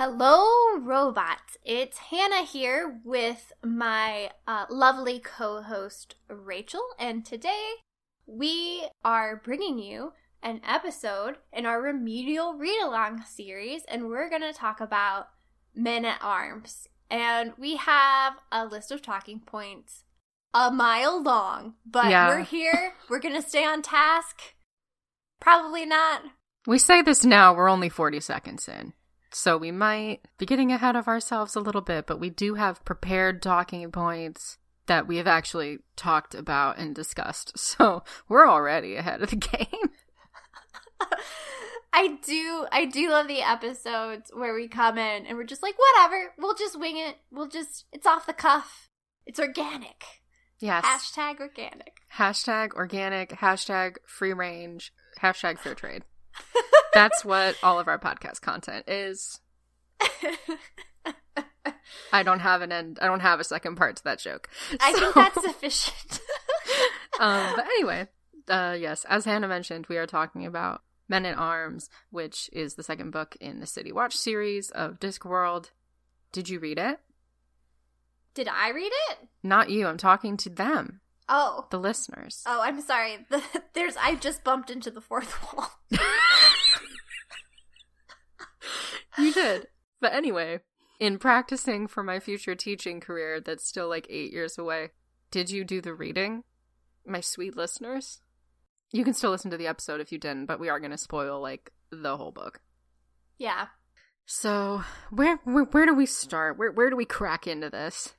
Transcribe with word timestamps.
Hello, 0.00 0.78
robots. 0.78 1.56
It's 1.64 1.98
Hannah 1.98 2.44
here 2.44 3.00
with 3.02 3.52
my 3.64 4.30
uh, 4.46 4.66
lovely 4.70 5.18
co 5.18 5.60
host, 5.60 6.14
Rachel, 6.28 6.84
and 7.00 7.26
today 7.26 7.70
we 8.24 8.86
are 9.04 9.42
bringing 9.44 9.80
you 9.80 10.12
an 10.40 10.60
episode 10.64 11.38
in 11.52 11.66
our 11.66 11.82
remedial 11.82 12.54
read 12.54 12.80
along 12.80 13.24
series, 13.26 13.82
and 13.88 14.08
we're 14.08 14.30
going 14.30 14.42
to 14.42 14.52
talk 14.52 14.80
about 14.80 15.30
men 15.74 16.04
at 16.04 16.22
arms. 16.22 16.86
And 17.10 17.54
we 17.58 17.74
have 17.74 18.34
a 18.52 18.66
list 18.66 18.92
of 18.92 19.02
talking 19.02 19.40
points 19.40 20.04
a 20.54 20.70
mile 20.70 21.20
long, 21.20 21.74
but 21.84 22.08
Yeah. 22.08 22.28
we're 22.28 22.44
here. 22.44 22.92
we're 23.10 23.18
going 23.18 23.34
to 23.34 23.42
stay 23.42 23.64
on 23.64 23.82
task. 23.82 24.54
Probably 25.40 25.84
not. 25.84 26.22
We 26.68 26.78
say 26.78 27.02
this 27.02 27.24
now, 27.24 27.52
we're 27.52 27.68
only 27.68 27.88
40 27.88 28.20
seconds 28.20 28.68
in. 28.68 28.92
So 29.30 29.56
we 29.58 29.70
might 29.70 30.20
be 30.38 30.46
getting 30.46 30.72
ahead 30.72 30.96
of 30.96 31.06
ourselves 31.08 31.54
a 31.54 31.60
little 31.60 31.80
bit, 31.82 32.06
but 32.06 32.18
we 32.20 32.30
do 32.30 32.54
have 32.54 32.84
prepared 32.84 33.42
talking 33.42 33.90
points 33.92 34.58
that 34.86 35.06
we 35.06 35.18
have 35.18 35.26
actually 35.26 35.78
talked 35.96 36.34
about 36.34 36.78
and 36.78 36.94
discussed. 36.94 37.52
So 37.58 38.02
we're 38.28 38.48
already 38.48 38.96
ahead 38.96 39.22
of 39.22 39.30
the 39.30 39.36
game. 39.36 39.90
I 41.92 42.18
do 42.24 42.66
I 42.70 42.84
do 42.84 43.10
love 43.10 43.28
the 43.28 43.42
episodes 43.42 44.30
where 44.34 44.54
we 44.54 44.68
come 44.68 44.98
in 44.98 45.26
and 45.26 45.36
we're 45.36 45.44
just 45.44 45.62
like 45.62 45.74
whatever, 45.78 46.32
we'll 46.38 46.54
just 46.54 46.78
wing 46.78 46.96
it. 46.96 47.16
We'll 47.30 47.48
just 47.48 47.86
it's 47.92 48.06
off 48.06 48.26
the 48.26 48.32
cuff. 48.32 48.88
It's 49.26 49.38
organic. 49.40 50.04
Yes. 50.60 50.84
Hashtag 50.84 51.40
organic. 51.40 51.98
hashtag 52.16 52.72
organic, 52.72 53.30
hashtag 53.30 53.96
free 54.06 54.32
range, 54.32 54.92
hashtag 55.20 55.58
fair 55.58 55.74
trade. 55.74 56.02
That's 56.94 57.24
what 57.24 57.56
all 57.62 57.78
of 57.78 57.88
our 57.88 57.98
podcast 57.98 58.40
content 58.40 58.88
is. 58.88 59.40
I 62.12 62.22
don't 62.22 62.40
have 62.40 62.62
an 62.62 62.72
end. 62.72 62.98
I 63.02 63.06
don't 63.06 63.20
have 63.20 63.40
a 63.40 63.44
second 63.44 63.76
part 63.76 63.96
to 63.96 64.04
that 64.04 64.18
joke. 64.18 64.48
I 64.80 64.92
So- 64.92 64.98
think 65.00 65.14
that's 65.14 65.42
sufficient. 65.46 66.20
um, 67.20 67.52
but 67.56 67.64
anyway, 67.66 68.08
uh, 68.48 68.76
yes, 68.78 69.04
as 69.08 69.24
Hannah 69.24 69.48
mentioned, 69.48 69.86
we 69.88 69.96
are 69.98 70.06
talking 70.06 70.46
about 70.46 70.82
Men 71.08 71.26
at 71.26 71.36
Arms, 71.38 71.88
which 72.10 72.48
is 72.52 72.74
the 72.74 72.82
second 72.82 73.10
book 73.10 73.36
in 73.40 73.60
the 73.60 73.66
City 73.66 73.92
Watch 73.92 74.16
series 74.16 74.70
of 74.70 74.98
Discworld. 75.00 75.70
Did 76.32 76.48
you 76.48 76.58
read 76.58 76.78
it? 76.78 76.98
Did 78.34 78.48
I 78.48 78.70
read 78.70 78.92
it? 79.10 79.18
Not 79.42 79.70
you. 79.70 79.86
I'm 79.86 79.96
talking 79.98 80.36
to 80.38 80.50
them, 80.50 81.00
Oh. 81.28 81.66
the 81.70 81.78
listeners. 81.78 82.42
Oh, 82.46 82.60
I'm 82.62 82.80
sorry. 82.80 83.18
The, 83.30 83.42
there's 83.74 83.96
I 83.96 84.14
just 84.14 84.44
bumped 84.44 84.70
into 84.70 84.90
the 84.90 85.00
fourth 85.00 85.34
wall. 85.52 85.70
You 89.22 89.32
did. 89.32 89.66
But 90.00 90.14
anyway, 90.14 90.60
in 91.00 91.18
practicing 91.18 91.86
for 91.86 92.02
my 92.02 92.20
future 92.20 92.54
teaching 92.54 93.00
career 93.00 93.40
that's 93.40 93.66
still 93.66 93.88
like 93.88 94.06
eight 94.08 94.32
years 94.32 94.58
away, 94.58 94.90
did 95.30 95.50
you 95.50 95.64
do 95.64 95.80
the 95.80 95.94
reading, 95.94 96.44
my 97.04 97.20
sweet 97.20 97.56
listeners? 97.56 98.20
You 98.90 99.04
can 99.04 99.14
still 99.14 99.30
listen 99.30 99.50
to 99.50 99.56
the 99.56 99.66
episode 99.66 100.00
if 100.00 100.12
you 100.12 100.18
didn't, 100.18 100.46
but 100.46 100.60
we 100.60 100.68
are 100.68 100.80
going 100.80 100.92
to 100.92 100.98
spoil 100.98 101.40
like 101.40 101.72
the 101.90 102.16
whole 102.16 102.32
book. 102.32 102.60
Yeah. 103.36 103.66
So, 104.24 104.82
where, 105.10 105.38
where 105.44 105.64
where 105.64 105.86
do 105.86 105.94
we 105.94 106.06
start? 106.06 106.58
Where 106.58 106.70
where 106.70 106.90
do 106.90 106.96
we 106.96 107.06
crack 107.06 107.46
into 107.46 107.70
this? 107.70 108.14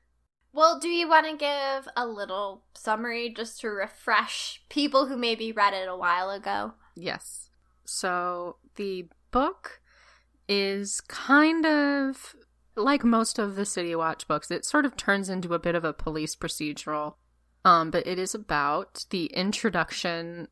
Well, 0.52 0.80
do 0.80 0.90
you 0.90 1.08
want 1.08 1.28
to 1.28 1.38
give 1.38 1.88
a 1.96 2.08
little 2.08 2.64
summary 2.74 3.32
just 3.32 3.62
to 3.62 3.70
refresh 3.70 4.64
people 4.70 5.06
who 5.06 5.16
maybe 5.16 5.52
read 5.52 5.76
it 5.76 5.88
a 5.88 5.96
while 5.96 6.32
ago? 6.32 6.74
Yes. 6.96 7.50
So, 7.86 8.58
the 8.76 9.10
book 9.32 9.82
is 10.50 11.00
kind 11.02 11.66
of 11.66 12.36
like 12.76 13.04
most 13.04 13.40
of 13.40 13.56
the 13.56 13.66
City 13.66 13.96
Watch 13.96 14.28
books. 14.28 14.50
It 14.52 14.66
sort 14.66 14.86
of 14.86 14.98
turns 14.98 15.30
into 15.30 15.54
a 15.54 15.60
bit 15.60 15.76
of 15.76 15.84
a 15.86 15.94
police 15.94 16.36
procedural. 16.36 17.16
Um, 17.66 17.92
but 17.92 18.08
it 18.08 18.18
is 18.18 18.34
about 18.34 19.06
the 19.10 19.26
introduction 19.28 20.48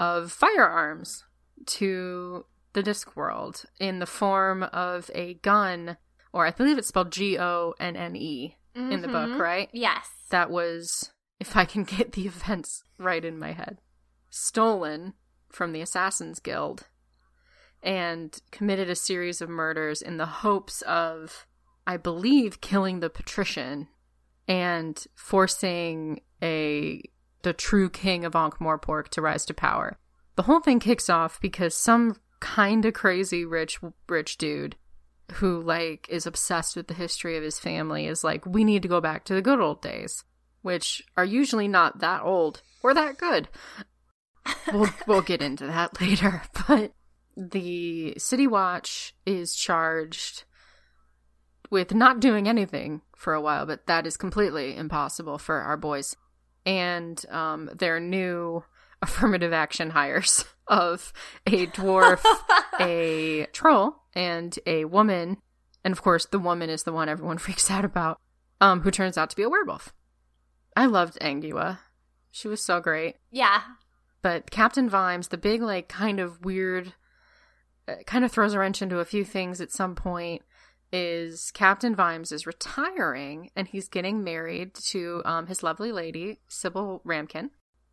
of 0.00 0.32
firearms 0.32 1.24
to 1.66 2.44
the 2.72 2.82
disc 2.82 3.14
world 3.16 3.64
in 3.78 4.00
the 4.00 4.06
form 4.06 4.64
of 4.64 5.10
a 5.14 5.34
gun, 5.34 5.96
or 6.32 6.46
I 6.46 6.50
believe 6.50 6.78
it's 6.78 6.88
spelled 6.88 7.12
G 7.12 7.38
O 7.38 7.74
N 7.78 7.94
N 7.96 8.16
E 8.16 8.56
in 8.74 9.02
the 9.02 9.08
book, 9.08 9.30
Mhm. 9.30 9.38
right? 9.38 9.68
Yes. 9.72 10.08
that 10.30 10.50
was, 10.50 11.12
if 11.38 11.56
I 11.56 11.64
can 11.66 11.84
get 11.96 12.12
the 12.12 12.26
events 12.26 12.82
right 12.98 13.22
in 13.24 13.38
my 13.38 13.52
head, 13.52 13.80
stolen 14.30 15.12
from 15.50 15.72
the 15.72 15.82
Assassin's 15.82 16.40
Guild 16.40 16.88
and 17.82 18.40
committed 18.50 18.88
a 18.88 18.96
series 18.96 19.40
of 19.40 19.48
murders 19.48 20.02
in 20.02 20.16
the 20.16 20.26
hopes 20.26 20.82
of, 20.82 21.46
I 21.86 21.96
believe, 21.96 22.60
killing 22.60 23.00
the 23.00 23.10
patrician 23.10 23.88
and 24.48 25.04
forcing 25.14 26.20
a 26.42 27.02
the 27.42 27.52
true 27.52 27.90
king 27.90 28.24
of 28.24 28.36
Ankh-Morpork 28.36 29.08
to 29.08 29.20
rise 29.22 29.44
to 29.46 29.54
power. 29.54 29.98
The 30.36 30.42
whole 30.42 30.60
thing 30.60 30.78
kicks 30.78 31.10
off 31.10 31.40
because 31.40 31.74
some 31.74 32.16
kind 32.40 32.84
of 32.84 32.94
crazy 32.94 33.44
rich 33.44 33.78
rich 34.08 34.36
dude 34.36 34.74
who 35.34 35.60
like 35.60 36.08
is 36.10 36.26
obsessed 36.26 36.74
with 36.74 36.88
the 36.88 36.94
history 36.94 37.36
of 37.36 37.42
his 37.44 37.58
family 37.58 38.06
is 38.06 38.24
like 38.24 38.44
we 38.44 38.64
need 38.64 38.82
to 38.82 38.88
go 38.88 39.00
back 39.00 39.24
to 39.24 39.32
the 39.32 39.40
good 39.40 39.60
old 39.60 39.80
days 39.80 40.24
which 40.62 41.04
are 41.16 41.24
usually 41.24 41.68
not 41.68 42.00
that 42.00 42.20
old 42.22 42.60
or 42.82 42.92
that 42.92 43.16
good 43.16 43.48
we'll 44.72 44.90
we'll 45.06 45.22
get 45.22 45.40
into 45.40 45.64
that 45.68 46.00
later 46.00 46.42
but 46.66 46.92
the 47.36 48.14
city 48.18 48.46
watch 48.46 49.14
is 49.26 49.54
charged 49.54 50.44
with 51.70 51.94
not 51.94 52.20
doing 52.20 52.48
anything 52.48 53.00
for 53.16 53.34
a 53.34 53.40
while 53.40 53.64
but 53.66 53.86
that 53.86 54.06
is 54.06 54.16
completely 54.16 54.76
impossible 54.76 55.38
for 55.38 55.60
our 55.60 55.76
boys 55.76 56.16
and 56.66 57.24
um 57.30 57.70
their 57.74 57.98
new 57.98 58.62
affirmative 59.02 59.52
action 59.52 59.90
hires 59.90 60.44
of 60.68 61.12
a 61.46 61.66
dwarf 61.68 62.24
a 62.80 63.46
troll 63.52 63.96
and 64.14 64.58
a 64.66 64.84
woman, 64.84 65.38
and 65.84 65.92
of 65.92 66.02
course 66.02 66.26
the 66.26 66.38
woman 66.38 66.70
is 66.70 66.82
the 66.82 66.92
one 66.92 67.08
everyone 67.08 67.38
freaks 67.38 67.70
out 67.70 67.84
about, 67.84 68.18
um, 68.60 68.80
who 68.80 68.90
turns 68.90 69.18
out 69.18 69.30
to 69.30 69.36
be 69.36 69.42
a 69.42 69.48
werewolf. 69.48 69.92
I 70.76 70.86
loved 70.86 71.18
Angua. 71.20 71.78
She 72.30 72.48
was 72.48 72.62
so 72.62 72.80
great. 72.80 73.16
Yeah. 73.30 73.60
But 74.22 74.50
Captain 74.50 74.88
Vimes, 74.88 75.28
the 75.28 75.36
big, 75.36 75.60
like, 75.60 75.88
kind 75.88 76.18
of 76.18 76.44
weird, 76.44 76.94
kind 78.06 78.24
of 78.24 78.32
throws 78.32 78.54
a 78.54 78.58
wrench 78.58 78.82
into 78.82 78.98
a 78.98 79.04
few 79.04 79.24
things 79.24 79.60
at 79.60 79.72
some 79.72 79.94
point, 79.94 80.42
is 80.92 81.50
Captain 81.52 81.94
Vimes 81.94 82.32
is 82.32 82.46
retiring 82.46 83.50
and 83.56 83.66
he's 83.66 83.88
getting 83.88 84.22
married 84.22 84.74
to 84.74 85.22
um, 85.24 85.46
his 85.46 85.62
lovely 85.62 85.90
lady, 85.90 86.40
Sybil 86.48 87.00
Ramkin. 87.06 87.50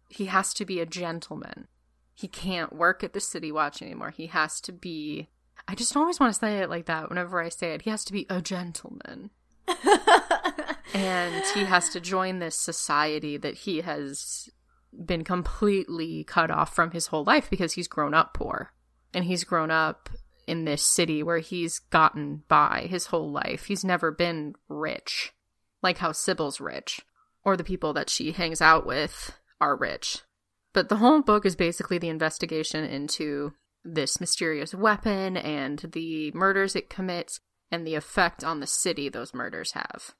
He 0.10 0.26
has 0.26 0.54
to 0.56 0.66
be 0.66 0.80
a 0.80 0.86
gentleman. 0.86 1.68
He 2.14 2.28
can't 2.28 2.74
work 2.74 3.04
at 3.04 3.14
the 3.14 3.22
City 3.22 3.52
Watch 3.52 3.82
anymore. 3.82 4.10
He 4.10 4.28
has 4.28 4.60
to 4.62 4.74
be. 4.74 5.30
I 5.68 5.76
just 5.76 5.96
always 5.96 6.20
want 6.20 6.34
to 6.34 6.40
say 6.40 6.60
it 6.60 6.70
like 6.70 6.88
that 6.88 7.10
whenever 7.10 7.42
I 7.42 7.50
say 7.50 7.74
it. 7.74 7.84
He 7.84 7.90
has 7.90 8.04
to 8.06 8.14
be 8.14 8.26
a 8.30 8.42
gentleman 8.42 9.30
and 10.94 11.44
he 11.54 11.66
has 11.66 11.90
to 11.90 12.00
join 12.00 12.40
this 12.40 12.56
society 12.56 13.38
that 13.38 13.56
he 13.56 13.82
has 13.82 14.50
been 15.06 15.24
completely 15.24 16.24
cut 16.24 16.50
off 16.50 16.74
from 16.74 16.92
his 16.92 17.08
whole 17.08 17.24
life 17.24 17.50
because 17.50 17.74
he's 17.74 17.88
grown 17.88 18.14
up 18.14 18.34
poor 18.34 18.74
and 19.14 19.26
he's 19.26 19.44
grown 19.44 19.72
up 19.72 20.10
in 20.48 20.66
this 20.66 20.82
city 20.82 21.22
where 21.22 21.40
he's 21.40 21.80
gotten 21.80 22.44
by 22.48 22.88
his 22.90 23.08
whole 23.08 23.32
life. 23.32 23.66
He's 23.66 23.86
never 23.86 24.12
been 24.12 24.56
rich, 24.68 25.32
like 25.84 26.00
how 26.00 26.12
Sybil's 26.12 26.60
rich, 26.60 27.02
or 27.44 27.56
the 27.56 27.64
people 27.64 27.94
that 27.94 28.10
she 28.10 28.32
hangs 28.32 28.62
out 28.62 28.86
with 28.86 29.38
are 29.62 29.76
rich. 29.76 30.24
But 30.74 30.90
the 30.90 30.98
whole 30.98 31.22
book 31.22 31.46
is 31.46 31.56
basically 31.56 31.98
the 31.98 32.10
investigation 32.10 32.84
into 32.84 33.54
this 33.84 34.20
mysterious 34.20 34.74
weapon 34.74 35.38
and 35.38 35.80
the 35.94 36.32
murders 36.32 36.76
it 36.76 36.90
commits 36.90 37.40
and 37.72 37.86
the 37.86 37.96
effect 37.96 38.44
on 38.44 38.60
the 38.60 38.68
city 38.68 39.10
those 39.10 39.34
murders 39.34 39.72
have. 39.74 40.16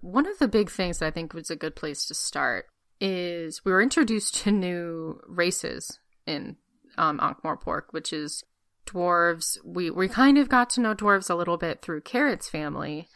One 0.00 0.26
of 0.26 0.38
the 0.38 0.48
big 0.48 0.70
things 0.70 0.98
that 0.98 1.06
I 1.06 1.10
think 1.10 1.34
was 1.34 1.50
a 1.50 1.56
good 1.56 1.74
place 1.74 2.06
to 2.06 2.14
start 2.14 2.66
is 3.00 3.64
we 3.64 3.72
were 3.72 3.82
introduced 3.82 4.36
to 4.36 4.52
new 4.52 5.20
races 5.26 5.98
in 6.26 6.56
um, 6.98 7.18
Ankh-Morpork, 7.20 7.84
which 7.90 8.12
is 8.12 8.42
dwarves. 8.86 9.58
We 9.64 9.90
we 9.90 10.08
kind 10.08 10.38
of 10.38 10.48
got 10.48 10.70
to 10.70 10.80
know 10.80 10.94
dwarves 10.94 11.30
a 11.30 11.34
little 11.34 11.56
bit 11.56 11.82
through 11.82 12.02
Carrot's 12.02 12.48
family, 12.48 13.08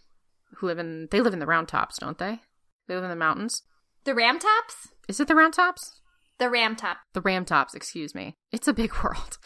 who 0.56 0.66
live 0.66 0.78
in 0.78 1.08
they 1.10 1.20
live 1.20 1.32
in 1.32 1.40
the 1.40 1.46
Round 1.46 1.68
Tops, 1.68 1.98
don't 1.98 2.18
they? 2.18 2.40
They 2.88 2.94
live 2.94 3.04
in 3.04 3.10
the 3.10 3.16
mountains. 3.16 3.62
the 4.04 4.14
Ram 4.14 4.38
Tops? 4.38 4.88
Is 5.08 5.20
it 5.20 5.28
the 5.28 5.34
Round 5.34 5.54
Tops? 5.54 6.00
The 6.38 6.50
Ram 6.50 6.74
Top. 6.74 6.96
the 7.12 7.20
Ram 7.20 7.44
Tops, 7.44 7.74
excuse 7.74 8.14
me. 8.14 8.36
It's 8.50 8.66
a 8.66 8.72
big 8.72 8.92
world. 9.04 9.38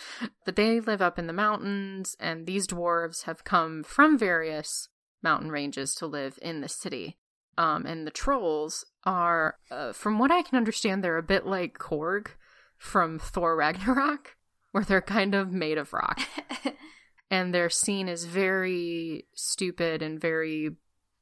But 0.45 0.57
they 0.57 0.81
live 0.81 1.03
up 1.03 1.19
in 1.19 1.27
the 1.27 1.33
mountains, 1.33 2.17
and 2.19 2.47
these 2.47 2.67
dwarves 2.67 3.25
have 3.25 3.45
come 3.45 3.83
from 3.83 4.17
various 4.17 4.89
mountain 5.23 5.51
ranges 5.51 5.95
to 5.97 6.07
live 6.07 6.39
in 6.41 6.61
the 6.61 6.69
city. 6.69 7.19
Um, 7.59 7.85
and 7.85 8.07
the 8.07 8.11
trolls 8.11 8.85
are, 9.05 9.57
uh, 9.71 9.93
from 9.93 10.19
what 10.19 10.31
I 10.31 10.43
can 10.43 10.57
understand, 10.57 11.03
they're 11.03 11.19
a 11.19 11.23
bit 11.23 11.47
like 11.47 11.79
Korg 11.79 12.29
from 12.77 13.19
Thor 13.19 13.57
Ragnarok, 13.57 14.37
where 14.73 14.85
they're 14.85 15.01
kind 15.01 15.35
of 15.35 15.53
made 15.53 15.79
of 15.79 15.93
rock. 15.93 16.21
and 17.31 17.55
their 17.55 17.71
scene 17.71 18.09
is 18.09 18.25
very 18.25 19.27
stupid 19.35 20.03
and 20.03 20.21
very 20.21 20.71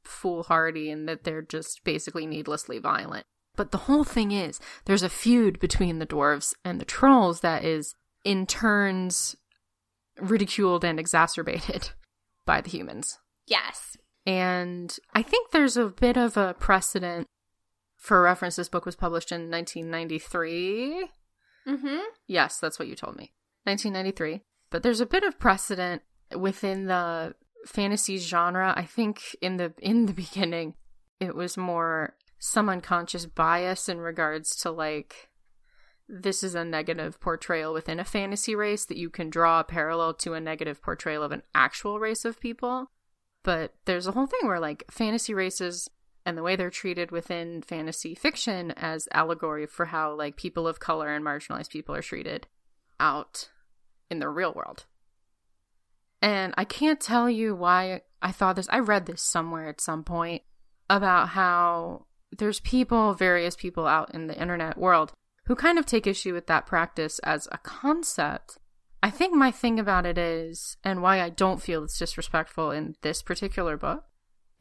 foolhardy 0.03 0.91
and 0.91 1.09
that 1.09 1.25
they're 1.25 1.43
just 1.43 1.85
basically 1.85 2.27
needlessly 2.27 2.79
violent. 2.79 3.27
But 3.57 3.71
the 3.71 3.79
whole 3.79 4.05
thing 4.05 4.33
is 4.33 4.61
there's 4.85 5.03
a 5.03 5.09
feud 5.09 5.61
between 5.61 5.99
the 5.99 6.07
dwarves 6.07 6.55
and 6.65 6.81
the 6.81 6.85
trolls 6.85 7.41
that 7.41 7.65
is 7.65 7.95
in 8.25 8.47
turns 8.47 9.37
ridiculed 10.21 10.85
and 10.85 10.99
exacerbated 10.99 11.91
by 12.47 12.61
the 12.61 12.71
humans. 12.71 13.19
Yes. 13.47 13.97
And 14.27 14.97
I 15.15 15.23
think 15.23 15.51
there's 15.51 15.77
a 15.77 15.87
bit 15.87 16.17
of 16.17 16.37
a 16.37 16.55
precedent 16.55 17.27
for 17.97 18.23
reference. 18.23 18.57
This 18.57 18.69
book 18.69 18.87
was 18.87 18.97
published 18.97 19.33
in 19.33 19.51
1993. 19.51 21.11
Mm-hmm. 21.69 22.01
Yes, 22.27 22.59
that's 22.59 22.79
what 22.79 22.89
you 22.89 22.95
told 22.95 23.17
me. 23.17 23.33
1993. 23.65 24.43
But 24.71 24.83
there's 24.83 25.01
a 25.01 25.07
bit 25.07 25.23
of 25.23 25.39
precedent 25.39 26.03
within 26.37 26.87
the 26.87 27.35
fantasy 27.67 28.19
genre. 28.19 28.75
I 28.77 28.85
think 28.85 29.37
in 29.41 29.57
the 29.57 29.73
in 29.81 30.07
the 30.07 30.13
beginning 30.25 30.75
it 31.21 31.35
was 31.35 31.57
more 31.57 32.17
some 32.39 32.69
unconscious 32.69 33.27
bias 33.27 33.89
in 33.89 34.01
regards 34.01 34.55
to 34.57 34.71
like 34.71 35.31
this 36.07 36.43
is 36.43 36.55
a 36.55 36.65
negative 36.65 37.19
portrayal 37.19 37.73
within 37.73 37.99
a 37.99 38.05
fantasy 38.05 38.55
race 38.55 38.85
that 38.85 38.99
you 38.99 39.09
can 39.09 39.31
draw 39.31 39.61
a 39.61 39.65
parallel 39.65 40.13
to 40.13 40.35
a 40.35 40.41
negative 40.41 40.83
portrayal 40.83 41.23
of 41.23 41.33
an 41.33 41.43
actual 41.55 41.99
race 41.99 42.27
of 42.27 42.41
people. 42.41 42.91
But 43.43 43.73
there's 43.87 44.07
a 44.07 44.13
whole 44.13 44.27
thing 44.27 44.47
where 44.47 44.61
like 44.61 44.85
fantasy 44.91 45.33
races 45.33 45.89
and 46.27 46.39
the 46.39 46.43
way 46.43 46.57
they're 46.57 46.71
treated 46.71 47.11
within 47.11 47.63
fantasy 47.63 48.15
fiction 48.15 48.71
as 48.73 49.09
allegory 49.13 49.67
for 49.67 49.87
how 49.87 50.15
like 50.15 50.37
people 50.37 50.67
of 50.67 50.81
color 50.81 51.09
and 51.09 51.25
marginalized 51.25 51.71
people 51.71 51.95
are 51.95 52.03
treated 52.03 52.47
out 52.99 53.51
in 54.11 54.19
the 54.19 54.29
real 54.29 54.53
world. 54.53 54.87
And 56.23 56.55
I 56.57 56.65
can't 56.65 57.01
tell 57.01 57.29
you 57.29 57.55
why 57.55 58.03
I 58.23 58.33
thought 58.33 58.57
this. 58.57 58.69
I 58.71 58.79
read 58.79 59.07
this 59.07 59.23
somewhere 59.23 59.69
at 59.69 59.81
some 59.81 60.05
point 60.05 60.43
about 60.89 61.31
how 61.31 62.07
there's 62.37 62.61
people, 62.61 63.13
various 63.13 63.57
people 63.57 63.87
out 63.87 64.15
in 64.15 64.27
the 64.27 64.41
internet 64.41 64.79
world 64.79 65.13
who 65.47 65.55
kind 65.55 65.79
of 65.79 65.85
take 65.85 66.07
issue 66.07 66.33
with 66.33 66.47
that 66.47 66.67
practice 66.67 67.19
as 67.21 67.47
a 67.53 67.59
concept. 67.59 68.59
I 69.03 69.11
think 69.11 69.35
my 69.35 69.51
thing 69.51 69.79
about 69.79 70.07
it 70.07 70.17
is, 70.17 70.79
and 70.83 71.03
why 71.03 71.21
I 71.21 71.29
don't 71.29 71.61
feel 71.61 71.85
it's 71.85 71.99
disrespectful 71.99 72.71
in 72.71 72.97
this 73.03 73.21
particular 73.21 73.77
book, 73.77 74.05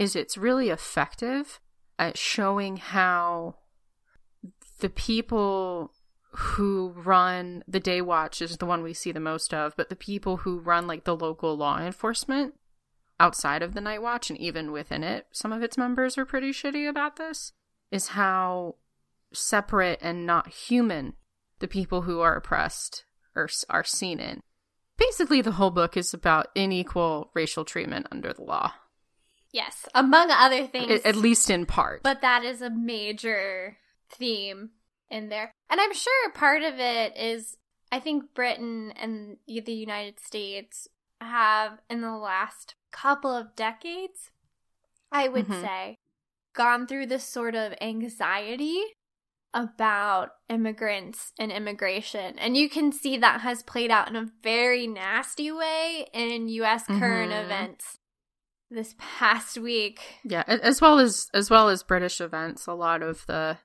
is 0.04 0.16
it's 0.16 0.38
really 0.38 0.70
effective 0.70 1.60
at 1.98 2.18
showing 2.18 2.78
how 2.78 3.56
the 4.80 4.90
people 4.90 5.94
who 6.32 6.94
run 6.96 7.64
the 7.68 7.80
day 7.80 8.02
watch 8.02 8.42
is 8.42 8.58
the 8.58 8.66
one 8.66 8.84
we 8.84 8.94
see 8.94 9.12
the 9.12 9.20
most 9.20 9.54
of, 9.54 9.76
but 9.78 9.90
the 9.90 9.96
people 9.96 10.38
who 10.38 10.60
run 10.60 10.88
like 10.88 11.06
the 11.06 11.16
local 11.16 11.56
law 11.56 11.80
enforcement 11.80 12.56
outside 13.20 13.62
of 13.62 13.74
the 13.74 13.82
night 13.82 14.02
watch 14.02 14.30
and 14.30 14.40
even 14.40 14.72
within 14.72 15.04
it, 15.04 15.28
some 15.32 15.54
of 15.54 15.64
its 15.64 15.78
members 15.78 16.18
are 16.18 16.26
pretty 16.26 16.52
shitty 16.52 16.90
about 16.90 17.16
this, 17.16 17.54
is 17.92 18.10
how 18.10 18.76
separate 19.32 20.00
and 20.02 20.26
not 20.26 20.50
human 20.50 21.14
the 21.60 21.68
people 21.68 22.02
who 22.02 22.20
are 22.20 22.36
oppressed 22.36 23.06
are, 23.36 23.48
are 23.70 23.84
seen 23.84 24.20
in. 24.20 24.42
Basically, 24.98 25.42
the 25.42 25.54
whole 25.54 25.72
book 25.72 25.96
is 25.96 26.14
about 26.14 26.48
unequal 26.56 27.32
racial 27.34 27.64
treatment 27.64 28.08
under 28.12 28.34
the 28.34 28.44
law. 28.44 28.74
Yes, 29.54 29.86
among 29.94 30.32
other 30.32 30.66
things. 30.66 31.02
At, 31.06 31.16
least 31.16 31.50
in 31.50 31.68
part. 31.68 32.02
But 32.02 32.22
that 32.22 32.44
is 32.44 32.62
a 32.62 32.72
major 32.72 33.78
theme 34.10 34.72
in 35.12 35.30
there. 35.30 35.52
And 35.70 35.80
I'm 35.80 35.94
sure 35.94 36.32
part 36.32 36.64
of 36.64 36.80
it 36.80 37.16
is 37.16 37.58
I 37.92 38.00
think 38.00 38.34
Britain 38.34 38.92
and 38.96 39.38
the 39.48 39.72
United 39.72 40.20
States 40.20 40.88
have, 41.22 41.80
in 41.88 42.02
the 42.02 42.18
last 42.18 42.74
couple 42.92 43.30
of 43.30 43.56
decades, 43.56 44.32
I 45.12 45.28
would 45.28 45.48
mm-hmm. 45.48 45.62
say, 45.62 45.98
gone 46.56 46.88
through 46.88 47.06
this 47.06 47.24
sort 47.24 47.54
of 47.54 47.76
anxiety 47.80 48.82
about 49.54 50.30
immigrants 50.50 51.32
and 51.38 51.52
immigration. 51.52 52.40
And 52.40 52.58
you 52.58 52.68
can 52.68 52.92
see 52.92 53.18
that 53.18 53.42
has 53.42 53.62
played 53.62 53.92
out 53.92 54.10
in 54.10 54.16
a 54.16 54.32
very 54.42 54.88
nasty 54.88 55.52
way 55.52 56.08
in 56.12 56.48
US 56.48 56.88
current 56.88 57.32
mm-hmm. 57.32 57.46
events 57.46 58.00
this 58.74 58.96
past 58.98 59.58
week. 59.58 60.00
Yeah, 60.24 60.44
as 60.48 60.82
well 60.82 61.00
as 61.00 61.30
as 61.34 61.50
well 61.50 61.70
as 61.70 61.84
British 61.84 62.20
events, 62.20 62.68
a 62.68 62.74
lot 62.74 63.02
of 63.02 63.26
the 63.28 63.58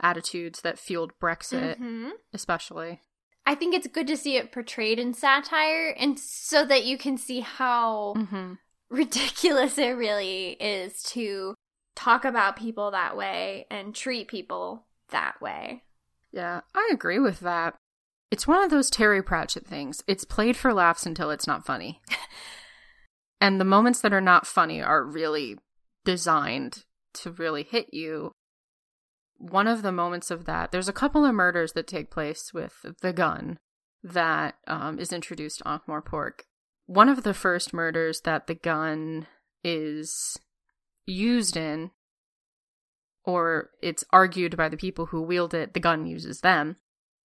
attitudes 0.00 0.60
that 0.62 0.78
fueled 0.78 1.12
Brexit, 1.20 1.78
mm-hmm. 1.78 2.10
especially. 2.32 3.00
I 3.44 3.54
think 3.54 3.74
it's 3.74 3.86
good 3.88 4.06
to 4.06 4.16
see 4.16 4.36
it 4.36 4.52
portrayed 4.52 4.98
in 4.98 5.14
satire 5.14 5.90
and 5.90 6.18
so 6.18 6.64
that 6.64 6.84
you 6.84 6.96
can 6.96 7.16
see 7.18 7.40
how 7.40 8.14
mm-hmm. 8.16 8.54
ridiculous 8.88 9.78
it 9.78 9.96
really 9.96 10.50
is 10.50 11.02
to 11.04 11.54
talk 11.94 12.24
about 12.24 12.56
people 12.56 12.92
that 12.92 13.16
way 13.16 13.66
and 13.70 13.94
treat 13.94 14.28
people 14.28 14.84
that 15.10 15.40
way. 15.40 15.82
Yeah, 16.30 16.60
I 16.74 16.90
agree 16.92 17.18
with 17.18 17.40
that. 17.40 17.74
It's 18.30 18.46
one 18.46 18.62
of 18.62 18.70
those 18.70 18.88
Terry 18.88 19.22
Pratchett 19.22 19.66
things. 19.66 20.02
It's 20.06 20.24
played 20.24 20.56
for 20.56 20.72
laughs 20.72 21.04
until 21.04 21.30
it's 21.30 21.46
not 21.46 21.66
funny. 21.66 22.00
and 23.42 23.60
the 23.60 23.64
moments 23.64 24.00
that 24.00 24.12
are 24.12 24.20
not 24.20 24.46
funny 24.46 24.80
are 24.80 25.04
really 25.04 25.58
designed 26.04 26.84
to 27.12 27.30
really 27.30 27.64
hit 27.64 27.92
you 27.92 28.32
one 29.42 29.66
of 29.66 29.82
the 29.82 29.90
moments 29.90 30.30
of 30.30 30.44
that, 30.44 30.70
there's 30.70 30.88
a 30.88 30.92
couple 30.92 31.24
of 31.24 31.34
murders 31.34 31.72
that 31.72 31.88
take 31.88 32.12
place 32.12 32.54
with 32.54 32.74
the 33.00 33.12
gun 33.12 33.58
that 34.04 34.54
um, 34.68 35.00
is 35.00 35.12
introduced 35.12 35.60
on 35.66 35.80
Ankh-Morpork. 35.88 36.42
One 36.86 37.08
of 37.08 37.24
the 37.24 37.34
first 37.34 37.74
murders 37.74 38.20
that 38.20 38.46
the 38.46 38.54
gun 38.54 39.26
is 39.64 40.38
used 41.06 41.56
in, 41.56 41.90
or 43.24 43.70
it's 43.82 44.04
argued 44.12 44.56
by 44.56 44.68
the 44.68 44.76
people 44.76 45.06
who 45.06 45.20
wield 45.22 45.54
it, 45.54 45.74
the 45.74 45.80
gun 45.80 46.06
uses 46.06 46.40
them. 46.40 46.76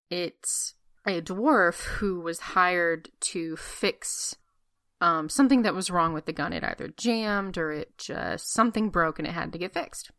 It's 0.10 0.74
a 1.06 1.22
dwarf 1.22 1.84
who 1.86 2.20
was 2.20 2.40
hired 2.40 3.10
to 3.22 3.56
fix 3.58 4.36
um, 5.02 5.30
something 5.30 5.62
that 5.62 5.76
was 5.76 5.90
wrong 5.90 6.14
with 6.14 6.26
the 6.26 6.34
gun. 6.34 6.54
It 6.54 6.64
either 6.64 6.90
jammed 6.90 7.58
or 7.58 7.72
it 7.72 7.98
just 7.98 8.52
something 8.52 8.90
broke 8.90 9.20
and 9.20 9.28
it 9.28 9.32
had 9.34 9.52
to 9.54 9.60
get 9.60 9.74
fixed 9.74 10.12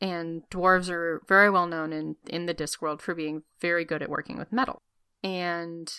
and 0.00 0.42
dwarves 0.50 0.88
are 0.88 1.22
very 1.28 1.50
well 1.50 1.66
known 1.66 1.92
in 1.92 2.16
in 2.26 2.46
the 2.46 2.54
disc 2.54 2.80
world 2.80 3.02
for 3.02 3.14
being 3.14 3.42
very 3.60 3.84
good 3.84 4.02
at 4.02 4.08
working 4.08 4.38
with 4.38 4.52
metal. 4.52 4.82
And 5.22 5.92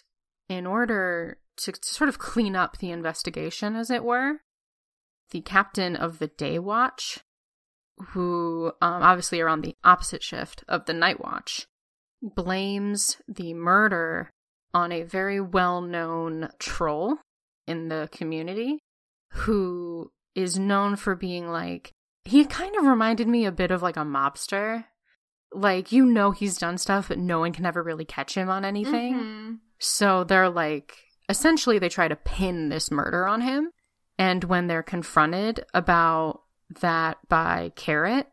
in 0.50 0.66
order 0.66 1.38
to, 1.58 1.74
sort 1.82 2.10
of 2.10 2.20
clean 2.20 2.56
up 2.56 2.78
the 2.78 2.92
investigation, 2.92 3.76
as 3.76 3.92
it 3.92 4.04
were, 4.04 4.42
the 5.30 5.42
captain 5.42 5.96
of 5.96 6.20
the 6.20 6.28
Day 6.28 6.58
Watch, 6.58 7.20
who 8.10 8.74
um, 8.82 9.04
obviously 9.04 9.40
are 9.40 9.48
on 9.48 9.62
the 9.62 9.76
opposite 9.84 10.24
shift 10.24 10.64
of 10.68 10.86
the 10.86 10.94
Night 10.94 11.22
Watch, 11.22 11.68
blames 12.22 13.22
the 13.28 13.54
murder 13.54 14.32
on 14.74 14.92
a 14.92 15.04
very 15.04 15.40
well 15.40 15.82
known 15.82 16.50
troll 16.58 17.20
in 17.68 17.90
the 17.90 18.10
community 18.12 18.80
who 19.32 20.12
is 20.36 20.58
known 20.58 20.96
for 20.96 21.16
being 21.16 21.50
like 21.50 21.94
he 22.24 22.46
kind 22.46 22.76
of 22.76 22.86
reminded 22.86 23.28
me 23.28 23.46
a 23.46 23.52
bit 23.52 23.72
of 23.72 23.82
like 23.82 23.98
a 23.98 24.02
mobster. 24.02 24.86
Like, 25.54 25.92
you 25.92 26.06
know, 26.06 26.32
he's 26.32 26.58
done 26.58 26.78
stuff, 26.78 27.10
but 27.10 27.18
no 27.18 27.40
one 27.40 27.52
can 27.52 27.66
ever 27.66 27.84
really 27.84 28.06
catch 28.06 28.36
him 28.36 28.50
on 28.50 28.64
anything. 28.64 29.16
Mm-hmm. 29.16 29.54
So 29.80 30.24
they're 30.24 30.50
like, 30.50 30.96
essentially, 31.28 31.78
they 31.80 31.90
try 31.90 32.08
to 32.08 32.16
pin 32.16 32.70
this 32.70 32.92
murder 32.92 33.28
on 33.28 33.42
him. 33.42 33.72
And 34.18 34.44
when 34.46 34.68
they're 34.68 34.84
confronted 34.84 35.66
about 35.74 36.42
that 36.80 37.18
by 37.28 37.74
Carrot, 37.76 38.28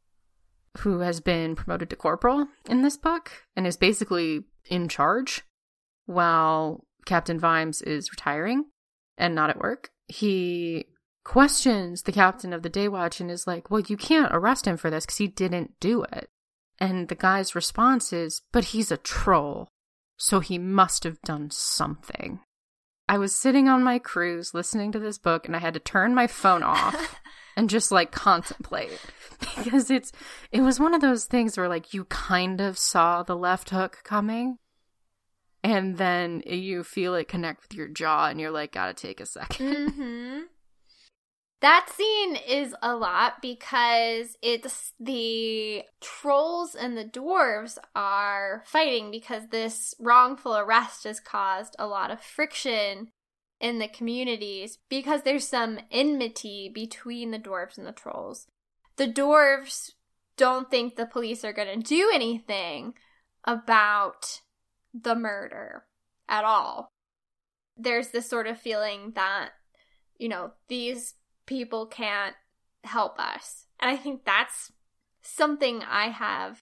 who 0.78 1.00
has 1.00 1.20
been 1.20 1.56
promoted 1.56 1.90
to 1.90 1.96
corporal 1.96 2.46
in 2.68 2.82
this 2.82 2.96
book 2.96 3.32
and 3.56 3.66
is 3.66 3.76
basically 3.76 4.44
in 4.70 4.86
charge 4.86 5.42
while 6.06 6.84
Captain 7.04 7.38
Vimes 7.40 7.82
is 7.82 8.12
retiring 8.12 8.66
and 9.18 9.34
not 9.34 9.50
at 9.50 9.58
work, 9.58 9.90
he 10.06 10.86
questions 11.24 12.02
the 12.02 12.12
captain 12.12 12.54
of 12.54 12.62
the 12.62 12.70
day 12.70 12.88
watch 12.88 13.20
and 13.20 13.30
is 13.30 13.46
like, 13.46 13.70
Well, 13.70 13.80
you 13.80 13.96
can't 13.96 14.34
arrest 14.34 14.66
him 14.66 14.76
for 14.76 14.90
this 14.90 15.04
because 15.04 15.18
he 15.18 15.26
didn't 15.26 15.78
do 15.80 16.04
it. 16.04 16.30
And 16.80 17.08
the 17.08 17.14
guy's 17.14 17.54
response 17.54 18.12
is, 18.12 18.40
But 18.52 18.66
he's 18.66 18.90
a 18.90 18.96
troll, 18.96 19.68
so 20.16 20.40
he 20.40 20.58
must 20.58 21.04
have 21.04 21.20
done 21.22 21.50
something. 21.50 22.40
I 23.08 23.18
was 23.18 23.34
sitting 23.34 23.68
on 23.68 23.82
my 23.82 23.98
cruise 23.98 24.52
listening 24.52 24.92
to 24.92 24.98
this 24.98 25.18
book 25.18 25.46
and 25.46 25.56
I 25.56 25.60
had 25.60 25.74
to 25.74 25.80
turn 25.80 26.14
my 26.14 26.26
phone 26.26 26.62
off 26.62 27.20
and 27.56 27.70
just 27.70 27.90
like 27.90 28.12
contemplate 28.12 29.00
because 29.56 29.90
it's 29.90 30.12
it 30.52 30.60
was 30.60 30.78
one 30.78 30.94
of 30.94 31.00
those 31.00 31.24
things 31.24 31.56
where 31.56 31.68
like 31.68 31.94
you 31.94 32.04
kind 32.04 32.60
of 32.60 32.76
saw 32.76 33.22
the 33.22 33.36
left 33.36 33.70
hook 33.70 33.98
coming 34.04 34.58
and 35.62 35.98
then 35.98 36.42
you 36.46 36.84
feel 36.84 37.14
it 37.14 37.28
connect 37.28 37.62
with 37.62 37.74
your 37.74 37.88
jaw 37.88 38.28
and 38.28 38.40
you're 38.40 38.50
like 38.50 38.72
gotta 38.72 38.94
take 38.94 39.20
a 39.20 39.24
2nd 39.24 39.48
mm-hmm. 39.48 40.40
That 41.60 41.90
scene 41.90 42.36
is 42.36 42.72
a 42.82 42.94
lot 42.94 43.42
because 43.42 44.36
it's 44.42 44.92
the 45.00 45.82
trolls 46.00 46.76
and 46.76 46.96
the 46.96 47.04
dwarves 47.04 47.78
are 47.96 48.62
fighting 48.64 49.10
because 49.10 49.48
this 49.48 49.92
wrongful 49.98 50.56
arrest 50.56 51.02
has 51.02 51.18
caused 51.18 51.74
a 51.76 51.88
lot 51.88 52.12
of 52.12 52.20
friction 52.20 53.08
in 53.60 53.80
the 53.80 53.88
communities 53.88 54.78
because 54.88 55.22
there's 55.22 55.48
some 55.48 55.80
enmity 55.90 56.70
between 56.72 57.32
the 57.32 57.40
dwarves 57.40 57.76
and 57.76 57.88
the 57.88 57.92
trolls. 57.92 58.46
The 58.96 59.08
dwarves 59.08 59.92
don't 60.36 60.70
think 60.70 60.94
the 60.94 61.06
police 61.06 61.44
are 61.44 61.52
going 61.52 61.80
to 61.80 61.84
do 61.84 62.08
anything 62.14 62.94
about 63.44 64.42
the 64.94 65.14
murder 65.14 65.84
at 66.28 66.44
all. 66.44 66.88
There's 67.76 68.08
this 68.08 68.28
sort 68.28 68.46
of 68.46 68.58
feeling 68.58 69.12
that, 69.14 69.50
you 70.18 70.28
know, 70.28 70.52
these 70.68 71.14
people 71.46 71.86
can't 71.86 72.34
help 72.84 73.18
us. 73.18 73.66
And 73.80 73.90
I 73.90 73.96
think 73.96 74.24
that's 74.24 74.72
something 75.22 75.82
I 75.82 76.08
have 76.08 76.60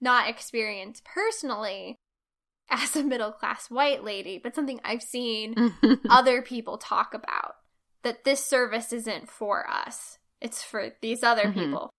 not 0.00 0.28
experienced 0.28 1.04
personally 1.04 1.96
as 2.70 2.96
a 2.96 3.02
middle 3.02 3.32
class 3.32 3.70
white 3.70 4.04
lady, 4.04 4.40
but 4.42 4.54
something 4.54 4.80
I've 4.84 5.02
seen 5.02 5.74
other 6.08 6.42
people 6.42 6.78
talk 6.78 7.14
about 7.14 7.54
that 8.02 8.24
this 8.24 8.44
service 8.44 8.92
isn't 8.92 9.28
for 9.28 9.68
us, 9.68 10.18
it's 10.40 10.62
for 10.62 10.90
these 11.00 11.22
other 11.22 11.44
mm-hmm. 11.44 11.60
people. 11.60 11.90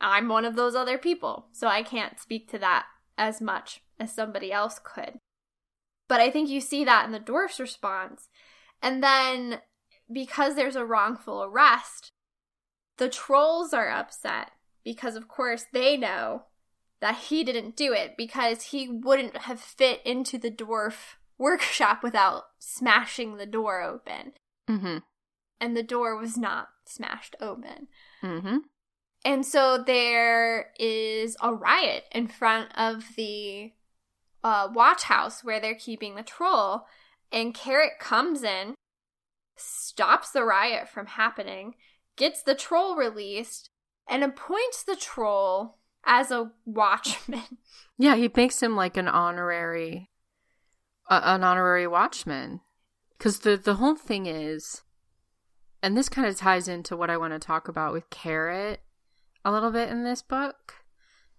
I'm 0.00 0.28
one 0.28 0.44
of 0.44 0.56
those 0.56 0.74
other 0.74 0.96
people, 0.96 1.48
so 1.52 1.66
I 1.66 1.82
can't 1.82 2.20
speak 2.20 2.48
to 2.50 2.58
that 2.60 2.86
as 3.18 3.40
much 3.40 3.82
as 3.98 4.12
somebody 4.12 4.52
else 4.52 4.80
could. 4.82 5.18
But 6.08 6.20
I 6.20 6.30
think 6.30 6.48
you 6.48 6.60
see 6.60 6.84
that 6.84 7.04
in 7.04 7.12
the 7.12 7.20
dwarf's 7.20 7.60
response. 7.60 8.28
And 8.82 9.02
then 9.02 9.60
because 10.10 10.54
there's 10.54 10.76
a 10.76 10.84
wrongful 10.84 11.42
arrest, 11.42 12.12
the 12.96 13.08
trolls 13.08 13.72
are 13.72 13.90
upset 13.90 14.52
because, 14.84 15.16
of 15.16 15.28
course, 15.28 15.66
they 15.72 15.96
know 15.96 16.44
that 17.00 17.16
he 17.16 17.44
didn't 17.44 17.76
do 17.76 17.92
it 17.92 18.16
because 18.16 18.64
he 18.64 18.88
wouldn't 18.88 19.36
have 19.36 19.60
fit 19.60 20.00
into 20.04 20.38
the 20.38 20.50
dwarf 20.50 21.16
workshop 21.36 22.02
without 22.02 22.44
smashing 22.58 23.36
the 23.36 23.46
door 23.46 23.82
open. 23.82 24.32
Mm-hmm. 24.68 24.98
And 25.60 25.76
the 25.76 25.82
door 25.82 26.16
was 26.16 26.36
not 26.36 26.68
smashed 26.84 27.36
open. 27.40 27.88
Mm-hmm. 28.22 28.58
And 29.24 29.44
so 29.44 29.82
there 29.84 30.70
is 30.78 31.36
a 31.40 31.52
riot 31.52 32.04
in 32.12 32.28
front 32.28 32.70
of 32.76 33.04
the 33.16 33.72
uh, 34.42 34.68
watch 34.72 35.04
house 35.04 35.42
where 35.42 35.60
they're 35.60 35.74
keeping 35.74 36.14
the 36.14 36.22
troll. 36.22 36.86
And 37.30 37.54
Carrot 37.54 37.98
comes 38.00 38.42
in, 38.42 38.74
stops 39.56 40.30
the 40.30 40.44
riot 40.44 40.88
from 40.88 41.06
happening, 41.06 41.74
gets 42.16 42.42
the 42.42 42.54
troll 42.54 42.96
released, 42.96 43.70
and 44.08 44.24
appoints 44.24 44.82
the 44.82 44.96
troll 44.96 45.78
as 46.04 46.30
a 46.30 46.52
watchman. 46.64 47.42
Yeah, 48.00 48.14
he 48.14 48.30
makes 48.32 48.62
him 48.62 48.76
like 48.76 48.96
an 48.96 49.08
honorary, 49.08 50.08
uh, 51.10 51.20
an 51.24 51.42
honorary 51.42 51.88
watchman. 51.88 52.60
Because 53.18 53.40
the 53.40 53.56
the 53.56 53.74
whole 53.74 53.96
thing 53.96 54.26
is, 54.26 54.82
and 55.82 55.96
this 55.96 56.08
kind 56.08 56.28
of 56.28 56.36
ties 56.36 56.68
into 56.68 56.96
what 56.96 57.10
I 57.10 57.16
want 57.16 57.32
to 57.32 57.40
talk 57.40 57.66
about 57.66 57.92
with 57.92 58.08
Carrot 58.08 58.82
a 59.44 59.50
little 59.50 59.72
bit 59.72 59.88
in 59.88 60.04
this 60.04 60.22
book, 60.22 60.74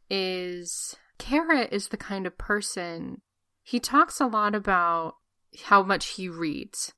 is 0.09 0.97
Carrot 1.19 1.71
is 1.71 1.89
the 1.89 1.97
kind 1.97 2.25
of 2.25 2.38
person 2.38 3.21
he 3.69 3.79
talks 3.79 4.19
a 4.19 4.25
lot 4.25 4.55
about 4.55 5.17
how 5.65 5.83
much 5.83 6.07
he 6.07 6.27
reads. 6.27 6.93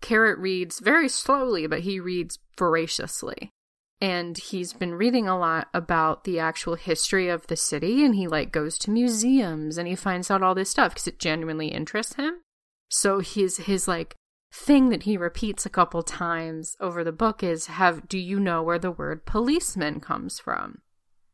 Carrot 0.00 0.38
reads 0.38 0.80
very 0.80 1.08
slowly, 1.08 1.68
but 1.68 1.80
he 1.80 2.00
reads 2.00 2.40
voraciously. 2.58 3.52
And 4.00 4.36
he's 4.36 4.72
been 4.72 4.94
reading 4.94 5.28
a 5.28 5.38
lot 5.38 5.68
about 5.72 6.24
the 6.24 6.40
actual 6.40 6.74
history 6.74 7.28
of 7.28 7.46
the 7.46 7.56
city 7.56 8.04
and 8.04 8.16
he 8.16 8.26
like 8.26 8.50
goes 8.50 8.78
to 8.78 8.90
museums 8.90 9.78
and 9.78 9.86
he 9.86 9.94
finds 9.94 10.32
out 10.32 10.42
all 10.42 10.54
this 10.54 10.70
stuff 10.70 10.94
because 10.94 11.06
it 11.06 11.20
genuinely 11.20 11.68
interests 11.68 12.14
him. 12.14 12.40
So 12.88 13.20
his 13.20 13.58
his 13.58 13.86
like 13.86 14.16
thing 14.52 14.88
that 14.88 15.04
he 15.04 15.16
repeats 15.16 15.64
a 15.64 15.70
couple 15.70 16.02
times 16.02 16.76
over 16.80 17.04
the 17.04 17.12
book 17.12 17.44
is 17.44 17.66
have 17.66 18.08
do 18.08 18.18
you 18.18 18.40
know 18.40 18.62
where 18.62 18.78
the 18.78 18.90
word 18.90 19.26
policeman 19.26 20.00
comes 20.00 20.40
from? 20.40 20.78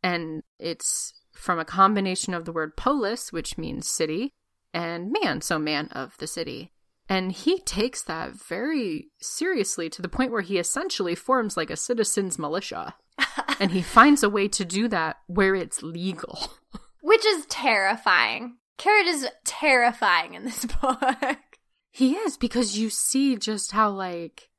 And 0.02 0.42
it's 0.58 1.14
from 1.36 1.58
a 1.58 1.64
combination 1.64 2.34
of 2.34 2.44
the 2.44 2.52
word 2.52 2.76
polis 2.76 3.32
which 3.32 3.58
means 3.58 3.88
city 3.88 4.32
and 4.72 5.12
man 5.12 5.40
so 5.40 5.58
man 5.58 5.88
of 5.88 6.16
the 6.18 6.26
city 6.26 6.72
and 7.08 7.30
he 7.30 7.60
takes 7.60 8.02
that 8.02 8.32
very 8.32 9.08
seriously 9.20 9.88
to 9.90 10.02
the 10.02 10.08
point 10.08 10.32
where 10.32 10.42
he 10.42 10.58
essentially 10.58 11.14
forms 11.14 11.56
like 11.56 11.70
a 11.70 11.76
citizens 11.76 12.38
militia. 12.38 12.94
and 13.60 13.70
he 13.70 13.82
finds 13.82 14.22
a 14.22 14.30
way 14.30 14.48
to 14.48 14.64
do 14.64 14.88
that 14.88 15.18
where 15.26 15.54
it's 15.54 15.82
legal. 15.82 16.50
Which 17.00 17.24
is 17.24 17.46
terrifying. 17.46 18.56
Carrot 18.76 19.06
is 19.06 19.28
terrifying 19.44 20.34
in 20.34 20.44
this 20.44 20.64
book. 20.82 21.38
He 21.92 22.14
is 22.14 22.36
because 22.36 22.76
you 22.76 22.90
see 22.90 23.36
just 23.36 23.72
how 23.72 23.90
like 23.90 24.50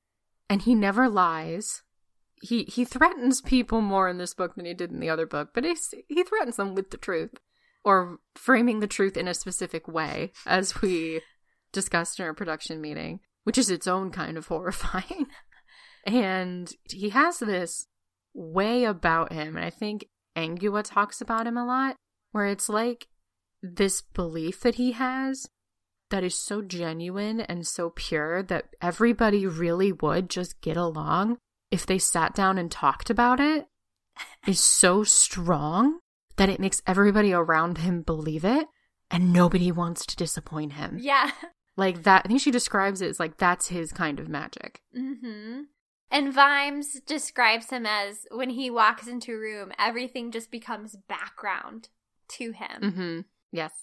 and 0.50 0.62
he 0.62 0.74
never 0.74 1.10
lies. 1.10 1.84
He 2.42 2.64
he 2.64 2.86
threatens 2.86 3.42
people 3.42 3.82
more 3.82 4.08
in 4.08 4.18
this 4.18 4.34
book 4.34 4.56
than 4.56 4.66
he 4.66 4.74
did 4.74 4.92
in 4.92 5.00
the 5.00 5.10
other 5.10 5.26
book, 5.26 5.50
but 5.54 5.64
he 5.64 5.76
he 6.08 6.24
threatens 6.24 6.58
them 6.58 6.76
with 6.76 6.92
the 6.92 6.98
truth 6.98 7.32
or 7.84 8.20
framing 8.36 8.80
the 8.80 8.88
truth 8.88 9.18
in 9.18 9.28
a 9.28 9.34
specific 9.34 9.88
way 9.88 10.32
as 10.46 10.82
we 10.82 11.22
discussed 11.72 12.20
in 12.20 12.26
our 12.26 12.34
production 12.34 12.82
meeting, 12.82 13.20
which 13.44 13.58
is 13.58 13.70
its 13.70 13.88
own 13.88 14.12
kind 14.12 14.38
of 14.38 14.48
horrifying. 14.50 15.28
and 16.06 16.74
he 16.90 17.10
has 17.10 17.40
this 17.40 17.88
way 18.34 18.84
about 18.84 19.34
him, 19.34 19.56
and 19.56 19.66
I 19.66 19.70
think 19.70 20.08
Angua 20.36 20.84
talks 20.84 21.22
about 21.22 21.48
him 21.48 21.58
a 21.58 21.66
lot, 21.66 21.96
where 22.32 22.46
it's 22.46 22.70
like 22.70 23.08
this 23.64 24.02
belief 24.02 24.62
that 24.62 24.76
he 24.76 24.92
has 24.92 25.48
that 26.10 26.24
is 26.24 26.36
so 26.36 26.62
genuine 26.62 27.42
and 27.42 27.68
so 27.68 27.90
pure 27.90 28.44
that 28.44 28.76
everybody 28.82 29.46
really 29.46 29.92
would 29.92 30.30
just 30.30 30.62
get 30.62 30.78
along 30.78 31.38
if 31.72 31.86
they 31.86 32.00
sat 32.00 32.34
down 32.34 32.58
and 32.58 32.72
talked 32.72 33.10
about 33.10 33.40
it 33.40 33.68
is 34.48 34.60
so 34.60 35.04
strong 35.04 36.00
that 36.38 36.50
it 36.50 36.60
makes 36.60 36.82
everybody 36.88 37.34
around 37.34 37.80
him 37.80 38.02
believe 38.02 38.46
it 38.46 38.68
and 39.12 39.34
nobody 39.34 39.72
wants 39.72 40.06
to 40.06 40.16
disappoint 40.16 40.74
him. 40.74 40.98
Yeah. 41.00 41.32
Like 41.76 42.04
that, 42.04 42.24
I 42.26 42.28
think 42.28 42.42
she 42.42 42.52
describes 42.52 43.02
it 43.02 43.10
as 43.10 43.20
like 43.20 43.38
that's 43.38 43.68
his 43.68 43.92
kind 43.92 44.20
of 44.20 44.28
magic. 44.28 44.82
Mm-hmm. 44.98 45.62
And 46.10 46.34
Vimes 46.34 47.02
describes 47.02 47.70
him 47.70 47.86
as 47.86 48.26
when 48.32 48.50
he 48.50 48.70
walks 48.70 49.08
into 49.08 49.34
a 49.34 49.38
room, 49.38 49.72
everything 49.78 50.32
just 50.32 50.50
becomes 50.50 50.96
background 51.08 51.90
to 52.30 52.52
him. 52.52 52.82
Mm-hmm. 52.82 53.20
Yes. 53.52 53.74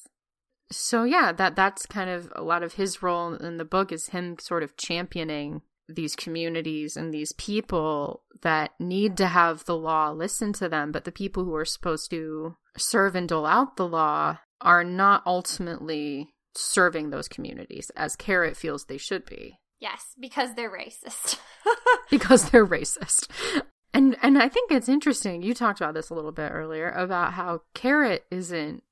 So 0.73 1.05
yeah, 1.05 1.33
that 1.33 1.55
that's 1.55 1.87
kind 1.87 2.11
of 2.11 2.33
a 2.35 2.43
lot 2.43 2.63
of 2.63 2.75
his 2.75 3.03
role 3.03 3.35
in 3.35 3.59
the 3.59 3.65
book 3.65 3.93
is 3.93 4.09
him 4.09 4.39
sort 4.39 4.63
of 4.63 4.77
championing 4.77 5.63
these 5.89 6.17
communities 6.17 6.97
and 6.97 7.13
these 7.13 7.33
people 7.33 8.23
that 8.43 8.73
need 8.79 9.17
to 9.19 9.27
have 9.27 9.65
the 9.65 9.77
law 9.77 10.11
listen 10.11 10.53
to 10.55 10.69
them, 10.69 10.93
but 10.93 11.05
the 11.05 11.13
people 11.13 11.45
who 11.45 11.55
are 11.55 11.65
supposed 11.65 12.11
to 12.11 12.57
serve 12.77 13.15
and 13.15 13.29
dole 13.29 13.47
out 13.47 13.77
the 13.77 13.87
law 13.87 14.39
are 14.61 14.85
not 14.85 15.23
ultimately 15.27 16.35
serving 16.57 17.11
those 17.11 17.29
communities 17.29 17.91
as 17.97 18.17
Carrot 18.17 18.57
feels 18.57 18.85
they 18.85 18.99
should 18.99 19.27
be. 19.27 19.59
Yes, 19.81 20.15
because 20.19 20.55
they're 20.55 20.71
racist. 20.71 21.39
because 22.11 22.51
they're 22.51 22.67
racist. 22.67 23.29
And 23.93 24.17
and 24.23 24.39
I 24.39 24.49
think 24.49 24.71
it's 24.71 24.89
interesting. 24.89 25.43
You 25.43 25.55
talked 25.55 25.81
about 25.81 25.95
this 25.95 26.11
a 26.11 26.15
little 26.15 26.33
bit 26.33 26.51
earlier 26.53 26.91
about 26.91 27.35
how 27.35 27.63
Carrot 27.75 28.25
isn't 28.31 28.83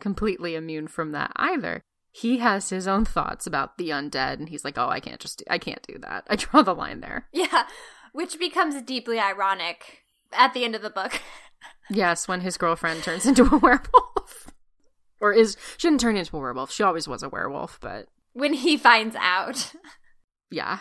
completely 0.00 0.54
immune 0.54 0.88
from 0.88 1.12
that 1.12 1.32
either. 1.36 1.82
He 2.14 2.38
has 2.38 2.68
his 2.68 2.86
own 2.86 3.04
thoughts 3.04 3.46
about 3.46 3.78
the 3.78 3.88
undead 3.88 4.34
and 4.34 4.48
he's 4.48 4.64
like, 4.64 4.76
"Oh, 4.76 4.88
I 4.88 5.00
can't 5.00 5.20
just 5.20 5.38
do, 5.38 5.44
I 5.48 5.58
can't 5.58 5.82
do 5.82 5.98
that. 6.00 6.24
I 6.30 6.36
draw 6.36 6.62
the 6.62 6.74
line 6.74 7.00
there." 7.00 7.28
Yeah, 7.32 7.66
which 8.12 8.38
becomes 8.38 8.80
deeply 8.82 9.18
ironic 9.18 10.04
at 10.32 10.54
the 10.54 10.64
end 10.64 10.74
of 10.74 10.82
the 10.82 10.90
book. 10.90 11.20
yes, 11.90 12.28
when 12.28 12.42
his 12.42 12.56
girlfriend 12.56 13.02
turns 13.02 13.26
into 13.26 13.44
a 13.44 13.58
werewolf 13.62 14.52
or 15.22 15.32
is 15.32 15.56
she 15.78 15.88
didn't 15.88 16.00
turn 16.00 16.16
into 16.16 16.36
a 16.36 16.40
werewolf. 16.40 16.70
She 16.70 16.82
always 16.82 17.08
was 17.08 17.22
a 17.22 17.28
werewolf, 17.28 17.78
but 17.80 18.08
when 18.34 18.52
he 18.52 18.76
finds 18.76 19.16
out, 19.16 19.72
yeah. 20.50 20.80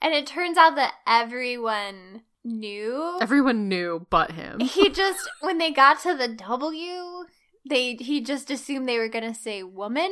and 0.00 0.14
it 0.14 0.26
turns 0.26 0.56
out 0.56 0.76
that 0.76 0.94
everyone 1.06 2.22
knew. 2.44 3.18
Everyone 3.20 3.68
knew 3.68 4.06
but 4.08 4.30
him. 4.30 4.60
he 4.60 4.88
just 4.88 5.28
when 5.40 5.58
they 5.58 5.72
got 5.72 6.00
to 6.02 6.16
the 6.16 6.28
W, 6.28 7.24
they 7.68 7.94
he 7.94 8.20
just 8.20 8.50
assumed 8.50 8.88
they 8.88 8.98
were 8.98 9.08
gonna 9.08 9.34
say 9.34 9.62
woman. 9.62 10.10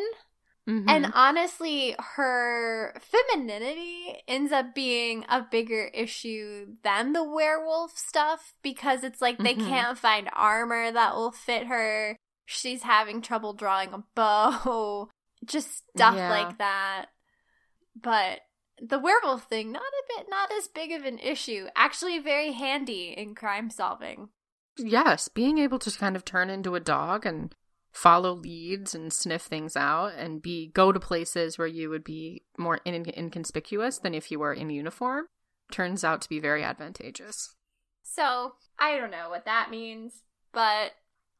Mm-hmm. 0.69 0.87
And 0.87 1.12
honestly, 1.14 1.97
her 1.99 2.95
femininity 3.00 4.23
ends 4.28 4.52
up 4.52 4.75
being 4.75 5.25
a 5.31 5.40
bigger 5.50 5.87
issue 5.95 6.67
than 6.85 7.14
the 7.14 7.25
werewolf 7.25 7.97
stuff 7.97 8.52
because 8.62 9.02
it's 9.02 9.23
like 9.23 9.38
they 9.38 9.55
mm-hmm. 9.55 9.67
can't 9.67 9.97
find 9.97 10.28
armor 10.35 10.93
that 10.93 11.14
will 11.14 11.33
fit 11.33 11.69
her 11.69 12.19
she's 12.49 12.83
having 12.83 13.21
trouble 13.21 13.52
drawing 13.52 13.93
a 13.93 14.02
bow, 14.14 15.11
just 15.45 15.88
stuff 15.90 16.17
yeah. 16.17 16.31
like 16.31 16.59
that. 16.59 17.07
But 17.95 18.40
the 18.81 18.99
werewolf 18.99 19.45
thing, 19.45 19.71
not 19.71 19.83
a 19.83 20.17
bit, 20.17 20.26
not 20.31 20.50
as 20.52 20.67
big 20.69 20.93
of 20.93 21.05
an 21.05 21.19
issue. 21.19 21.67
Actually, 21.76 22.19
very 22.19 22.52
handy 22.52 23.14
in 23.17 23.35
crime 23.35 23.71
solving. 23.71 24.31
Yes, 24.79 25.29
being 25.29 25.59
able 25.59 25.79
to 25.81 25.91
kind 25.99 26.17
of 26.17 26.25
turn 26.25 26.51
into 26.51 26.75
a 26.75 26.81
dog 26.81 27.27
and 27.27 27.55
follow 27.93 28.33
leads 28.33 28.95
and 28.95 29.13
sniff 29.13 29.43
things 29.43 29.77
out 29.77 30.13
and 30.17 30.41
be 30.41 30.69
go 30.69 30.93
to 30.93 31.01
places 31.01 31.59
where 31.59 31.67
you 31.67 31.91
would 31.91 32.05
be 32.05 32.45
more 32.57 32.81
in- 32.85 33.13
inconspicuous 33.17 33.99
than 33.99 34.15
if 34.15 34.31
you 34.31 34.39
were 34.39 34.53
in 34.53 34.71
uniform 34.71 35.27
turns 35.73 36.05
out 36.05 36.21
to 36.23 36.29
be 36.29 36.39
very 36.39 36.63
advantageous. 36.63 37.55
So, 38.03 38.55
I 38.79 38.97
don't 38.97 39.11
know 39.11 39.29
what 39.29 39.45
that 39.47 39.71
means, 39.71 40.23
but 40.53 40.93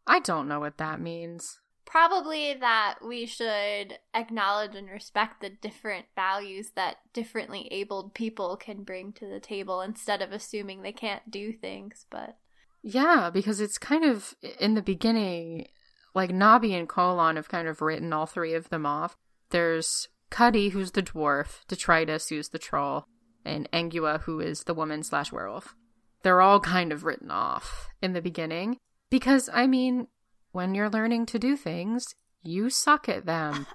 I 0.07 0.21
don't 0.21 0.49
know 0.49 0.61
what 0.61 0.79
that 0.79 1.01
means. 1.01 1.61
probably 1.87 2.53
that 2.53 2.97
we 3.03 3.25
should 3.25 3.99
acknowledge 4.13 4.75
and 4.75 4.91
respect 4.91 5.41
the 5.41 5.49
different 5.49 6.05
values 6.15 6.73
that 6.77 6.97
differently 7.15 7.67
abled 7.71 8.13
people 8.13 8.57
can 8.57 8.83
bring 8.85 9.11
to 9.11 9.27
the 9.27 9.41
table 9.41 9.81
instead 9.81 10.21
of 10.21 10.31
assuming 10.31 10.83
they 10.83 10.93
can't 10.93 11.31
do 11.31 11.51
things, 11.53 12.05
but 12.11 12.37
Yeah, 12.91 13.29
because 13.29 13.61
it's 13.61 13.77
kind 13.77 14.03
of 14.03 14.35
in 14.59 14.73
the 14.73 14.81
beginning, 14.81 15.67
like 16.15 16.31
Nobby 16.31 16.75
and 16.75 16.89
Colon 16.89 17.37
have 17.37 17.51
kind 17.51 17.69
of 17.69 17.83
written 17.83 18.15
all 18.15 18.25
three 18.25 18.55
of 18.55 18.71
them 18.71 18.87
off. 18.87 19.15
There's 19.51 20.09
Cuddy, 20.31 20.71
who's 20.71 20.93
the 20.93 21.03
dwarf, 21.03 21.67
Detritus, 21.69 22.31
who's 22.31 22.49
the 22.49 22.59
troll, 22.59 23.05
and 23.45 23.71
Angua, 23.73 24.23
who 24.23 24.41
is 24.41 24.65
the 24.65 24.73
woman 24.73 25.03
slash 25.03 25.31
werewolf. 25.31 25.75
They're 26.23 26.41
all 26.41 26.61
kind 26.61 26.91
of 26.91 27.05
written 27.05 27.31
off 27.31 27.89
in 28.01 28.15
the 28.15 28.23
beginning 28.23 28.79
because, 29.11 29.51
I 29.53 29.67
mean, 29.67 30.07
when 30.53 30.75
you're 30.75 30.89
learning 30.89 31.27
to 31.27 31.39
do 31.39 31.59
things, 31.59 32.15
you 32.43 32.71
suck 32.71 33.07
at 33.07 33.27
them. 33.27 33.67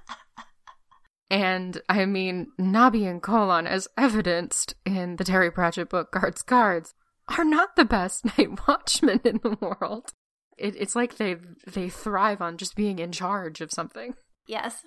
and 1.30 1.80
I 1.88 2.06
mean, 2.06 2.48
Nobby 2.58 3.06
and 3.06 3.22
Colon, 3.22 3.68
as 3.68 3.88
evidenced 3.96 4.74
in 4.88 5.18
the 5.18 5.24
Terry 5.24 5.52
Pratchett 5.52 5.90
book 5.90 6.12
Guards 6.12 6.42
Guards, 6.42 6.96
are 7.38 7.46
not 7.46 7.76
the 7.76 7.86
best 7.86 8.26
night 8.38 8.68
watchmen 8.68 9.22
in 9.24 9.40
the 9.44 9.58
world. 9.62 10.12
It, 10.58 10.76
it's 10.78 10.96
like 10.96 11.18
they 11.18 11.38
they 11.68 11.90
thrive 11.90 12.42
on 12.42 12.58
just 12.58 12.76
being 12.76 13.00
in 13.00 13.12
charge 13.12 13.60
of 13.62 13.72
something 13.72 14.14
yes. 14.48 14.84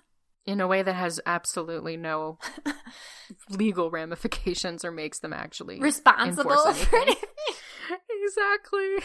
in 0.46 0.60
a 0.60 0.66
way 0.68 0.82
that 0.82 0.94
has 0.94 1.20
absolutely 1.26 1.96
no 1.96 2.38
legal 3.50 3.90
ramifications 3.90 4.84
or 4.84 4.92
makes 4.92 5.18
them 5.18 5.32
actually 5.32 5.80
Responsible 5.80 6.54
for 6.72 6.96
anything. 6.96 7.00
anything. 7.02 7.98
exactly. 8.24 8.96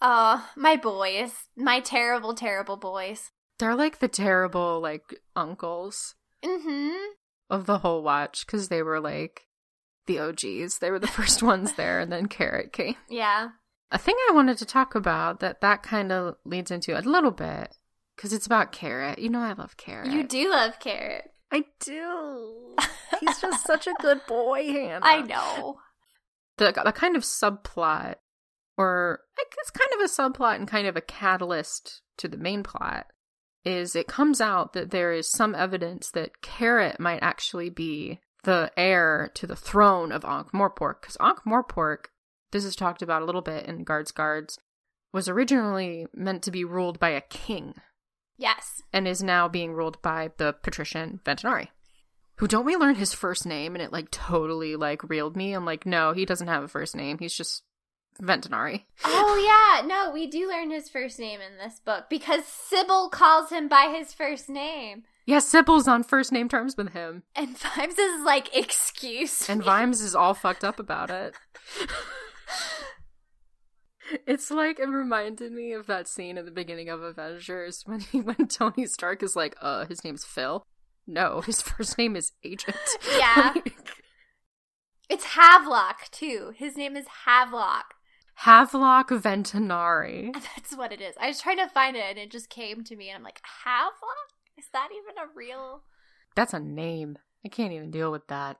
Oh, 0.00 0.48
my 0.56 0.76
boys. 0.76 1.34
My 1.56 1.80
terrible, 1.80 2.34
terrible 2.34 2.76
boys. 2.78 3.30
They're 3.58 3.74
like 3.74 3.98
the 3.98 4.08
terrible 4.08 4.80
like 4.80 5.14
uncles 5.36 6.14
Mm-hmm. 6.42 6.96
of 7.50 7.66
the 7.66 7.78
whole 7.80 8.02
watch 8.02 8.46
because 8.46 8.68
they 8.68 8.82
were 8.82 8.98
like 8.98 9.42
the 10.06 10.18
OGs. 10.18 10.78
They 10.78 10.90
were 10.90 10.98
the 10.98 11.06
first 11.06 11.42
ones 11.42 11.74
there, 11.74 12.00
and 12.00 12.10
then 12.10 12.26
Carrot 12.26 12.72
came. 12.72 12.96
Yeah. 13.08 13.50
A 13.92 13.98
thing 13.98 14.14
I 14.28 14.32
wanted 14.34 14.56
to 14.58 14.64
talk 14.64 14.94
about 14.94 15.40
that 15.40 15.60
that 15.62 15.82
kind 15.82 16.12
of 16.12 16.36
leads 16.44 16.70
into 16.70 16.96
a 16.96 17.02
little 17.02 17.32
bit 17.32 17.74
because 18.14 18.32
it's 18.32 18.46
about 18.46 18.70
Carrot. 18.70 19.18
You 19.18 19.28
know, 19.28 19.40
I 19.40 19.52
love 19.52 19.76
Carrot. 19.76 20.12
You 20.12 20.22
do 20.22 20.48
love 20.48 20.78
Carrot. 20.78 21.32
I 21.50 21.64
do. 21.80 22.76
He's 23.18 23.40
just 23.40 23.66
such 23.66 23.88
a 23.88 23.94
good 24.00 24.20
boy, 24.28 24.62
Hannah. 24.72 25.00
I 25.02 25.22
know. 25.22 25.78
The, 26.58 26.72
the 26.84 26.92
kind 26.92 27.16
of 27.16 27.24
subplot, 27.24 28.16
or 28.76 29.20
I 29.36 29.44
guess 29.56 29.70
kind 29.70 29.90
of 29.94 30.00
a 30.00 30.38
subplot 30.38 30.56
and 30.56 30.68
kind 30.68 30.86
of 30.86 30.96
a 30.96 31.00
catalyst 31.00 32.02
to 32.18 32.28
the 32.28 32.36
main 32.36 32.62
plot, 32.62 33.06
is 33.64 33.96
it 33.96 34.06
comes 34.06 34.40
out 34.40 34.72
that 34.74 34.90
there 34.90 35.12
is 35.12 35.28
some 35.28 35.54
evidence 35.54 36.10
that 36.12 36.40
Carrot 36.42 37.00
might 37.00 37.22
actually 37.22 37.70
be 37.70 38.20
the 38.44 38.70
heir 38.76 39.30
to 39.34 39.46
the 39.46 39.56
throne 39.56 40.12
of 40.12 40.24
Ankh 40.24 40.52
Morpork. 40.52 41.00
Because 41.02 41.16
Ankh 41.20 41.40
Morpork, 41.46 42.06
this 42.52 42.64
is 42.64 42.74
talked 42.76 43.02
about 43.02 43.22
a 43.22 43.24
little 43.24 43.42
bit 43.42 43.66
in 43.66 43.84
Guards 43.84 44.12
Guards, 44.12 44.58
was 45.12 45.28
originally 45.28 46.06
meant 46.14 46.42
to 46.44 46.50
be 46.50 46.64
ruled 46.64 46.98
by 47.00 47.10
a 47.10 47.20
king 47.20 47.74
Yes. 48.38 48.82
and 48.92 49.06
is 49.08 49.22
now 49.22 49.48
being 49.48 49.72
ruled 49.72 50.00
by 50.02 50.30
the 50.36 50.52
patrician 50.62 51.20
Ventinari. 51.24 51.68
Who 52.36 52.48
don't 52.48 52.64
we 52.64 52.76
learn 52.76 52.94
his 52.94 53.12
first 53.12 53.44
name 53.44 53.74
and 53.74 53.82
it 53.82 53.92
like 53.92 54.10
totally 54.10 54.74
like 54.76 55.08
reeled 55.10 55.36
me. 55.36 55.52
I'm 55.52 55.66
like, 55.66 55.84
no, 55.84 56.12
he 56.12 56.24
doesn't 56.24 56.48
have 56.48 56.62
a 56.62 56.68
first 56.68 56.96
name. 56.96 57.18
He's 57.18 57.34
just 57.36 57.64
Ventinari. 58.22 58.84
Oh 59.04 59.36
yeah, 59.82 59.86
no, 59.86 60.10
we 60.10 60.26
do 60.26 60.48
learn 60.48 60.70
his 60.70 60.88
first 60.88 61.18
name 61.18 61.40
in 61.40 61.58
this 61.58 61.80
book 61.80 62.04
because 62.08 62.44
Sybil 62.46 63.10
calls 63.10 63.50
him 63.50 63.68
by 63.68 63.94
his 63.94 64.12
first 64.14 64.48
name. 64.48 65.02
Yeah, 65.26 65.38
Sybil's 65.38 65.86
on 65.86 66.02
first 66.02 66.32
name 66.32 66.48
terms 66.48 66.76
with 66.76 66.92
him. 66.92 67.22
And 67.36 67.56
Vimes 67.56 67.98
is 67.98 68.24
like, 68.24 68.54
excuse 68.56 69.48
And 69.48 69.60
me. 69.60 69.66
Vimes 69.66 70.00
is 70.00 70.14
all 70.14 70.34
fucked 70.34 70.64
up 70.64 70.78
about 70.80 71.10
it. 71.10 71.34
It's 74.26 74.50
like 74.50 74.80
it 74.80 74.88
reminded 74.88 75.52
me 75.52 75.72
of 75.72 75.86
that 75.86 76.08
scene 76.08 76.36
at 76.36 76.44
the 76.44 76.50
beginning 76.50 76.88
of 76.88 77.00
Avengers 77.00 77.82
when 77.86 78.00
he 78.00 78.20
when 78.20 78.48
Tony 78.48 78.86
Stark 78.86 79.22
is 79.22 79.36
like, 79.36 79.54
uh, 79.60 79.86
his 79.86 80.02
name's 80.02 80.24
Phil. 80.24 80.64
No, 81.06 81.40
his 81.40 81.62
first 81.62 81.96
name 81.96 82.16
is 82.16 82.32
Agent. 82.44 82.76
Yeah. 83.16 83.54
Like, 83.64 83.76
It's 85.08 85.24
Havelock 85.24 86.10
too. 86.10 86.52
His 86.56 86.76
name 86.76 86.96
is 86.96 87.06
Havelock. 87.24 87.94
Havelock 88.34 89.10
Ventinari. 89.10 90.32
That's 90.56 90.76
what 90.76 90.92
it 90.92 91.00
is. 91.00 91.14
I 91.20 91.28
was 91.28 91.40
trying 91.40 91.58
to 91.58 91.68
find 91.68 91.96
it 91.96 92.04
and 92.08 92.18
it 92.18 92.30
just 92.30 92.48
came 92.48 92.82
to 92.84 92.96
me 92.96 93.08
and 93.10 93.16
I'm 93.18 93.22
like, 93.24 93.40
Havelock? 93.64 93.92
Is 94.60 94.66
that 94.74 94.90
even 94.92 95.16
a 95.16 95.34
real 95.34 95.84
That's 96.36 96.52
a 96.52 96.60
name. 96.60 97.16
I 97.42 97.48
can't 97.48 97.72
even 97.72 97.90
deal 97.90 98.12
with 98.12 98.26
that. 98.26 98.58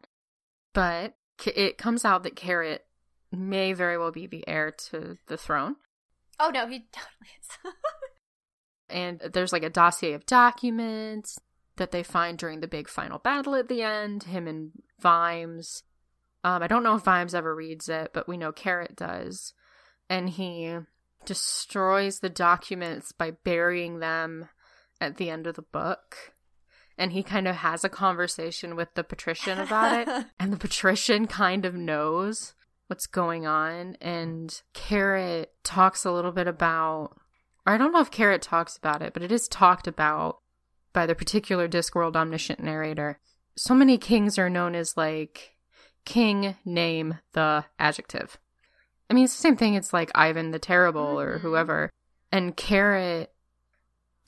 But 0.72 1.14
it 1.44 1.76
comes 1.76 2.06
out 2.06 2.22
that 2.22 2.36
Carrot 2.36 2.86
may 3.30 3.74
very 3.74 3.98
well 3.98 4.10
be 4.10 4.26
the 4.26 4.42
heir 4.48 4.70
to 4.90 5.18
the 5.26 5.36
throne. 5.36 5.76
Oh 6.38 6.48
no, 6.48 6.66
he 6.66 6.78
totally 6.92 7.28
is. 7.38 7.74
And 8.88 9.20
there's 9.34 9.52
like 9.52 9.62
a 9.62 9.68
dossier 9.68 10.14
of 10.14 10.24
documents 10.24 11.38
that 11.76 11.90
they 11.90 12.02
find 12.02 12.38
during 12.38 12.60
the 12.60 12.66
big 12.66 12.88
final 12.88 13.18
battle 13.18 13.54
at 13.54 13.68
the 13.68 13.82
end, 13.82 14.22
him 14.24 14.48
and 14.48 14.70
Vimes. 15.00 15.82
Um, 16.42 16.62
I 16.62 16.66
don't 16.66 16.82
know 16.82 16.96
if 16.96 17.02
Vimes 17.02 17.34
ever 17.34 17.54
reads 17.54 17.90
it, 17.90 18.12
but 18.14 18.26
we 18.26 18.38
know 18.38 18.52
Carrot 18.52 18.96
does. 18.96 19.52
And 20.08 20.30
he 20.30 20.76
destroys 21.26 22.20
the 22.20 22.30
documents 22.30 23.12
by 23.12 23.32
burying 23.32 23.98
them 23.98 24.48
at 25.00 25.16
the 25.16 25.30
end 25.30 25.46
of 25.46 25.56
the 25.56 25.62
book. 25.62 26.16
And 26.98 27.12
he 27.12 27.22
kind 27.22 27.48
of 27.48 27.56
has 27.56 27.82
a 27.82 27.88
conversation 27.88 28.76
with 28.76 28.94
the 28.94 29.04
patrician 29.04 29.58
about 29.58 30.06
it. 30.06 30.26
And 30.38 30.52
the 30.52 30.58
patrician 30.58 31.26
kind 31.26 31.64
of 31.64 31.74
knows 31.74 32.54
what's 32.88 33.06
going 33.06 33.46
on. 33.46 33.96
And 34.00 34.60
Carrot 34.74 35.52
talks 35.64 36.04
a 36.04 36.12
little 36.12 36.32
bit 36.32 36.46
about, 36.46 37.16
or 37.66 37.72
I 37.74 37.78
don't 37.78 37.92
know 37.92 38.00
if 38.00 38.10
Carrot 38.10 38.42
talks 38.42 38.76
about 38.76 39.00
it, 39.00 39.14
but 39.14 39.22
it 39.22 39.32
is 39.32 39.48
talked 39.48 39.86
about 39.86 40.38
by 40.92 41.06
the 41.06 41.14
particular 41.14 41.68
Discworld 41.68 42.16
omniscient 42.16 42.60
narrator. 42.60 43.18
So 43.56 43.74
many 43.74 43.96
kings 43.96 44.38
are 44.38 44.50
known 44.50 44.74
as 44.74 44.96
like 44.96 45.56
king, 46.04 46.56
name, 46.64 47.18
the 47.32 47.64
adjective. 47.78 48.38
I 49.08 49.14
mean, 49.14 49.24
it's 49.24 49.36
the 49.36 49.42
same 49.42 49.56
thing. 49.56 49.74
It's 49.74 49.92
like 49.92 50.10
Ivan 50.14 50.50
the 50.50 50.58
Terrible 50.58 51.18
or 51.20 51.38
Mhm. 51.38 51.40
whoever. 51.40 51.90
And 52.32 52.56
Carrot 52.56 53.32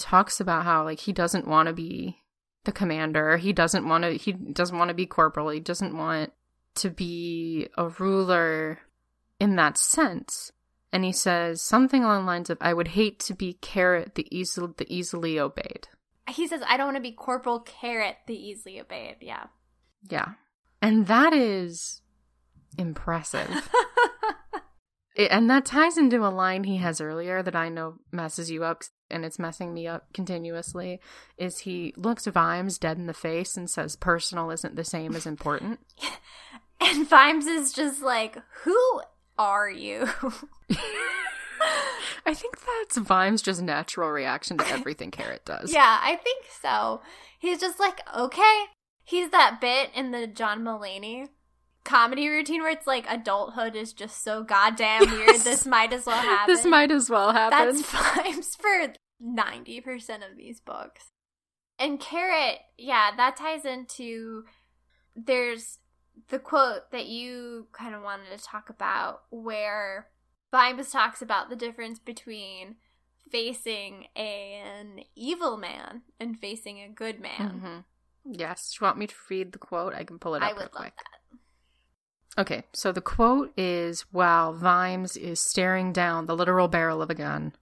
talks 0.03 0.41
about 0.41 0.65
how 0.65 0.85
like 0.85 1.01
he 1.01 1.13
doesn't 1.13 1.47
want 1.47 1.69
to 1.69 1.73
be 1.73 2.19
the 2.65 2.73
commander. 2.73 3.37
He 3.37 3.53
doesn't 3.53 3.89
want 3.89 4.05
to. 4.05 4.13
He 4.13 4.33
doesn't 4.33 4.77
want 4.77 4.89
to 4.89 4.95
be 4.95 5.07
corporal. 5.07 5.49
He 5.49 5.61
doesn't 5.61 5.97
want 5.97 6.33
to 6.77 6.91
be 6.91 7.69
a 7.77 7.89
ruler 7.89 8.81
in 9.39 9.57
that 9.57 9.79
sense. 9.79 10.53
And 10.93 11.05
he 11.05 11.13
says 11.13 11.63
something 11.63 12.05
along 12.05 12.23
the 12.23 12.27
lines 12.27 12.51
of, 12.51 12.59
"I 12.61 12.75
would 12.75 12.89
hate 12.89 13.19
to 13.21 13.35
be 13.35 13.55
Carrot, 13.55 14.15
the 14.15 14.27
easily 14.37 14.75
the 14.77 14.93
easily 14.93 15.39
obeyed." 15.39 15.89
he 16.29 16.47
says, 16.47 16.63
I 16.67 16.77
don't 16.77 16.87
want 16.87 16.97
to 16.97 17.03
be 17.03 17.13
Corporal 17.13 17.61
Carrot, 17.61 18.17
the 18.27 18.35
easily 18.35 18.81
obeyed. 18.81 19.17
Yeah. 19.21 19.47
Yeah, 20.09 20.35
and 20.81 21.07
that 21.07 21.33
is 21.33 22.01
impressive. 22.79 23.69
It, 25.15 25.31
and 25.31 25.51
that 25.51 25.67
ties 25.67 25.99
into 25.99 26.27
a 26.27 26.31
line 26.31 26.65
he 26.65 26.79
has 26.79 27.01
earlier 27.01 27.43
that 27.43 27.55
I 27.55 27.69
know 27.69 27.97
messes 28.11 28.51
you 28.51 28.65
up, 28.65 28.83
and 29.13 29.25
it's 29.25 29.39
messing 29.39 29.73
me 29.75 29.87
up 29.87 30.13
continuously. 30.13 31.01
Is 31.39 31.61
he 31.61 31.93
looks 31.97 32.27
Vimes 32.27 32.79
dead 32.79 32.97
in 32.99 33.07
the 33.07 33.15
face 33.15 33.57
and 33.57 33.69
says, 33.71 33.97
"Personal 33.97 34.51
isn't 34.51 34.77
the 34.77 34.85
same 34.85 35.15
as 35.15 35.27
important." 35.27 35.81
and 36.81 37.09
Vimes 37.09 37.47
is 37.47 37.73
just 37.73 38.03
like, 38.03 38.37
Who 38.65 39.01
are 39.39 39.71
you? 39.71 40.09
I 42.25 42.35
think 42.35 42.57
that's 42.61 42.97
Vimes' 42.99 43.43
just 43.43 43.63
natural 43.63 44.11
reaction 44.11 44.59
to 44.59 44.69
everything 44.69 45.11
Carrot 45.13 45.45
does. 45.45 45.73
yeah, 45.73 45.99
I 46.03 46.17
think 46.17 46.45
so. 46.61 47.03
He's 47.39 47.61
just 47.61 47.81
like, 47.81 48.01
Okay. 48.17 48.65
He's 49.05 49.31
that 49.31 49.61
bit 49.61 49.91
in 49.95 50.13
the 50.13 50.29
John 50.29 50.63
Mulaney 50.63 51.29
comedy 51.85 52.29
routine 52.29 52.63
where 52.63 52.71
it's 52.71 52.87
like 52.87 53.07
adulthood 53.09 53.75
is 53.77 53.93
just 53.93 54.23
so 54.23 54.43
goddamn 54.43 55.11
weird. 55.11 55.41
This 55.41 55.67
might 55.67 55.93
as 55.93 56.07
well 56.07 56.17
happen. 56.21 56.55
This 56.55 56.65
might 56.65 56.91
as 56.91 57.11
well 57.11 57.33
happen. 57.33 57.77
That's 57.77 57.83
vibes 57.91 58.57
for 58.57 58.93
90% 59.23 60.31
of 60.31 60.37
these 60.37 60.61
books. 60.61 61.11
And 61.79 61.99
Carrot, 61.99 62.59
yeah, 62.79 63.11
that 63.17 63.37
ties 63.37 63.65
into 63.65 64.45
there's 65.17 65.79
the 66.29 66.39
quote 66.39 66.91
that 66.93 67.07
you 67.07 67.67
kind 67.73 67.95
of 67.95 68.03
wanted 68.03 68.37
to 68.37 68.45
talk 68.45 68.71
about 68.71 69.23
where 69.31 70.09
Vimes 70.51 70.91
talks 70.91 71.23
about 71.23 71.49
the 71.51 71.57
difference 71.57 71.99
between 71.99 72.77
facing 73.31 74.07
an 74.15 75.01
evil 75.17 75.57
man 75.57 76.03
and 76.21 76.39
facing 76.39 76.81
a 76.81 76.89
good 76.89 77.19
man. 77.21 77.33
Mm-hmm. 77.41 77.79
Yes. 78.33 78.71
Do 78.73 78.79
you 78.85 78.87
want 78.87 78.99
me 78.99 79.07
to 79.07 79.15
read 79.31 79.53
the 79.53 79.59
quote? 79.59 79.95
I 79.95 80.05
can 80.05 80.19
pull 80.19 80.35
it 80.35 80.43
up 80.43 80.49
I 80.49 80.53
real 80.53 80.57
would 80.59 80.75
love 80.75 80.83
quick. 80.83 80.95
that. 80.97 81.12
Okay, 82.39 82.65
so 82.73 82.93
the 82.93 83.01
quote 83.03 83.53
is 83.59 84.03
while 84.11 84.55
Vimes 84.55 85.17
is 85.17 85.39
staring 85.41 85.93
down 85.93 86.25
the 86.27 86.37
literal 86.37 86.67
barrel 86.69 87.03
of 87.03 87.11
a 87.11 87.15
gun 87.15 87.53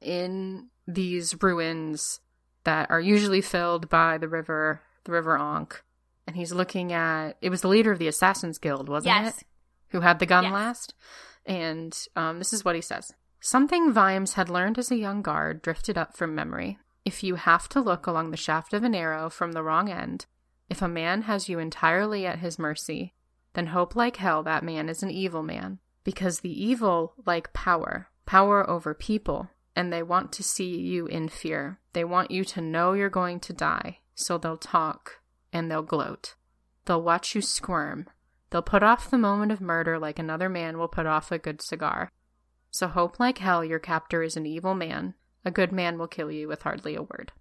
in 0.00 0.68
these 0.86 1.40
ruins 1.42 2.20
that 2.64 2.90
are 2.90 3.00
usually 3.00 3.40
filled 3.40 3.88
by 3.88 4.18
the 4.18 4.28
river, 4.28 4.80
the 5.04 5.12
River 5.12 5.36
Ankh, 5.36 5.82
and 6.26 6.36
he's 6.36 6.52
looking 6.52 6.92
at 6.92 7.36
it 7.40 7.50
was 7.50 7.62
the 7.62 7.68
leader 7.68 7.90
of 7.90 7.98
the 7.98 8.06
Assassin's 8.08 8.58
Guild, 8.58 8.88
wasn't 8.88 9.14
Yes. 9.14 9.38
it? 9.38 9.44
Who 9.88 10.00
had 10.00 10.20
the 10.20 10.26
gun 10.26 10.44
Yes. 10.44 10.52
last. 10.52 10.94
And 11.44 11.98
um, 12.14 12.38
this 12.38 12.52
is 12.52 12.64
what 12.64 12.76
he 12.76 12.80
says. 12.80 13.12
Something 13.40 13.92
Vimes 13.92 14.34
had 14.34 14.48
learned 14.48 14.78
as 14.78 14.92
a 14.92 14.96
young 14.96 15.20
guard 15.22 15.62
drifted 15.62 15.98
up 15.98 16.16
from 16.16 16.32
memory. 16.34 16.78
If 17.04 17.24
you 17.24 17.34
have 17.34 17.68
to 17.70 17.80
look 17.80 18.06
along 18.06 18.30
the 18.30 18.36
shaft 18.36 18.72
of 18.72 18.84
an 18.84 18.94
arrow 18.94 19.28
from 19.28 19.50
the 19.50 19.64
wrong 19.64 19.88
end, 19.90 20.26
if 20.70 20.80
a 20.80 20.86
man 20.88 21.22
has 21.22 21.48
you 21.48 21.58
entirely 21.58 22.24
at 22.24 22.38
his 22.38 22.56
mercy, 22.60 23.14
then 23.54 23.68
hope 23.68 23.94
like 23.94 24.16
hell 24.16 24.42
that 24.42 24.64
man 24.64 24.88
is 24.88 25.02
an 25.02 25.10
evil 25.10 25.42
man. 25.42 25.78
Because 26.04 26.40
the 26.40 26.64
evil 26.64 27.14
like 27.26 27.52
power, 27.52 28.08
power 28.26 28.68
over 28.68 28.94
people, 28.94 29.50
and 29.76 29.92
they 29.92 30.02
want 30.02 30.32
to 30.32 30.42
see 30.42 30.78
you 30.78 31.06
in 31.06 31.28
fear. 31.28 31.78
They 31.92 32.04
want 32.04 32.30
you 32.30 32.44
to 32.44 32.60
know 32.60 32.92
you're 32.92 33.08
going 33.08 33.40
to 33.40 33.52
die, 33.52 34.00
so 34.14 34.38
they'll 34.38 34.56
talk 34.56 35.20
and 35.52 35.70
they'll 35.70 35.82
gloat. 35.82 36.34
They'll 36.84 37.02
watch 37.02 37.34
you 37.34 37.40
squirm. 37.42 38.08
They'll 38.50 38.62
put 38.62 38.82
off 38.82 39.10
the 39.10 39.18
moment 39.18 39.52
of 39.52 39.60
murder 39.60 39.98
like 39.98 40.18
another 40.18 40.48
man 40.48 40.78
will 40.78 40.88
put 40.88 41.06
off 41.06 41.30
a 41.30 41.38
good 41.38 41.62
cigar. 41.62 42.10
So 42.70 42.88
hope 42.88 43.20
like 43.20 43.38
hell 43.38 43.64
your 43.64 43.78
captor 43.78 44.22
is 44.22 44.36
an 44.36 44.46
evil 44.46 44.74
man. 44.74 45.14
A 45.44 45.50
good 45.50 45.72
man 45.72 45.98
will 45.98 46.08
kill 46.08 46.30
you 46.30 46.48
with 46.48 46.62
hardly 46.62 46.94
a 46.94 47.02
word. 47.02 47.32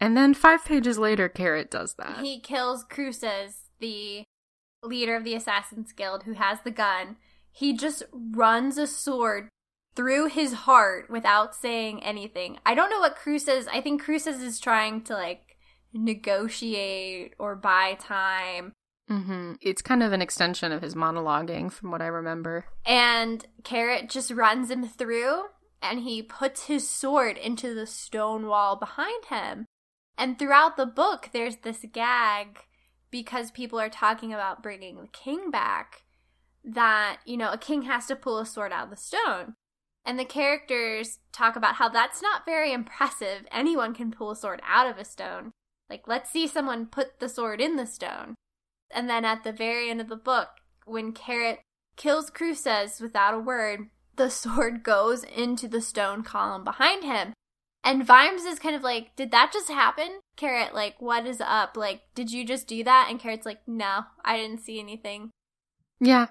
And 0.00 0.16
then 0.16 0.34
five 0.34 0.64
pages 0.64 0.98
later, 0.98 1.28
Carrot 1.28 1.70
does 1.70 1.94
that. 1.94 2.20
He 2.20 2.40
kills 2.40 2.84
Cruces, 2.84 3.62
the 3.80 4.24
leader 4.82 5.16
of 5.16 5.24
the 5.24 5.34
Assassin's 5.34 5.92
Guild 5.92 6.24
who 6.24 6.32
has 6.34 6.60
the 6.62 6.70
gun. 6.70 7.16
He 7.50 7.72
just 7.72 8.02
runs 8.12 8.78
a 8.78 8.86
sword 8.86 9.48
through 9.94 10.26
his 10.26 10.52
heart 10.52 11.10
without 11.10 11.54
saying 11.54 12.02
anything. 12.04 12.58
I 12.64 12.74
don't 12.74 12.90
know 12.90 13.00
what 13.00 13.16
Cruces, 13.16 13.66
I 13.66 13.80
think 13.80 14.02
Cruces 14.02 14.40
is 14.40 14.60
trying 14.60 15.02
to 15.02 15.14
like 15.14 15.56
negotiate 15.92 17.34
or 17.38 17.56
buy 17.56 17.96
time. 17.98 18.72
Mm-hmm. 19.10 19.54
It's 19.60 19.82
kind 19.82 20.02
of 20.02 20.12
an 20.12 20.22
extension 20.22 20.70
of 20.70 20.82
his 20.82 20.94
monologuing, 20.94 21.72
from 21.72 21.90
what 21.90 22.02
I 22.02 22.06
remember. 22.06 22.66
And 22.84 23.44
Carrot 23.64 24.10
just 24.10 24.30
runs 24.30 24.70
him 24.70 24.86
through 24.86 25.44
and 25.80 26.00
he 26.00 26.22
puts 26.22 26.66
his 26.66 26.88
sword 26.88 27.38
into 27.38 27.74
the 27.74 27.86
stone 27.86 28.46
wall 28.46 28.76
behind 28.76 29.26
him. 29.26 29.64
And 30.16 30.38
throughout 30.38 30.76
the 30.76 30.86
book, 30.86 31.30
there's 31.32 31.56
this 31.58 31.84
gag 31.92 32.58
because 33.10 33.50
people 33.50 33.80
are 33.80 33.88
talking 33.88 34.32
about 34.32 34.62
bringing 34.62 34.96
the 34.96 35.08
king 35.08 35.50
back 35.50 36.04
that, 36.64 37.18
you 37.24 37.36
know, 37.36 37.50
a 37.50 37.58
king 37.58 37.82
has 37.82 38.06
to 38.06 38.16
pull 38.16 38.38
a 38.38 38.46
sword 38.46 38.72
out 38.72 38.84
of 38.84 38.90
the 38.90 38.96
stone. 38.96 39.54
And 40.04 40.18
the 40.18 40.24
characters 40.24 41.18
talk 41.32 41.56
about 41.56 41.76
how 41.76 41.88
that's 41.88 42.22
not 42.22 42.46
very 42.46 42.72
impressive. 42.72 43.46
Anyone 43.50 43.94
can 43.94 44.10
pull 44.10 44.30
a 44.30 44.36
sword 44.36 44.60
out 44.66 44.88
of 44.88 44.98
a 44.98 45.04
stone. 45.04 45.52
Like, 45.90 46.06
let's 46.06 46.30
see 46.30 46.46
someone 46.46 46.86
put 46.86 47.20
the 47.20 47.28
sword 47.28 47.60
in 47.60 47.76
the 47.76 47.86
stone. 47.86 48.34
And 48.90 49.08
then 49.08 49.24
at 49.24 49.44
the 49.44 49.52
very 49.52 49.90
end 49.90 50.00
of 50.00 50.08
the 50.08 50.16
book, 50.16 50.48
when 50.84 51.12
Carrot 51.12 51.60
kills 51.96 52.30
Cruces 52.30 53.00
without 53.00 53.34
a 53.34 53.38
word, 53.38 53.88
the 54.16 54.30
sword 54.30 54.82
goes 54.82 55.24
into 55.24 55.68
the 55.68 55.80
stone 55.80 56.22
column 56.22 56.64
behind 56.64 57.04
him. 57.04 57.32
And 57.88 58.04
Vimes 58.04 58.44
is 58.44 58.58
kind 58.58 58.76
of 58.76 58.82
like, 58.82 59.16
Did 59.16 59.30
that 59.30 59.50
just 59.50 59.70
happen? 59.70 60.20
Carrot, 60.36 60.74
like, 60.74 60.96
what 61.00 61.26
is 61.26 61.40
up? 61.40 61.74
Like, 61.74 62.02
did 62.14 62.30
you 62.30 62.44
just 62.44 62.68
do 62.68 62.84
that? 62.84 63.06
And 63.08 63.18
Carrot's 63.18 63.46
like, 63.46 63.60
No, 63.66 64.02
I 64.22 64.36
didn't 64.36 64.60
see 64.60 64.78
anything. 64.78 65.30
Yeah, 65.98 66.26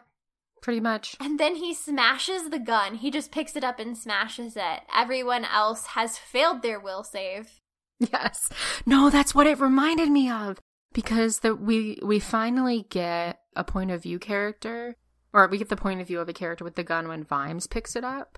pretty 0.61 0.79
much. 0.79 1.15
And 1.19 1.39
then 1.39 1.55
he 1.55 1.73
smashes 1.73 2.51
the 2.51 2.59
gun. 2.59 2.93
He 2.93 3.09
just 3.09 3.31
picks 3.31 3.55
it 3.55 3.63
up 3.63 3.79
and 3.79 3.97
smashes 3.97 4.55
it. 4.55 4.81
Everyone 4.95 5.45
else 5.45 5.87
has 5.87 6.19
failed 6.19 6.61
their 6.61 6.79
will 6.79 7.03
save. 7.03 7.59
Yes. 7.99 8.49
No, 8.85 9.09
that's 9.09 9.33
what 9.33 9.47
it 9.47 9.59
reminded 9.59 10.09
me 10.09 10.29
of. 10.29 10.59
Because 10.93 11.39
that 11.39 11.59
we 11.59 11.97
we 12.03 12.19
finally 12.19 12.85
get 12.91 13.39
a 13.55 13.63
point 13.63 13.89
of 13.89 14.03
view 14.03 14.19
character, 14.19 14.95
or 15.33 15.47
we 15.47 15.57
get 15.57 15.69
the 15.69 15.75
point 15.75 16.01
of 16.01 16.07
view 16.07 16.19
of 16.19 16.29
a 16.29 16.33
character 16.33 16.63
with 16.63 16.75
the 16.75 16.83
gun 16.83 17.07
when 17.07 17.23
Vimes 17.23 17.65
picks 17.65 17.95
it 17.95 18.03
up, 18.03 18.37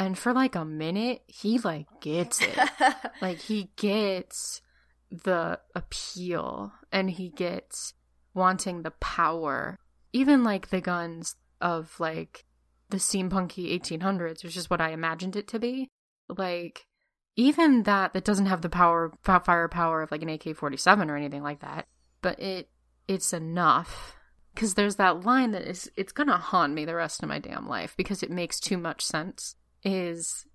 and 0.00 0.18
for 0.18 0.32
like 0.32 0.54
a 0.54 0.64
minute 0.64 1.20
he 1.26 1.58
like 1.58 1.86
gets 2.00 2.40
it, 2.40 2.58
like 3.20 3.38
he 3.38 3.70
gets 3.76 4.62
the 5.10 5.60
appeal, 5.74 6.72
and 6.90 7.10
he 7.10 7.28
gets 7.28 7.92
wanting 8.32 8.82
the 8.82 8.92
power, 8.92 9.78
even 10.14 10.42
like 10.42 10.70
the 10.70 10.80
guns 10.80 11.36
of 11.60 11.94
like 12.00 12.46
the 12.88 12.96
steampunky 12.96 13.78
1800s, 13.78 14.42
which 14.42 14.56
is 14.56 14.70
what 14.70 14.80
I 14.80 14.92
imagined 14.92 15.36
it 15.36 15.46
to 15.48 15.58
be, 15.58 15.90
like 16.30 16.86
even 17.36 17.82
that 17.82 18.14
that 18.14 18.24
doesn't 18.24 18.46
have 18.46 18.62
the 18.62 18.70
power 18.70 19.12
fi- 19.22 19.38
firepower 19.40 20.02
of 20.02 20.10
like 20.10 20.22
an 20.22 20.30
AK-47 20.30 21.10
or 21.10 21.16
anything 21.16 21.42
like 21.42 21.60
that 21.60 21.86
but 22.22 22.38
it 22.40 22.70
it's 23.06 23.32
enough. 23.32 24.16
Cuz 24.56 24.74
there's 24.74 24.96
that 24.96 25.24
line 25.24 25.50
that 25.50 25.62
is 25.62 25.90
it's 25.94 26.12
going 26.12 26.28
to 26.28 26.36
haunt 26.36 26.72
me 26.72 26.84
the 26.84 26.94
rest 26.94 27.22
of 27.22 27.28
my 27.28 27.38
damn 27.38 27.68
life 27.68 27.94
because 27.96 28.22
it 28.22 28.30
makes 28.30 28.60
too 28.60 28.78
much 28.78 29.04
sense 29.04 29.56
is 29.82 30.46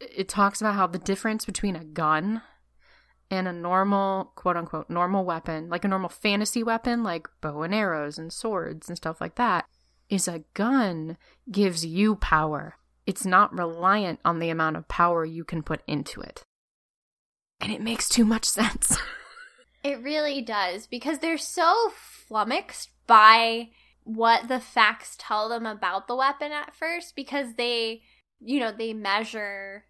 it 0.00 0.28
talks 0.28 0.60
about 0.60 0.74
how 0.74 0.86
the 0.86 0.98
difference 0.98 1.44
between 1.44 1.76
a 1.76 1.84
gun 1.84 2.42
and 3.30 3.46
a 3.46 3.52
normal 3.52 4.32
quote 4.34 4.56
unquote 4.56 4.90
normal 4.90 5.24
weapon 5.24 5.68
like 5.68 5.84
a 5.84 5.88
normal 5.88 6.08
fantasy 6.08 6.62
weapon 6.62 7.02
like 7.02 7.28
bow 7.40 7.62
and 7.62 7.74
arrows 7.74 8.18
and 8.18 8.32
swords 8.32 8.88
and 8.88 8.96
stuff 8.96 9.20
like 9.20 9.36
that 9.36 9.66
is 10.08 10.26
a 10.26 10.44
gun 10.54 11.16
gives 11.50 11.86
you 11.86 12.16
power 12.16 12.76
it's 13.06 13.26
not 13.26 13.56
reliant 13.56 14.20
on 14.24 14.38
the 14.38 14.50
amount 14.50 14.76
of 14.76 14.88
power 14.88 15.24
you 15.24 15.44
can 15.44 15.62
put 15.62 15.82
into 15.86 16.20
it. 16.20 16.44
And 17.60 17.72
it 17.72 17.80
makes 17.80 18.08
too 18.08 18.24
much 18.24 18.44
sense. 18.44 18.98
It 19.84 20.00
really 20.00 20.40
does 20.40 20.86
because 20.86 21.18
they're 21.18 21.36
so 21.36 21.90
flummoxed 21.96 22.90
by 23.08 23.70
what 24.04 24.46
the 24.46 24.60
facts 24.60 25.16
tell 25.18 25.48
them 25.48 25.66
about 25.66 26.06
the 26.06 26.14
weapon 26.14 26.52
at 26.52 26.72
first 26.72 27.16
because 27.16 27.56
they, 27.56 28.02
you 28.44 28.60
know, 28.60 28.72
they 28.72 28.92
measure 28.92 29.84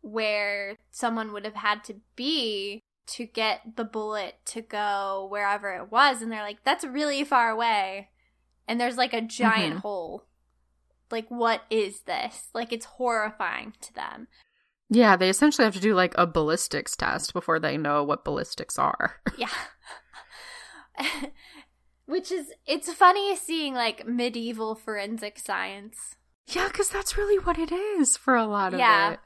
where 0.00 0.76
someone 0.90 1.32
would 1.32 1.44
have 1.44 1.54
had 1.56 1.82
to 1.84 1.96
be 2.16 2.80
to 3.08 3.26
get 3.26 3.76
the 3.76 3.84
bullet 3.84 4.36
to 4.44 4.60
go 4.62 5.26
wherever 5.30 5.72
it 5.74 5.90
was 5.90 6.20
and 6.22 6.30
they're 6.30 6.42
like 6.42 6.62
that's 6.62 6.84
really 6.84 7.24
far 7.24 7.48
away 7.50 8.10
and 8.66 8.78
there's 8.80 8.96
like 8.98 9.12
a 9.14 9.20
giant 9.22 9.76
Mhm. 9.76 9.80
hole. 9.80 10.24
Like 11.10 11.26
what 11.28 11.62
is 11.70 12.00
this? 12.02 12.48
Like 12.54 12.72
it's 12.72 12.84
horrifying 12.84 13.72
to 13.80 13.94
them. 13.94 14.28
yeah, 14.90 15.16
they 15.16 15.28
essentially 15.30 15.64
have 15.64 15.74
to 15.74 15.80
do 15.80 15.94
like 15.94 16.14
a 16.16 16.26
ballistics 16.26 16.96
test 16.96 17.32
before 17.32 17.58
they 17.58 17.76
know 17.76 18.04
what 18.04 18.24
ballistics 18.24 18.78
are. 18.78 19.16
Yeah. 19.38 19.48
Which 22.06 22.32
is, 22.32 22.52
it's 22.66 22.90
funny 22.92 23.36
seeing 23.36 23.74
like 23.74 24.06
medieval 24.06 24.74
forensic 24.74 25.38
science. 25.38 26.16
Yeah, 26.48 26.68
because 26.68 26.88
that's 26.88 27.16
really 27.16 27.38
what 27.44 27.58
it 27.58 27.72
is 27.72 28.16
for 28.16 28.34
a 28.36 28.46
lot 28.46 28.74
of 28.74 28.80
Yeah. 28.80 29.12
it. 29.12 29.20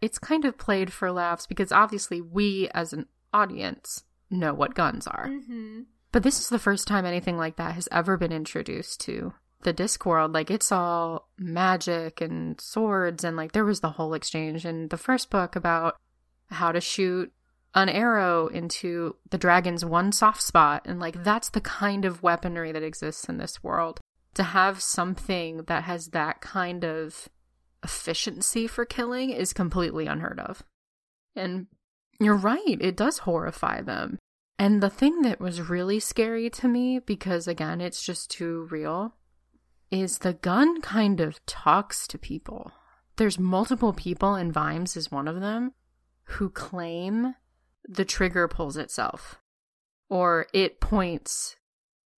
It's 0.00 0.18
kind 0.18 0.44
of 0.44 0.58
played 0.58 0.92
for 0.92 1.10
laughs 1.10 1.46
because 1.46 1.72
obviously 1.72 2.20
we 2.20 2.68
as 2.74 2.92
an 2.92 3.06
audience 3.32 4.04
know 4.30 4.52
what 4.54 4.74
guns 4.74 5.06
are. 5.06 5.28
hmm 5.28 5.82
But 6.12 6.22
this 6.22 6.38
is 6.40 6.48
the 6.48 6.58
first 6.58 6.86
time 6.86 7.04
anything 7.04 7.36
like 7.36 7.56
that 7.56 7.74
has 7.74 7.88
ever 7.92 8.16
been 8.16 8.32
introduced 8.32 9.00
to 9.02 9.34
the 9.62 9.74
Discworld. 9.74 10.32
Like 10.34 10.50
it's 10.50 10.70
all 10.72 11.28
magic 11.38 12.20
and 12.20 12.60
swords, 12.60 13.24
and 13.24 13.36
like 13.36 13.52
there 13.52 13.64
was 13.64 13.80
the 13.80 13.90
whole 13.90 14.14
exchange 14.14 14.64
in 14.64 14.88
the 14.88 14.96
first 14.96 15.30
book 15.30 15.56
about 15.56 15.96
how 16.50 16.72
to 16.72 16.80
shoot 16.80 17.32
an 17.74 17.88
arrow 17.88 18.46
into 18.46 19.16
the 19.30 19.36
dragon's 19.38 19.84
one 19.84 20.12
soft 20.12 20.42
spot, 20.42 20.82
and 20.86 21.00
like 21.00 21.22
that's 21.24 21.50
the 21.50 21.60
kind 21.60 22.04
of 22.04 22.22
weaponry 22.22 22.72
that 22.72 22.82
exists 22.82 23.28
in 23.28 23.38
this 23.38 23.62
world. 23.62 24.00
To 24.36 24.42
have 24.42 24.82
something 24.82 25.64
that 25.64 25.84
has 25.84 26.08
that 26.08 26.40
kind 26.40 26.84
of 26.84 27.28
efficiency 27.82 28.66
for 28.66 28.84
killing 28.84 29.30
is 29.30 29.52
completely 29.52 30.06
unheard 30.06 30.40
of. 30.40 30.62
And 31.34 31.66
you're 32.20 32.36
right, 32.36 32.76
it 32.80 32.96
does 32.96 33.18
horrify 33.18 33.82
them. 33.82 34.18
And 34.58 34.82
the 34.82 34.90
thing 34.90 35.22
that 35.22 35.40
was 35.40 35.68
really 35.68 36.00
scary 36.00 36.48
to 36.50 36.68
me, 36.68 36.98
because 36.98 37.46
again, 37.46 37.80
it's 37.80 38.02
just 38.02 38.30
too 38.30 38.68
real, 38.70 39.14
is 39.90 40.18
the 40.18 40.34
gun 40.34 40.80
kind 40.80 41.20
of 41.20 41.44
talks 41.46 42.06
to 42.08 42.18
people. 42.18 42.72
There's 43.16 43.38
multiple 43.38 43.92
people, 43.92 44.34
and 44.34 44.52
Vimes 44.52 44.96
is 44.96 45.10
one 45.10 45.28
of 45.28 45.40
them, 45.40 45.72
who 46.24 46.50
claim 46.50 47.34
the 47.88 48.04
trigger 48.04 48.48
pulls 48.48 48.76
itself 48.76 49.40
or 50.08 50.46
it 50.52 50.80
points 50.80 51.56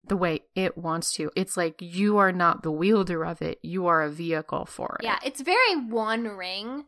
the 0.09 0.17
way 0.17 0.41
it 0.55 0.79
wants 0.79 1.13
to. 1.15 1.31
It's 1.37 1.57
like 1.57 1.77
you 1.81 2.19
are 2.19 2.33
not 2.33 2.63
the 2.63 2.71
wielder 2.71 3.25
of 3.25 3.43
it, 3.43 3.59
you 3.63 3.87
are 3.87 4.03
a 4.03 4.11
vehicle 4.11 4.67
for 4.67 4.97
it. 5.01 5.05
Yeah, 5.05 5.19
it's 5.25 5.41
very 5.41 5.77
one 5.77 6.25
ring 6.25 6.85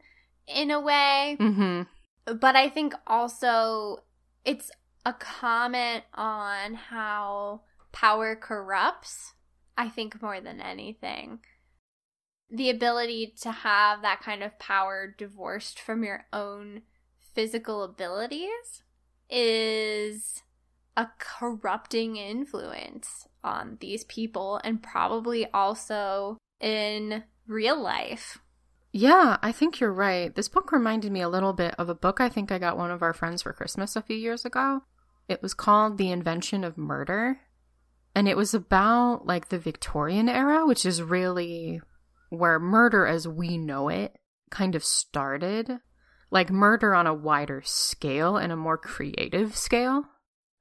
in 0.46 0.70
a 0.70 0.80
way. 0.80 1.36
Mm-hmm. 1.38 2.34
But 2.38 2.56
I 2.56 2.68
think 2.68 2.94
also 3.06 3.98
it's 4.44 4.70
a 5.04 5.12
comment 5.12 6.04
on 6.14 6.74
how 6.74 7.62
power 7.92 8.36
corrupts, 8.36 9.34
I 9.76 9.88
think, 9.88 10.20
more 10.22 10.40
than 10.40 10.60
anything. 10.60 11.40
The 12.50 12.70
ability 12.70 13.34
to 13.42 13.52
have 13.52 14.02
that 14.02 14.20
kind 14.20 14.42
of 14.42 14.58
power 14.58 15.14
divorced 15.16 15.78
from 15.78 16.02
your 16.02 16.24
own 16.32 16.82
physical 17.34 17.82
abilities 17.82 18.82
is 19.30 20.42
a 20.98 21.08
corrupting 21.20 22.16
influence 22.16 23.28
on 23.44 23.78
these 23.80 24.02
people 24.04 24.60
and 24.64 24.82
probably 24.82 25.46
also 25.54 26.36
in 26.60 27.22
real 27.46 27.80
life. 27.80 28.38
Yeah, 28.92 29.36
I 29.40 29.52
think 29.52 29.78
you're 29.78 29.92
right. 29.92 30.34
This 30.34 30.48
book 30.48 30.72
reminded 30.72 31.12
me 31.12 31.20
a 31.20 31.28
little 31.28 31.52
bit 31.52 31.76
of 31.78 31.88
a 31.88 31.94
book 31.94 32.20
I 32.20 32.28
think 32.28 32.50
I 32.50 32.58
got 32.58 32.76
one 32.76 32.90
of 32.90 33.00
our 33.00 33.12
friends 33.12 33.42
for 33.42 33.52
Christmas 33.52 33.94
a 33.94 34.02
few 34.02 34.16
years 34.16 34.44
ago. 34.44 34.82
It 35.28 35.40
was 35.40 35.54
called 35.54 35.98
The 35.98 36.10
Invention 36.10 36.64
of 36.64 36.76
Murder. 36.76 37.42
And 38.16 38.26
it 38.26 38.36
was 38.36 38.52
about 38.52 39.24
like 39.24 39.50
the 39.50 39.58
Victorian 39.58 40.28
era, 40.28 40.66
which 40.66 40.84
is 40.84 41.00
really 41.00 41.80
where 42.28 42.58
murder 42.58 43.06
as 43.06 43.28
we 43.28 43.56
know 43.56 43.88
it 43.88 44.16
kind 44.50 44.74
of 44.74 44.84
started. 44.84 45.78
Like 46.32 46.50
murder 46.50 46.92
on 46.92 47.06
a 47.06 47.14
wider 47.14 47.62
scale 47.64 48.36
and 48.36 48.50
a 48.50 48.56
more 48.56 48.78
creative 48.78 49.56
scale 49.56 50.06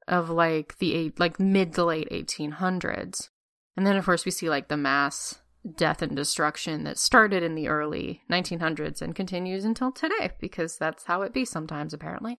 of 0.08 0.30
like 0.30 0.78
the 0.78 0.94
eight, 0.94 1.20
like 1.20 1.40
mid 1.40 1.74
to 1.74 1.86
late 1.86 2.10
1800s. 2.10 3.30
And 3.76 3.86
then 3.86 3.96
of 3.96 4.06
course 4.06 4.26
we 4.26 4.32
see 4.32 4.50
like 4.50 4.68
the 4.68 4.78
mass 4.78 5.40
death 5.76 6.02
and 6.02 6.16
destruction 6.16 6.84
that 6.84 6.98
started 6.98 7.44
in 7.44 7.56
the 7.56 7.68
early 7.68 8.22
1900s 8.32 9.02
and 9.02 9.16
continues 9.16 9.66
until 9.66 9.92
today 9.92 10.32
because 10.40 10.78
that's 10.78 11.06
how 11.06 11.22
it 11.22 11.34
be 11.34 11.44
sometimes 11.44 11.94
apparently 11.94 12.38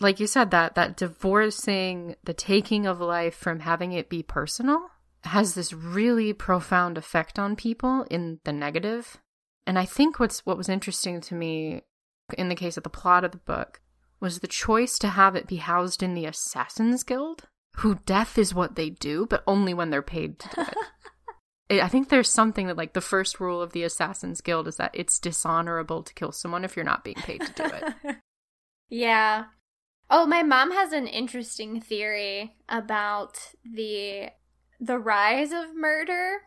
like 0.00 0.20
you 0.20 0.26
said 0.26 0.50
that 0.50 0.74
that 0.74 0.96
divorcing 0.96 2.14
the 2.24 2.34
taking 2.34 2.86
of 2.86 3.00
life 3.00 3.34
from 3.34 3.60
having 3.60 3.92
it 3.92 4.08
be 4.08 4.22
personal 4.22 4.90
has 5.24 5.54
this 5.54 5.72
really 5.72 6.32
profound 6.32 6.98
effect 6.98 7.38
on 7.38 7.56
people 7.56 8.06
in 8.10 8.38
the 8.44 8.52
negative 8.52 9.18
and 9.66 9.78
i 9.78 9.84
think 9.84 10.18
what's 10.18 10.44
what 10.46 10.56
was 10.56 10.68
interesting 10.68 11.20
to 11.20 11.34
me 11.34 11.82
in 12.38 12.48
the 12.48 12.54
case 12.54 12.76
of 12.76 12.84
the 12.84 12.90
plot 12.90 13.24
of 13.24 13.32
the 13.32 13.38
book 13.38 13.80
was 14.22 14.38
the 14.38 14.46
choice 14.46 14.98
to 14.98 15.08
have 15.08 15.36
it 15.36 15.46
be 15.46 15.56
housed 15.56 16.02
in 16.02 16.14
the 16.14 16.24
assassins 16.24 17.02
guild 17.02 17.42
who 17.76 17.96
death 18.06 18.38
is 18.38 18.54
what 18.54 18.76
they 18.76 18.88
do 18.88 19.26
but 19.26 19.42
only 19.46 19.74
when 19.74 19.90
they're 19.90 20.00
paid 20.00 20.38
to 20.38 20.48
do 20.54 20.62
it 20.62 20.76
I 21.80 21.88
think 21.88 22.08
there's 22.08 22.30
something 22.30 22.66
that 22.66 22.76
like 22.76 22.92
the 22.92 23.00
first 23.00 23.40
rule 23.40 23.62
of 23.62 23.72
the 23.72 23.82
Assassin's 23.82 24.40
Guild 24.40 24.68
is 24.68 24.76
that 24.76 24.90
it's 24.92 25.18
dishonorable 25.18 26.02
to 26.02 26.14
kill 26.14 26.32
someone 26.32 26.64
if 26.64 26.76
you're 26.76 26.84
not 26.84 27.04
being 27.04 27.16
paid 27.16 27.40
to 27.40 27.52
do 27.52 27.64
it. 27.64 28.16
yeah. 28.90 29.44
Oh, 30.10 30.26
my 30.26 30.42
mom 30.42 30.72
has 30.72 30.92
an 30.92 31.06
interesting 31.06 31.80
theory 31.80 32.56
about 32.68 33.38
the 33.64 34.30
the 34.80 34.98
rise 34.98 35.52
of 35.52 35.76
murder 35.76 36.38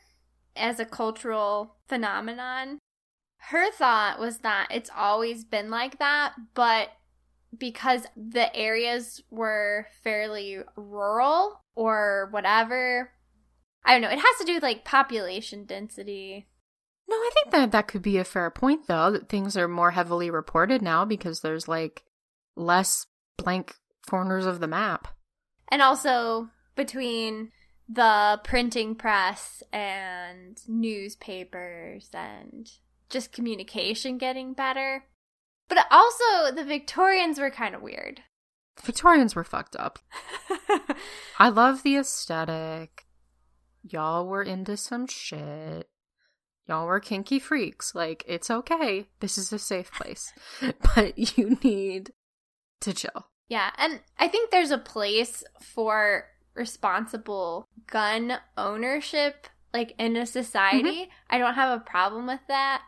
as 0.55 0.79
a 0.79 0.85
cultural 0.85 1.77
phenomenon. 1.87 2.79
Her 3.37 3.71
thought 3.71 4.19
was 4.19 4.39
that 4.39 4.67
it's 4.69 4.89
always 4.95 5.43
been 5.45 5.69
like 5.69 5.99
that, 5.99 6.33
but 6.53 6.89
because 7.59 8.05
the 8.15 8.53
areas 8.55 9.21
were 9.29 9.87
fairly 10.03 10.59
rural 10.75 11.61
or 11.75 12.29
whatever, 12.31 13.11
I 13.85 13.93
don't 13.93 14.01
know. 14.01 14.09
It 14.09 14.19
has 14.19 14.37
to 14.39 14.45
do 14.45 14.55
with 14.55 14.63
like 14.63 14.85
population 14.85 15.65
density. 15.65 16.47
No, 17.07 17.15
I 17.15 17.29
think 17.33 17.51
that 17.51 17.71
that 17.71 17.87
could 17.87 18.01
be 18.01 18.17
a 18.17 18.23
fair 18.23 18.49
point 18.49 18.87
though. 18.87 19.11
That 19.11 19.29
things 19.29 19.55
are 19.55 19.67
more 19.67 19.91
heavily 19.91 20.29
reported 20.29 20.81
now 20.81 21.05
because 21.05 21.41
there's 21.41 21.67
like 21.67 22.03
less 22.55 23.05
blank 23.37 23.75
corners 24.09 24.45
of 24.45 24.59
the 24.59 24.67
map. 24.67 25.07
And 25.69 25.81
also 25.81 26.49
between 26.75 27.51
the 27.87 28.39
printing 28.43 28.95
press 28.95 29.61
and 29.71 30.59
newspapers 30.67 32.09
and 32.13 32.69
just 33.09 33.31
communication 33.31 34.17
getting 34.17 34.53
better. 34.53 35.05
But 35.67 35.79
also 35.91 36.53
the 36.55 36.63
Victorians 36.63 37.39
were 37.39 37.49
kind 37.51 37.75
of 37.75 37.81
weird. 37.81 38.21
The 38.77 38.87
Victorians 38.87 39.35
were 39.35 39.45
fucked 39.45 39.77
up. 39.77 39.99
I 41.39 41.47
love 41.47 41.81
the 41.81 41.95
aesthetic 41.95 43.05
y'all 43.91 44.25
were 44.25 44.43
into 44.43 44.77
some 44.77 45.07
shit. 45.07 45.89
Y'all 46.67 46.87
were 46.87 46.99
kinky 46.99 47.39
freaks. 47.39 47.93
Like, 47.93 48.23
it's 48.27 48.49
okay. 48.49 49.07
This 49.19 49.37
is 49.37 49.53
a 49.53 49.59
safe 49.59 49.91
place. 49.91 50.33
but 50.95 51.37
you 51.37 51.57
need 51.63 52.11
to 52.81 52.93
chill. 52.93 53.27
Yeah, 53.47 53.71
and 53.77 53.99
I 54.17 54.27
think 54.27 54.49
there's 54.49 54.71
a 54.71 54.77
place 54.77 55.43
for 55.61 56.25
responsible 56.55 57.67
gun 57.85 58.37
ownership 58.57 59.47
like 59.73 59.93
in 59.99 60.15
a 60.15 60.25
society. 60.25 60.89
Mm-hmm. 60.89 61.11
I 61.29 61.37
don't 61.37 61.53
have 61.53 61.79
a 61.79 61.83
problem 61.83 62.27
with 62.27 62.39
that, 62.47 62.81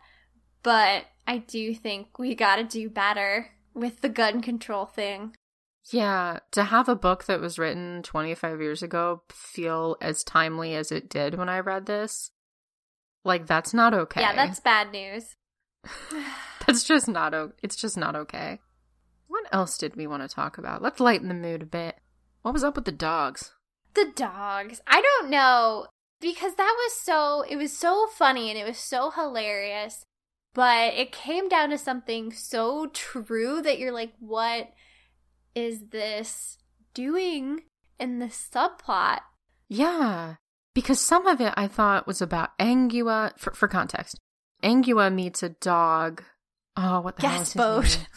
but 0.68 1.06
I 1.26 1.38
do 1.38 1.74
think 1.74 2.20
we 2.20 2.36
got 2.36 2.58
to 2.58 2.64
do 2.66 2.90
better 2.90 3.52
with 3.74 4.02
the 4.02 4.10
gun 4.10 4.42
control 4.42 4.86
thing. 4.86 5.34
Yeah, 5.92 6.40
to 6.52 6.66
have 6.66 6.90
a 6.90 6.96
book 6.96 7.24
that 7.28 7.40
was 7.40 7.58
written 7.58 8.04
25 8.04 8.60
years 8.60 8.84
ago 8.84 9.22
feel 9.30 9.96
as 10.02 10.26
timely 10.26 10.76
as 10.76 10.92
it 10.92 11.10
did 11.10 11.38
when 11.38 11.48
I 11.48 11.62
read 11.62 11.86
this, 11.86 12.32
like 13.24 13.48
that's 13.48 13.74
not 13.74 13.94
okay. 13.94 14.20
Yeah, 14.20 14.36
that's 14.36 14.60
bad 14.60 14.92
news. 14.92 15.36
that's 16.68 16.84
just 16.84 17.08
not 17.08 17.34
o- 17.34 17.54
it's 17.64 17.78
just 17.78 17.96
not 17.96 18.18
okay. 18.18 18.60
What 19.28 19.46
else 19.54 19.78
did 19.78 19.96
we 19.96 20.06
want 20.06 20.24
to 20.24 20.36
talk 20.36 20.58
about? 20.58 20.82
Let's 20.82 21.00
lighten 21.00 21.30
the 21.30 21.34
mood 21.34 21.62
a 21.62 21.66
bit. 21.66 21.96
What 22.42 22.54
was 22.54 22.66
up 22.66 22.76
with 22.76 22.84
the 22.84 22.92
dogs? 22.92 23.54
The 23.94 24.12
dogs. 24.14 24.82
I 24.86 25.02
don't 25.02 25.30
know 25.30 25.88
because 26.20 26.56
that 26.56 26.76
was 26.78 26.94
so 27.00 27.46
it 27.50 27.56
was 27.56 27.72
so 27.72 28.08
funny 28.08 28.50
and 28.50 28.60
it 28.60 28.68
was 28.68 28.78
so 28.78 29.12
hilarious, 29.12 30.04
but 30.54 30.94
it 30.94 31.12
came 31.12 31.48
down 31.50 31.70
to 31.70 31.78
something 31.78 32.32
so 32.32 32.88
true 32.88 33.62
that 33.62 33.80
you're 33.80 33.92
like 33.92 34.14
what 34.20 34.72
is 35.56 35.88
this 35.90 36.58
doing 36.94 37.62
in 38.00 38.20
the 38.20 38.28
subplot? 38.28 39.20
Yeah, 39.70 40.36
because 40.74 41.00
some 41.00 41.26
of 41.26 41.42
it 41.42 41.54
I 41.58 41.68
thought 41.68 42.08
was 42.08 42.22
about 42.22 42.58
Angua. 42.60 43.38
For, 43.38 43.54
for 43.54 43.68
context, 43.68 44.20
Angua 44.64 45.14
meets 45.14 45.42
a 45.44 45.50
dog. 45.50 46.24
Oh, 46.76 47.02
what 47.02 47.16
the 47.16 47.24
Gaspode. 47.24 47.56
hell 47.56 47.80
is 47.80 47.94
his 47.96 47.98
name? 47.98 48.08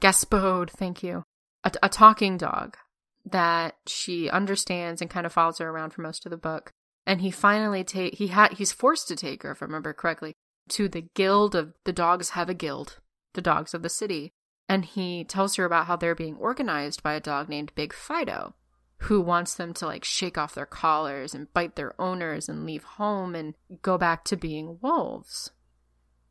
Gaspode, 0.00 0.70
thank 0.70 1.02
you. 1.02 1.24
A, 1.64 1.72
a 1.82 1.88
talking 1.88 2.36
dog 2.36 2.76
that 3.24 3.74
she 3.86 4.30
understands 4.30 5.00
and 5.00 5.10
kind 5.10 5.26
of 5.26 5.32
follows 5.32 5.58
her 5.58 5.68
around 5.68 5.90
for 5.90 6.02
most 6.02 6.24
of 6.24 6.30
the 6.30 6.36
book. 6.36 6.70
And 7.04 7.20
he 7.20 7.30
finally 7.30 7.84
take 7.84 8.14
he 8.14 8.28
had 8.28 8.54
he's 8.54 8.72
forced 8.72 9.08
to 9.08 9.16
take 9.16 9.42
her, 9.42 9.50
if 9.50 9.62
I 9.62 9.66
remember 9.66 9.92
correctly, 9.92 10.34
to 10.70 10.88
the 10.88 11.08
guild 11.14 11.54
of 11.54 11.74
the 11.84 11.92
dogs 11.92 12.30
have 12.30 12.48
a 12.48 12.54
guild, 12.54 12.98
the 13.34 13.42
dogs 13.42 13.74
of 13.74 13.82
the 13.82 13.88
city, 13.88 14.32
and 14.68 14.84
he 14.84 15.24
tells 15.24 15.56
her 15.56 15.64
about 15.64 15.86
how 15.86 15.96
they're 15.96 16.14
being 16.14 16.36
organized 16.36 17.02
by 17.02 17.14
a 17.14 17.20
dog 17.20 17.48
named 17.48 17.72
Big 17.74 17.92
Fido, 17.92 18.54
who 19.02 19.20
wants 19.20 19.54
them 19.54 19.72
to 19.74 19.86
like 19.86 20.04
shake 20.04 20.36
off 20.36 20.54
their 20.54 20.66
collars 20.66 21.34
and 21.34 21.52
bite 21.52 21.76
their 21.76 22.00
owners 22.00 22.48
and 22.48 22.66
leave 22.66 22.84
home 22.84 23.34
and 23.34 23.54
go 23.82 23.96
back 23.96 24.24
to 24.24 24.36
being 24.36 24.78
wolves. 24.82 25.50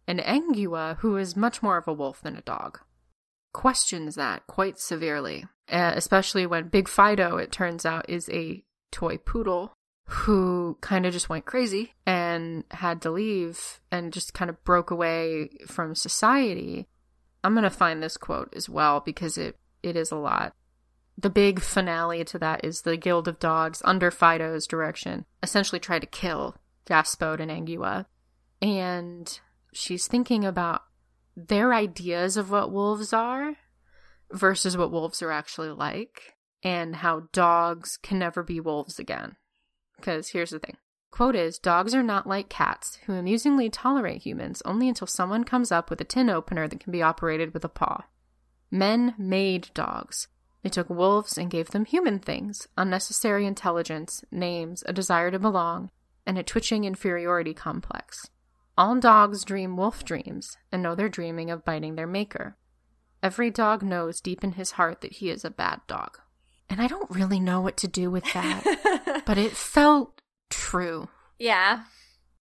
And 0.07 0.19
Angua, 0.19 0.97
who 0.97 1.17
is 1.17 1.35
much 1.35 1.63
more 1.63 1.77
of 1.77 1.87
a 1.87 1.93
wolf 1.93 2.21
than 2.21 2.35
a 2.35 2.41
dog, 2.41 2.79
questions 3.53 4.15
that 4.15 4.45
quite 4.47 4.77
severely, 4.77 5.45
especially 5.69 6.45
when 6.45 6.67
Big 6.67 6.87
Fido, 6.87 7.37
it 7.37 7.51
turns 7.51 7.85
out, 7.85 8.09
is 8.09 8.29
a 8.29 8.63
toy 8.91 9.17
poodle 9.17 9.73
who 10.07 10.77
kind 10.81 11.05
of 11.05 11.13
just 11.13 11.29
went 11.29 11.45
crazy 11.45 11.93
and 12.05 12.63
had 12.71 13.01
to 13.01 13.09
leave 13.09 13.79
and 13.91 14.13
just 14.13 14.33
kind 14.33 14.49
of 14.49 14.63
broke 14.63 14.91
away 14.91 15.49
from 15.67 15.95
society 15.95 16.87
I'm 17.45 17.53
going 17.53 17.63
to 17.63 17.69
find 17.69 18.01
this 18.01 18.17
quote 18.17 18.51
as 18.55 18.67
well 18.67 19.01
because 19.01 19.37
it, 19.37 19.55
it 19.83 19.95
is 19.95 20.11
a 20.11 20.15
lot. 20.15 20.55
The 21.15 21.29
big 21.29 21.61
finale 21.61 22.25
to 22.25 22.39
that 22.39 22.65
is 22.65 22.81
the 22.81 22.97
Guild 22.97 23.27
of 23.27 23.37
Dogs, 23.37 23.83
under 23.85 24.09
Fido's 24.09 24.65
direction, 24.65 25.25
essentially 25.43 25.79
try 25.79 25.99
to 25.99 26.07
kill 26.07 26.55
Gaspode 26.87 27.39
and 27.39 27.51
Angua. 27.51 28.07
And 28.63 29.39
she's 29.71 30.07
thinking 30.07 30.43
about 30.43 30.81
their 31.37 31.71
ideas 31.71 32.35
of 32.35 32.49
what 32.49 32.71
wolves 32.71 33.13
are 33.13 33.53
versus 34.31 34.75
what 34.75 34.91
wolves 34.91 35.21
are 35.21 35.31
actually 35.31 35.69
like, 35.69 36.33
and 36.63 36.95
how 36.95 37.27
dogs 37.31 37.99
can 38.01 38.17
never 38.17 38.41
be 38.41 38.59
wolves 38.59 38.97
again. 38.97 39.35
Because 39.97 40.29
here's 40.29 40.51
the 40.51 40.59
thing 40.59 40.77
Quote 41.11 41.35
is 41.35 41.57
Dogs 41.57 41.95
are 41.95 42.03
not 42.03 42.27
like 42.27 42.49
cats, 42.49 42.99
who 43.05 43.13
amusingly 43.13 43.69
tolerate 43.69 44.23
humans 44.23 44.61
only 44.65 44.89
until 44.89 45.07
someone 45.07 45.43
comes 45.45 45.71
up 45.71 45.89
with 45.89 46.01
a 46.01 46.03
tin 46.03 46.29
opener 46.29 46.67
that 46.67 46.79
can 46.79 46.91
be 46.91 47.01
operated 47.01 47.53
with 47.53 47.63
a 47.63 47.69
paw. 47.69 48.05
Men 48.69 49.15
made 49.17 49.69
dogs. 49.73 50.27
They 50.61 50.69
took 50.69 50.89
wolves 50.89 51.37
and 51.37 51.49
gave 51.49 51.69
them 51.69 51.85
human 51.85 52.19
things 52.19 52.67
unnecessary 52.77 53.45
intelligence, 53.45 54.25
names, 54.31 54.83
a 54.87 54.93
desire 54.93 55.31
to 55.31 55.39
belong, 55.39 55.91
and 56.25 56.37
a 56.37 56.43
twitching 56.43 56.83
inferiority 56.83 57.53
complex. 57.53 58.29
All 58.77 58.99
dogs 58.99 59.45
dream 59.45 59.77
wolf 59.77 60.03
dreams 60.03 60.57
and 60.71 60.83
know 60.83 60.95
they're 60.95 61.07
dreaming 61.07 61.49
of 61.49 61.63
biting 61.63 61.95
their 61.95 62.07
maker. 62.07 62.57
Every 63.23 63.49
dog 63.49 63.83
knows 63.83 64.19
deep 64.19 64.43
in 64.43 64.53
his 64.53 64.71
heart 64.71 64.99
that 64.99 65.13
he 65.13 65.29
is 65.29 65.45
a 65.45 65.49
bad 65.49 65.81
dog. 65.87 66.19
And 66.69 66.81
I 66.81 66.87
don't 66.87 67.09
really 67.09 67.39
know 67.39 67.61
what 67.61 67.77
to 67.77 67.87
do 67.87 68.09
with 68.09 68.25
that, 68.33 69.23
but 69.25 69.37
it 69.37 69.51
felt 69.51 70.19
true 70.49 71.07
yeah. 71.37 71.83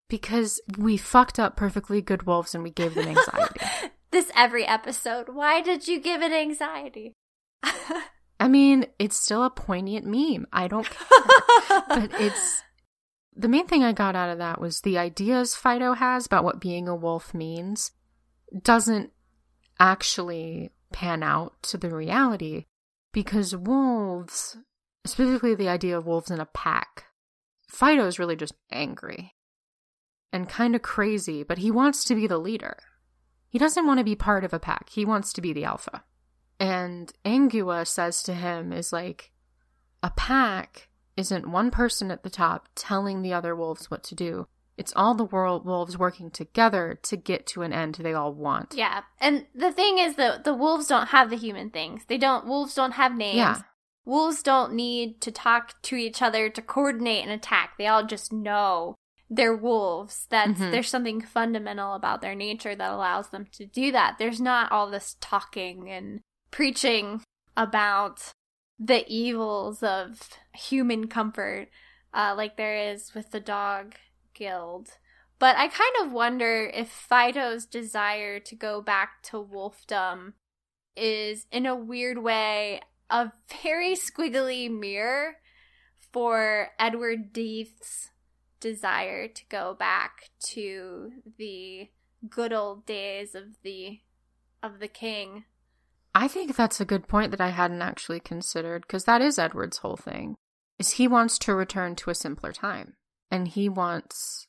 because 0.10 0.62
we 0.78 0.98
fucked 0.98 1.40
up 1.40 1.56
perfectly 1.56 2.02
good 2.02 2.24
wolves 2.24 2.56
and 2.56 2.64
we 2.64 2.72
gave 2.72 2.96
them 2.96 3.08
anxiety. 3.08 3.66
This 4.12 4.32
every 4.36 4.64
episode. 4.64 5.30
Why 5.30 5.60
did 5.60 5.88
you 5.88 6.00
give 6.00 6.22
it 6.22 6.32
anxiety? 6.32 7.14
I 8.40 8.48
mean, 8.48 8.86
it's 9.00 9.20
still 9.20 9.44
a 9.44 9.50
poignant 9.50 10.06
meme. 10.06 10.46
I 10.54 10.68
don't 10.68 10.88
care. 10.88 11.82
but 11.90 12.12
it's 12.22 12.62
the 13.36 13.48
main 13.48 13.66
thing 13.66 13.84
I 13.84 13.92
got 13.92 14.16
out 14.16 14.30
of 14.30 14.38
that 14.38 14.62
was 14.62 14.82
the 14.82 15.00
ideas 15.00 15.56
Fido 15.56 15.94
has 15.94 16.28
about 16.28 16.44
what 16.44 16.60
being 16.60 16.88
a 16.88 16.96
wolf 16.96 17.34
means 17.34 17.92
doesn't 18.62 19.12
actually 19.80 20.70
pan 20.92 21.24
out 21.24 21.56
to 21.64 21.78
the 21.78 21.90
reality 21.90 22.66
because 23.14 23.56
wolves, 23.56 24.58
specifically 25.06 25.56
the 25.56 25.70
idea 25.70 25.98
of 25.98 26.06
wolves 26.06 26.30
in 26.30 26.42
a 26.42 26.46
pack, 26.46 27.06
Fido 27.70 28.06
is 28.06 28.20
really 28.20 28.36
just 28.36 28.54
angry 28.72 29.34
and 30.34 30.50
kind 30.50 30.76
of 30.76 30.82
crazy, 30.82 31.44
but 31.44 31.60
he 31.60 31.72
wants 31.72 32.04
to 32.04 32.16
be 32.16 32.28
the 32.28 32.38
leader. 32.38 32.78
He 33.50 33.60
doesn't 33.60 33.86
want 33.86 34.00
to 34.00 34.04
be 34.04 34.16
part 34.16 34.44
of 34.44 34.54
a 34.54 34.60
pack. 34.60 34.90
He 34.90 35.06
wants 35.06 35.32
to 35.34 35.42
be 35.42 35.54
the 35.54 35.64
alpha. 35.64 36.04
And 36.60 37.14
Angua 37.24 37.88
says 37.88 38.24
to 38.24 38.34
him 38.34 38.74
is 38.74 38.92
like 38.92 39.32
a 40.02 40.10
pack 40.10 40.90
isn't 41.16 41.48
one 41.48 41.70
person 41.70 42.10
at 42.10 42.24
the 42.24 42.30
top 42.30 42.68
telling 42.76 43.22
the 43.22 43.34
other 43.34 43.56
wolves 43.56 43.92
what 43.92 44.04
to 44.06 44.16
do. 44.16 44.48
It's 44.78 44.94
all 44.96 45.14
the 45.14 45.24
world 45.26 45.66
wolves 45.66 45.98
working 45.98 46.32
together 46.32 47.00
to 47.04 47.16
get 47.16 47.46
to 47.48 47.62
an 47.62 47.72
end 47.74 47.96
they 47.96 48.14
all 48.14 48.34
want. 48.34 48.74
Yeah. 48.76 49.02
And 49.22 49.46
the 49.54 49.72
thing 49.72 50.00
is 50.00 50.16
that 50.16 50.44
the 50.44 50.54
wolves 50.54 50.88
don't 50.88 51.08
have 51.10 51.30
the 51.30 51.36
human 51.38 51.70
things. 51.70 52.04
They 52.08 52.18
don't 52.18 52.48
wolves 52.48 52.74
don't 52.74 52.94
have 52.94 53.16
names. 53.16 53.38
Yeah. 53.38 53.62
Wolves 54.06 54.42
don't 54.44 54.74
need 54.74 55.22
to 55.22 55.32
talk 55.32 55.82
to 55.84 55.96
each 55.96 56.22
other 56.22 56.50
to 56.50 56.62
coordinate 56.62 57.24
an 57.24 57.32
attack. 57.32 57.78
They 57.78 57.88
all 57.88 58.04
just 58.04 58.34
know 58.34 58.96
they're 59.30 59.56
wolves. 59.56 60.28
That's 60.30 60.60
Mhm. 60.60 60.72
there's 60.72 60.90
something 60.90 61.22
fundamental 61.22 61.94
about 61.94 62.22
their 62.22 62.36
nature 62.36 62.76
that 62.76 62.92
allows 62.92 63.30
them 63.30 63.48
to 63.54 63.66
do 63.66 63.92
that. 63.92 64.18
There's 64.18 64.42
not 64.42 64.72
all 64.72 64.90
this 64.90 65.16
talking 65.22 65.90
and 65.90 66.22
preaching 66.52 67.24
about 67.56 68.34
the 68.80 69.06
evils 69.08 69.82
of 69.84 70.30
human 70.54 71.08
comfort 71.08 71.70
uh, 72.14 72.34
like 72.36 72.58
there 72.58 72.92
is 72.92 73.14
with 73.16 73.32
the 73.32 73.40
dog 73.40 73.96
guild. 74.34 74.90
But 75.40 75.58
I 75.58 75.68
kind 75.68 75.94
of 76.02 76.12
wonder 76.12 76.72
if 76.74 76.90
Fido's 76.90 77.66
desire 77.66 78.40
to 78.40 78.56
go 78.56 78.82
back 78.82 79.22
to 79.24 79.44
wolfdom 79.44 80.34
is, 80.96 81.48
in 81.52 81.66
a 81.66 81.76
weird 81.76 82.20
way, 82.20 82.82
a 83.10 83.32
very 83.62 83.96
squiggly 83.96 84.72
mirror 84.72 85.36
for 86.12 86.70
Edward 86.80 87.34
d'Eath's 87.34 88.12
desire 88.60 89.28
to 89.28 89.44
go 89.50 89.76
back 89.78 90.30
to 90.52 91.12
the 91.38 91.90
good 92.30 92.54
old 92.54 92.86
days 92.86 93.36
of 93.36 93.62
the 93.64 94.00
of 94.62 94.80
the 94.80 94.88
king. 94.88 95.44
I 96.16 96.28
think 96.28 96.56
that's 96.56 96.80
a 96.80 96.86
good 96.86 97.08
point 97.08 97.32
that 97.32 97.42
I 97.42 97.50
hadn't 97.50 97.82
actually 97.82 98.22
considered 98.22 98.84
because 98.84 99.04
that 99.04 99.22
is 99.22 99.38
Edward's 99.38 99.80
whole 99.80 99.98
thing. 99.98 100.36
Is 100.80 100.92
he 100.92 101.08
wants 101.08 101.38
to 101.40 101.54
return 101.54 101.96
to 101.98 102.10
a 102.10 102.16
simpler 102.16 102.54
time 102.54 102.94
and 103.34 103.48
he 103.48 103.68
wants 103.68 104.48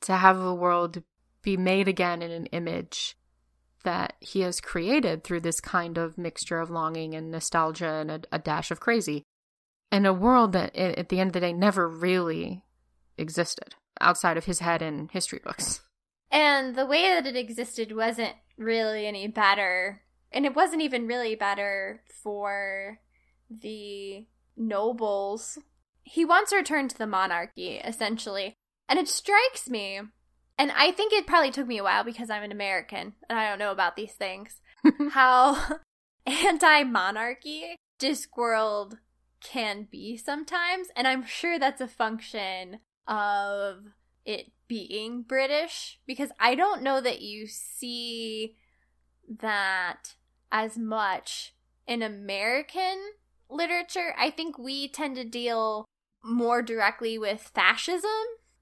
to 0.00 0.14
have 0.14 0.38
the 0.38 0.54
world 0.54 1.02
be 1.42 1.56
made 1.56 1.88
again 1.88 2.22
in 2.22 2.30
an 2.30 2.46
image 2.46 3.16
that 3.82 4.12
he 4.20 4.42
has 4.42 4.60
created 4.60 5.24
through 5.24 5.40
this 5.40 5.60
kind 5.60 5.98
of 5.98 6.16
mixture 6.16 6.60
of 6.60 6.70
longing 6.70 7.16
and 7.16 7.32
nostalgia 7.32 7.94
and 7.94 8.12
a, 8.12 8.20
a 8.30 8.38
dash 8.38 8.70
of 8.70 8.78
crazy. 8.78 9.24
And 9.90 10.06
a 10.06 10.12
world 10.12 10.52
that 10.52 10.76
at 10.76 11.08
the 11.08 11.18
end 11.18 11.30
of 11.30 11.32
the 11.32 11.40
day 11.40 11.52
never 11.52 11.88
really 11.88 12.62
existed 13.18 13.74
outside 14.00 14.36
of 14.36 14.44
his 14.44 14.60
head 14.60 14.82
in 14.82 15.08
history 15.08 15.40
books. 15.42 15.80
And 16.30 16.76
the 16.76 16.86
way 16.86 17.02
that 17.08 17.26
it 17.26 17.34
existed 17.34 17.90
wasn't 17.90 18.36
really 18.56 19.04
any 19.04 19.26
better. 19.26 20.02
And 20.30 20.46
it 20.46 20.54
wasn't 20.54 20.82
even 20.82 21.08
really 21.08 21.34
better 21.34 22.04
for 22.22 23.00
the 23.50 24.26
nobles. 24.56 25.58
He 26.02 26.24
wants 26.24 26.50
to 26.50 26.56
return 26.56 26.88
to 26.88 26.98
the 26.98 27.06
monarchy, 27.06 27.76
essentially. 27.76 28.54
And 28.88 28.98
it 28.98 29.08
strikes 29.08 29.68
me, 29.68 30.00
and 30.58 30.70
I 30.72 30.90
think 30.92 31.12
it 31.12 31.26
probably 31.26 31.50
took 31.50 31.66
me 31.66 31.78
a 31.78 31.82
while 31.82 32.04
because 32.04 32.30
I'm 32.30 32.42
an 32.42 32.52
American 32.52 33.14
and 33.28 33.38
I 33.38 33.48
don't 33.48 33.58
know 33.58 33.72
about 33.72 33.96
these 33.96 34.12
things, 34.12 34.60
how 35.10 35.78
anti 36.26 36.84
monarchy 36.84 37.76
Discworld 37.98 38.98
can 39.42 39.88
be 39.90 40.16
sometimes. 40.16 40.88
And 40.94 41.08
I'm 41.08 41.24
sure 41.24 41.58
that's 41.58 41.80
a 41.80 41.88
function 41.88 42.80
of 43.06 43.84
it 44.24 44.52
being 44.68 45.22
British 45.22 45.98
because 46.06 46.30
I 46.38 46.54
don't 46.54 46.82
know 46.82 47.00
that 47.00 47.22
you 47.22 47.46
see 47.46 48.56
that 49.40 50.14
as 50.50 50.78
much 50.78 51.54
in 51.86 52.02
American 52.02 52.98
literature. 53.50 54.14
I 54.18 54.30
think 54.30 54.58
we 54.58 54.88
tend 54.88 55.16
to 55.16 55.24
deal 55.24 55.84
more 56.24 56.62
directly 56.62 57.18
with 57.18 57.50
fascism. 57.54 58.10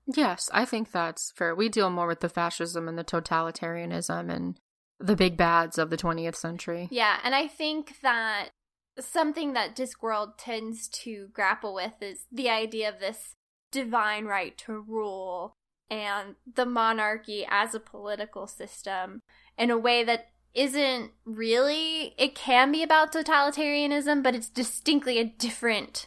Yes, 0.06 0.48
I 0.52 0.64
think 0.64 0.90
that's 0.90 1.32
fair. 1.32 1.54
We 1.54 1.68
deal 1.68 1.90
more 1.90 2.06
with 2.06 2.20
the 2.20 2.28
fascism 2.28 2.88
and 2.88 2.98
the 2.98 3.04
totalitarianism 3.04 4.30
and 4.30 4.58
the 4.98 5.16
big 5.16 5.36
bads 5.36 5.78
of 5.78 5.90
the 5.90 5.96
20th 5.96 6.36
century. 6.36 6.88
Yeah, 6.90 7.18
and 7.22 7.34
I 7.34 7.46
think 7.46 8.00
that 8.02 8.50
something 8.98 9.52
that 9.54 9.76
Discworld 9.76 10.32
tends 10.36 10.88
to 10.88 11.28
grapple 11.32 11.74
with 11.74 11.94
is 12.00 12.26
the 12.30 12.50
idea 12.50 12.88
of 12.88 13.00
this 13.00 13.36
divine 13.70 14.26
right 14.26 14.56
to 14.58 14.80
rule 14.80 15.54
and 15.88 16.36
the 16.54 16.66
monarchy 16.66 17.46
as 17.48 17.74
a 17.74 17.80
political 17.80 18.46
system 18.46 19.22
in 19.56 19.70
a 19.70 19.78
way 19.78 20.04
that 20.04 20.28
isn't 20.52 21.12
really 21.24 22.14
it 22.18 22.34
can 22.34 22.72
be 22.72 22.82
about 22.82 23.12
totalitarianism 23.12 24.22
but 24.22 24.34
it's 24.34 24.48
distinctly 24.48 25.18
a 25.18 25.24
different 25.24 26.06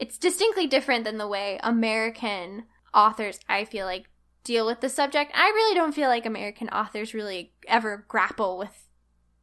it's 0.00 0.18
distinctly 0.18 0.66
different 0.66 1.04
than 1.04 1.18
the 1.18 1.28
way 1.28 1.58
american 1.62 2.64
authors 2.92 3.38
i 3.48 3.64
feel 3.64 3.86
like 3.86 4.06
deal 4.42 4.66
with 4.66 4.80
the 4.80 4.88
subject 4.88 5.30
i 5.34 5.48
really 5.48 5.74
don't 5.74 5.94
feel 5.94 6.08
like 6.08 6.26
american 6.26 6.68
authors 6.70 7.14
really 7.14 7.52
ever 7.68 8.04
grapple 8.08 8.58
with 8.58 8.88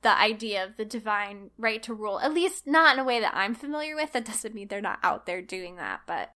the 0.01 0.19
idea 0.19 0.63
of 0.63 0.77
the 0.77 0.85
divine 0.85 1.49
right 1.57 1.81
to 1.83 1.93
rule 1.93 2.19
at 2.19 2.33
least 2.33 2.67
not 2.67 2.93
in 2.93 2.99
a 2.99 3.03
way 3.03 3.19
that 3.19 3.35
i'm 3.35 3.55
familiar 3.55 3.95
with 3.95 4.11
that 4.13 4.25
doesn't 4.25 4.53
mean 4.53 4.67
they're 4.67 4.81
not 4.81 4.99
out 5.03 5.25
there 5.25 5.41
doing 5.41 5.77
that 5.77 6.01
but 6.07 6.31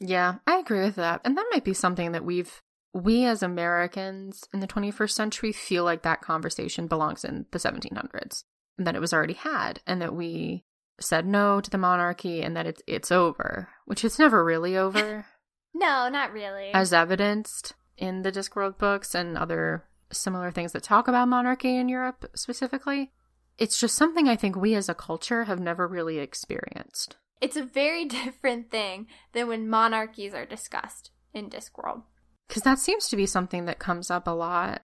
Yeah, 0.00 0.36
I 0.46 0.58
agree 0.58 0.80
with 0.80 0.96
that. 0.96 1.20
And 1.24 1.36
that 1.36 1.46
might 1.52 1.64
be 1.64 1.74
something 1.74 2.12
that 2.12 2.24
we've, 2.24 2.62
we 2.92 3.24
as 3.24 3.42
Americans 3.42 4.44
in 4.52 4.60
the 4.60 4.66
21st 4.66 5.10
century 5.10 5.52
feel 5.52 5.84
like 5.84 6.02
that 6.02 6.20
conversation 6.20 6.86
belongs 6.86 7.24
in 7.24 7.46
the 7.50 7.58
1700s 7.58 8.44
and 8.76 8.86
that 8.86 8.94
it 8.94 9.00
was 9.00 9.12
already 9.12 9.34
had 9.34 9.80
and 9.86 10.00
that 10.02 10.14
we 10.14 10.64
said 11.00 11.26
no 11.26 11.60
to 11.60 11.70
the 11.70 11.78
monarchy 11.78 12.42
and 12.42 12.56
that 12.56 12.66
it's, 12.66 12.82
it's 12.86 13.12
over, 13.12 13.68
which 13.84 14.04
it's 14.04 14.18
never 14.18 14.44
really 14.44 14.76
over. 14.76 15.26
no 15.74 16.08
not 16.08 16.32
really 16.32 16.70
as 16.72 16.92
evidenced 16.92 17.72
in 17.96 18.22
the 18.22 18.30
Discworld 18.30 18.78
books 18.78 19.14
and 19.14 19.36
other 19.36 19.84
similar 20.12 20.50
things 20.52 20.72
that 20.72 20.82
talk 20.82 21.08
about 21.08 21.28
monarchy 21.28 21.76
in 21.76 21.88
Europe 21.88 22.26
specifically. 22.34 23.12
It's 23.58 23.78
just 23.78 23.96
something 23.96 24.28
I 24.28 24.36
think 24.36 24.56
we 24.56 24.74
as 24.74 24.88
a 24.88 24.94
culture 24.94 25.44
have 25.44 25.60
never 25.60 25.86
really 25.86 26.18
experienced. 26.18 27.16
it's 27.40 27.56
a 27.56 27.64
very 27.64 28.04
different 28.20 28.70
thing 28.70 29.06
than 29.32 29.48
when 29.48 29.68
monarchies 29.68 30.34
are 30.34 30.46
discussed 30.46 31.10
in 31.32 31.50
discworld 31.50 32.02
Because 32.48 32.62
that 32.62 32.78
seems 32.78 33.08
to 33.08 33.16
be 33.16 33.26
something 33.26 33.64
that 33.66 33.78
comes 33.78 34.10
up 34.10 34.26
a 34.26 34.30
lot 34.30 34.82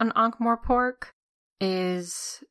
on 0.00 0.12
Ankh-Morpork 0.14 1.12
is 1.60 2.42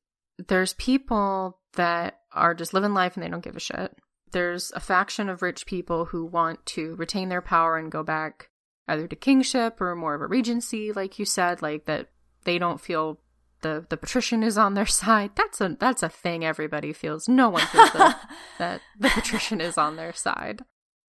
there's 0.47 0.73
people 0.73 1.59
that 1.75 2.19
are 2.37 2.53
just 2.53 2.73
living 2.73 2.93
life 2.93 3.15
and 3.15 3.23
they 3.23 3.29
don't 3.29 3.43
give 3.43 3.55
a 3.55 3.59
shit. 3.59 3.95
There's 4.31 4.71
a 4.75 4.79
faction 4.79 5.29
of 5.29 5.41
rich 5.41 5.65
people 5.65 6.05
who 6.05 6.25
want 6.25 6.65
to 6.67 6.95
retain 6.95 7.29
their 7.29 7.41
power 7.41 7.77
and 7.77 7.91
go 7.91 8.03
back 8.03 8.49
either 8.87 9.07
to 9.07 9.15
kingship 9.15 9.79
or 9.81 9.95
more 9.95 10.15
of 10.15 10.21
a 10.21 10.27
regency, 10.27 10.91
like 10.91 11.19
you 11.19 11.25
said, 11.25 11.61
like 11.61 11.85
that 11.85 12.09
they 12.43 12.57
don't 12.57 12.81
feel 12.81 13.19
the 13.61 13.85
the 13.89 13.97
patrician 13.97 14.43
is 14.43 14.57
on 14.57 14.73
their 14.73 14.85
side. 15.03 15.31
That's 15.35 15.61
a 15.61 15.75
that's 15.79 16.03
a 16.03 16.09
thing 16.09 16.45
everybody 16.45 16.93
feels. 16.93 17.27
No 17.27 17.49
one 17.49 17.65
feels 17.67 17.91
that, 17.93 18.29
that 18.59 18.81
the 18.99 19.09
patrician 19.09 19.61
is 19.61 19.77
on 19.77 19.95
their 19.95 20.13
side, 20.13 20.63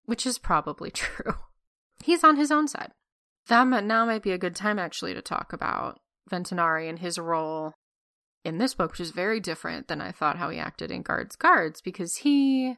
which 0.05 0.27
is 0.27 0.39
probably 0.39 0.91
true. 0.93 1.35
He's 2.03 2.25
on 2.25 2.37
his 2.37 2.51
own 2.51 2.69
side. 2.69 2.93
That 3.49 3.85
now 3.85 4.05
might 4.05 4.23
be 4.23 4.33
a 4.33 4.39
good 4.39 4.55
time 4.55 4.79
actually 4.79 5.15
to 5.15 5.23
talk 5.23 5.53
about 5.53 5.99
Vetinari 6.31 6.89
and 6.89 6.99
his 6.99 7.19
role 7.19 7.75
in 8.49 8.59
this 8.59 8.75
book, 8.75 8.93
which 8.93 9.01
is 9.01 9.11
very 9.11 9.39
different 9.39 9.87
than 9.89 10.01
I 10.01 10.11
thought 10.11 10.39
how 10.39 10.51
he 10.51 10.59
acted 10.59 10.91
in 10.91 11.03
Guards 11.03 11.37
Guards, 11.37 11.81
because 11.81 12.17
he 12.17 12.77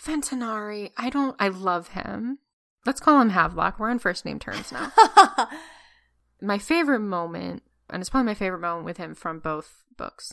Vetinari, 0.00 0.92
I 0.96 1.10
don't 1.10 1.36
I 1.38 1.48
love 1.48 1.88
him. 1.88 2.38
Let's 2.86 3.00
call 3.00 3.20
him 3.20 3.30
Havelock. 3.30 3.78
We're 3.78 3.90
on 3.90 3.98
first 3.98 4.24
name 4.24 4.38
terms 4.38 4.72
now. 4.72 4.92
my 6.40 6.56
favorite 6.56 7.00
moment, 7.00 7.62
and 7.90 8.00
it's 8.00 8.08
probably 8.08 8.26
my 8.26 8.34
favorite 8.34 8.60
moment 8.60 8.86
with 8.86 8.96
him 8.96 9.14
from 9.14 9.38
both 9.40 9.84
books, 9.98 10.32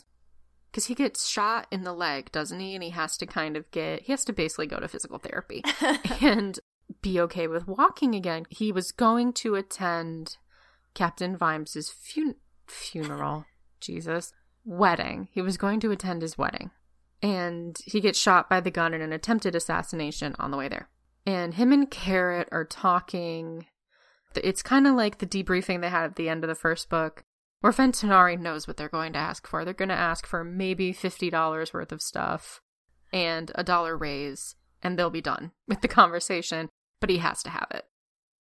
because 0.70 0.86
he 0.86 0.94
gets 0.94 1.28
shot 1.28 1.66
in 1.70 1.82
the 1.82 1.92
leg, 1.92 2.32
doesn't 2.32 2.60
he? 2.60 2.74
And 2.74 2.82
he 2.82 2.90
has 2.90 3.18
to 3.18 3.26
kind 3.26 3.56
of 3.56 3.70
get, 3.70 4.02
he 4.02 4.12
has 4.12 4.24
to 4.24 4.32
basically 4.32 4.66
go 4.66 4.80
to 4.80 4.88
physical 4.88 5.18
therapy 5.18 5.62
and 6.22 6.58
be 7.02 7.20
okay 7.20 7.46
with 7.46 7.68
walking 7.68 8.14
again. 8.14 8.46
He 8.48 8.72
was 8.72 8.92
going 8.92 9.34
to 9.34 9.54
attend 9.56 10.38
Captain 10.94 11.36
Vimes's 11.36 11.90
fun- 11.90 12.36
funeral, 12.66 13.44
Jesus, 13.80 14.32
wedding. 14.68 15.28
He 15.32 15.42
was 15.42 15.56
going 15.56 15.80
to 15.80 15.90
attend 15.90 16.22
his 16.22 16.38
wedding. 16.38 16.70
And 17.22 17.76
he 17.84 18.00
gets 18.00 18.18
shot 18.18 18.48
by 18.48 18.60
the 18.60 18.70
gun 18.70 18.94
in 18.94 19.00
an 19.00 19.12
attempted 19.12 19.54
assassination 19.54 20.36
on 20.38 20.50
the 20.50 20.56
way 20.56 20.68
there. 20.68 20.88
And 21.26 21.54
him 21.54 21.72
and 21.72 21.90
Carrot 21.90 22.48
are 22.52 22.64
talking. 22.64 23.66
It's 24.36 24.62
kind 24.62 24.86
of 24.86 24.94
like 24.94 25.18
the 25.18 25.26
debriefing 25.26 25.80
they 25.80 25.88
had 25.88 26.04
at 26.04 26.16
the 26.16 26.28
end 26.28 26.44
of 26.44 26.48
the 26.48 26.54
first 26.54 26.88
book 26.88 27.24
where 27.60 27.72
Vetinari 27.72 28.38
knows 28.38 28.68
what 28.68 28.76
they're 28.76 28.88
going 28.88 29.12
to 29.14 29.18
ask 29.18 29.46
for. 29.46 29.64
They're 29.64 29.74
going 29.74 29.88
to 29.88 29.94
ask 29.94 30.26
for 30.26 30.44
maybe 30.44 30.92
$50 30.92 31.74
worth 31.74 31.92
of 31.92 32.02
stuff 32.02 32.60
and 33.12 33.50
a 33.54 33.64
dollar 33.64 33.96
raise, 33.96 34.54
and 34.82 34.98
they'll 34.98 35.10
be 35.10 35.20
done 35.20 35.52
with 35.68 35.80
the 35.80 35.88
conversation, 35.88 36.68
but 37.00 37.10
he 37.10 37.18
has 37.18 37.42
to 37.42 37.50
have 37.50 37.68
it. 37.72 37.86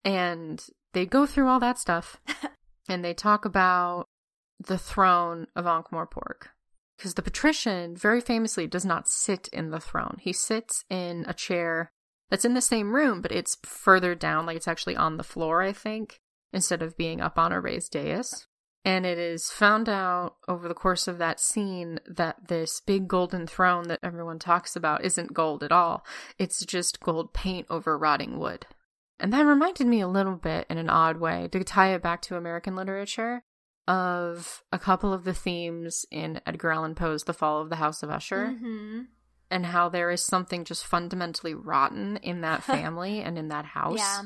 And 0.05 0.65
they 0.93 1.07
go 1.07 1.25
through 1.27 1.49
all 1.49 1.61
that 1.61 1.79
stuff, 1.79 2.21
and 2.89 3.05
they 3.05 3.15
talk 3.15 3.45
about 3.45 4.07
the 4.59 4.79
throne 4.79 5.47
of 5.55 5.67
Ankh-Morpork. 5.67 6.49
Because 6.97 7.15
the 7.15 7.23
patrician, 7.23 7.97
very 7.97 8.21
famously, 8.21 8.67
does 8.67 8.85
not 8.85 9.09
sit 9.09 9.49
in 9.53 9.71
the 9.71 9.81
throne. 9.81 10.17
He 10.21 10.33
sits 10.33 10.85
in 10.89 11.25
a 11.29 11.35
chair 11.35 11.93
that's 12.31 12.45
in 12.45 12.55
the 12.55 12.63
same 12.63 12.95
room, 12.95 13.21
but 13.21 13.33
it's 13.33 13.59
further 13.65 14.15
down, 14.15 14.47
like 14.47 14.57
it's 14.57 14.69
actually 14.69 14.97
on 14.97 15.17
the 15.17 15.23
floor, 15.23 15.63
I 15.63 15.73
think, 15.73 16.21
instead 16.53 16.83
of 16.83 16.97
being 16.97 17.21
up 17.21 17.39
on 17.39 17.53
a 17.53 17.61
raised 17.61 17.93
dais. 17.93 18.47
And 18.85 19.05
it 19.05 19.19
is 19.19 19.51
found 19.51 19.89
out 19.89 20.37
over 20.49 20.69
the 20.69 20.75
course 20.75 21.09
of 21.09 21.19
that 21.19 21.41
scene 21.41 21.99
that 22.09 22.49
this 22.49 22.81
big 22.81 23.09
golden 23.09 23.47
throne 23.47 23.89
that 23.89 23.99
everyone 24.03 24.39
talks 24.39 24.77
about 24.77 25.05
isn't 25.05 25.35
gold 25.35 25.65
at 25.65 25.73
all. 25.73 26.07
It's 26.39 26.65
just 26.65 27.01
gold 27.01 27.35
paint 27.35 27.67
over 27.69 27.99
rotting 27.99 28.39
wood. 28.39 28.65
And 29.19 29.33
that 29.33 29.45
reminded 29.45 29.87
me 29.87 30.01
a 30.01 30.09
little 30.09 30.37
bit 30.37 30.67
in 30.71 30.79
an 30.79 30.89
odd 30.89 31.19
way 31.19 31.49
to 31.51 31.65
tie 31.65 31.95
it 31.95 32.03
back 32.03 32.23
to 32.23 32.37
American 32.37 32.77
literature 32.77 33.43
of 33.89 34.63
a 34.73 34.79
couple 34.79 35.13
of 35.13 35.25
the 35.25 35.35
themes 35.35 36.05
in 36.11 36.41
Edgar 36.47 36.71
Allan 36.73 36.95
Poe's 36.95 37.25
The 37.25 37.33
Fall 37.35 37.61
of 37.63 37.71
the 37.71 37.77
House 37.77 38.03
of 38.03 38.11
Usher. 38.11 38.49
Mm-hmm. 38.49 39.01
And 39.49 39.65
how 39.67 39.89
there 39.89 40.11
is 40.11 40.25
something 40.25 40.65
just 40.65 40.85
fundamentally 40.85 41.55
rotten 41.55 42.17
in 42.19 42.41
that 42.41 42.63
family 42.65 43.21
and 43.21 43.39
in 43.39 43.49
that 43.49 43.65
house. 43.65 43.99
Yeah. 43.99 44.23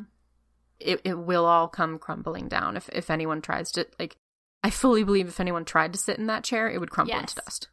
It, 0.78 1.00
it 1.04 1.18
will 1.18 1.44
all 1.44 1.68
come 1.68 1.98
crumbling 1.98 2.48
down 2.48 2.76
if, 2.78 2.88
if 2.90 3.10
anyone 3.10 3.42
tries 3.42 3.70
to 3.72 3.86
like 3.98 4.16
I 4.64 4.70
fully 4.70 5.04
believe 5.04 5.28
if 5.28 5.40
anyone 5.40 5.64
tried 5.66 5.92
to 5.92 5.98
sit 5.98 6.18
in 6.18 6.26
that 6.26 6.44
chair, 6.44 6.70
it 6.70 6.78
would 6.78 6.90
crumble 6.90 7.12
Yes. 7.12 7.20
into 7.20 7.34
dust. 7.36 7.68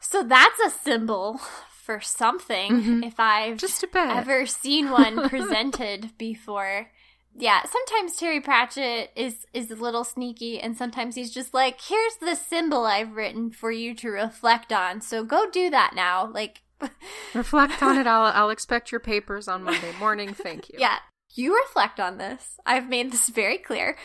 So 0.00 0.22
that's 0.22 0.58
a 0.60 0.70
symbol 0.70 1.38
for 1.84 2.00
something. 2.00 2.72
Mhm. 2.72 3.06
If 3.06 3.20
I've 3.20 3.58
Just 3.58 3.84
ever 3.94 4.46
seen 4.46 4.90
one 4.90 5.28
presented 5.28 6.16
before. 6.18 6.90
Yeah, 7.38 7.62
sometimes 7.64 8.16
Terry 8.16 8.40
Pratchett 8.40 9.10
is 9.14 9.46
is 9.52 9.70
a 9.70 9.74
little 9.76 10.04
sneaky, 10.04 10.58
and 10.60 10.76
sometimes 10.76 11.14
he's 11.14 11.32
just 11.32 11.52
like, 11.52 11.80
"Here's 11.80 12.16
the 12.16 12.34
symbol 12.34 12.84
I've 12.86 13.14
written 13.14 13.50
for 13.50 13.70
you 13.70 13.94
to 13.96 14.08
reflect 14.08 14.72
on. 14.72 15.00
So 15.00 15.22
go 15.24 15.50
do 15.50 15.68
that 15.70 15.94
now." 15.94 16.30
Like, 16.32 16.62
Reflect 17.34 17.82
on 17.82 17.98
it. 17.98 18.06
I'll, 18.06 18.32
I'll 18.34 18.50
expect 18.50 18.90
your 18.90 19.00
papers 19.00 19.48
on 19.48 19.64
Monday 19.64 19.92
morning. 19.98 20.32
Thank 20.34 20.68
you. 20.70 20.78
yeah, 20.78 20.98
you 21.34 21.54
reflect 21.56 22.00
on 22.00 22.18
this. 22.18 22.58
I've 22.64 22.88
made 22.88 23.12
this 23.12 23.28
very 23.28 23.58
clear. 23.58 23.96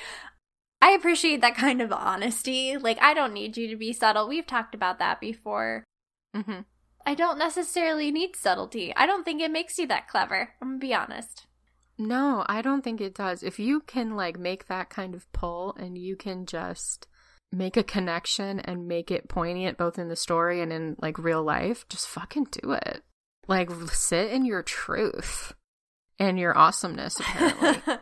I 0.82 0.92
appreciate 0.92 1.42
that 1.42 1.56
kind 1.56 1.82
of 1.82 1.92
honesty. 1.94 2.76
Like, 2.76 2.98
I 3.02 3.14
don't 3.14 3.34
need 3.34 3.56
you 3.56 3.68
to 3.70 3.76
be 3.76 3.94
subtle. 3.94 4.28
We've 4.28 4.48
talked 4.48 4.74
about 4.76 5.00
that 5.00 5.20
before. 5.22 5.84
hmm 6.36 6.62
I 7.06 7.16
don't 7.16 7.40
necessarily 7.40 8.12
need 8.12 8.36
subtlety. 8.36 8.94
I 8.96 9.06
don't 9.08 9.24
think 9.24 9.42
it 9.42 9.50
makes 9.52 9.78
you 9.80 9.88
that 9.88 10.08
clever. 10.08 10.50
I'm 10.62 10.70
gonna 10.70 10.80
be 10.80 10.94
honest. 10.94 11.48
No, 12.02 12.44
I 12.48 12.64
don't 12.64 12.84
think 12.84 13.00
it 13.00 13.14
does. 13.14 13.44
If 13.44 13.60
you 13.60 13.82
can 13.82 14.16
like 14.16 14.40
make 14.40 14.66
that 14.66 14.90
kind 14.90 15.14
of 15.14 15.32
pull 15.34 15.76
and 15.76 15.96
you 15.96 16.16
can 16.16 16.48
just 16.48 17.08
make 17.52 17.78
a 17.78 17.84
connection 17.84 18.60
and 18.60 18.88
make 18.88 19.12
it 19.12 19.30
poignant 19.30 19.78
both 19.78 20.00
in 20.00 20.10
the 20.10 20.16
story 20.16 20.62
and 20.62 20.74
in 20.74 20.96
like 21.00 21.20
real 21.20 21.44
life, 21.44 21.88
just 21.90 22.08
fucking 22.08 22.48
do 22.50 22.72
it. 22.72 23.04
Like 23.48 23.70
sit 23.92 24.32
in 24.32 24.46
your 24.46 24.64
truth 24.64 25.54
and 26.18 26.40
your 26.40 26.58
awesomeness 26.58 27.20
apparently. 27.20 27.82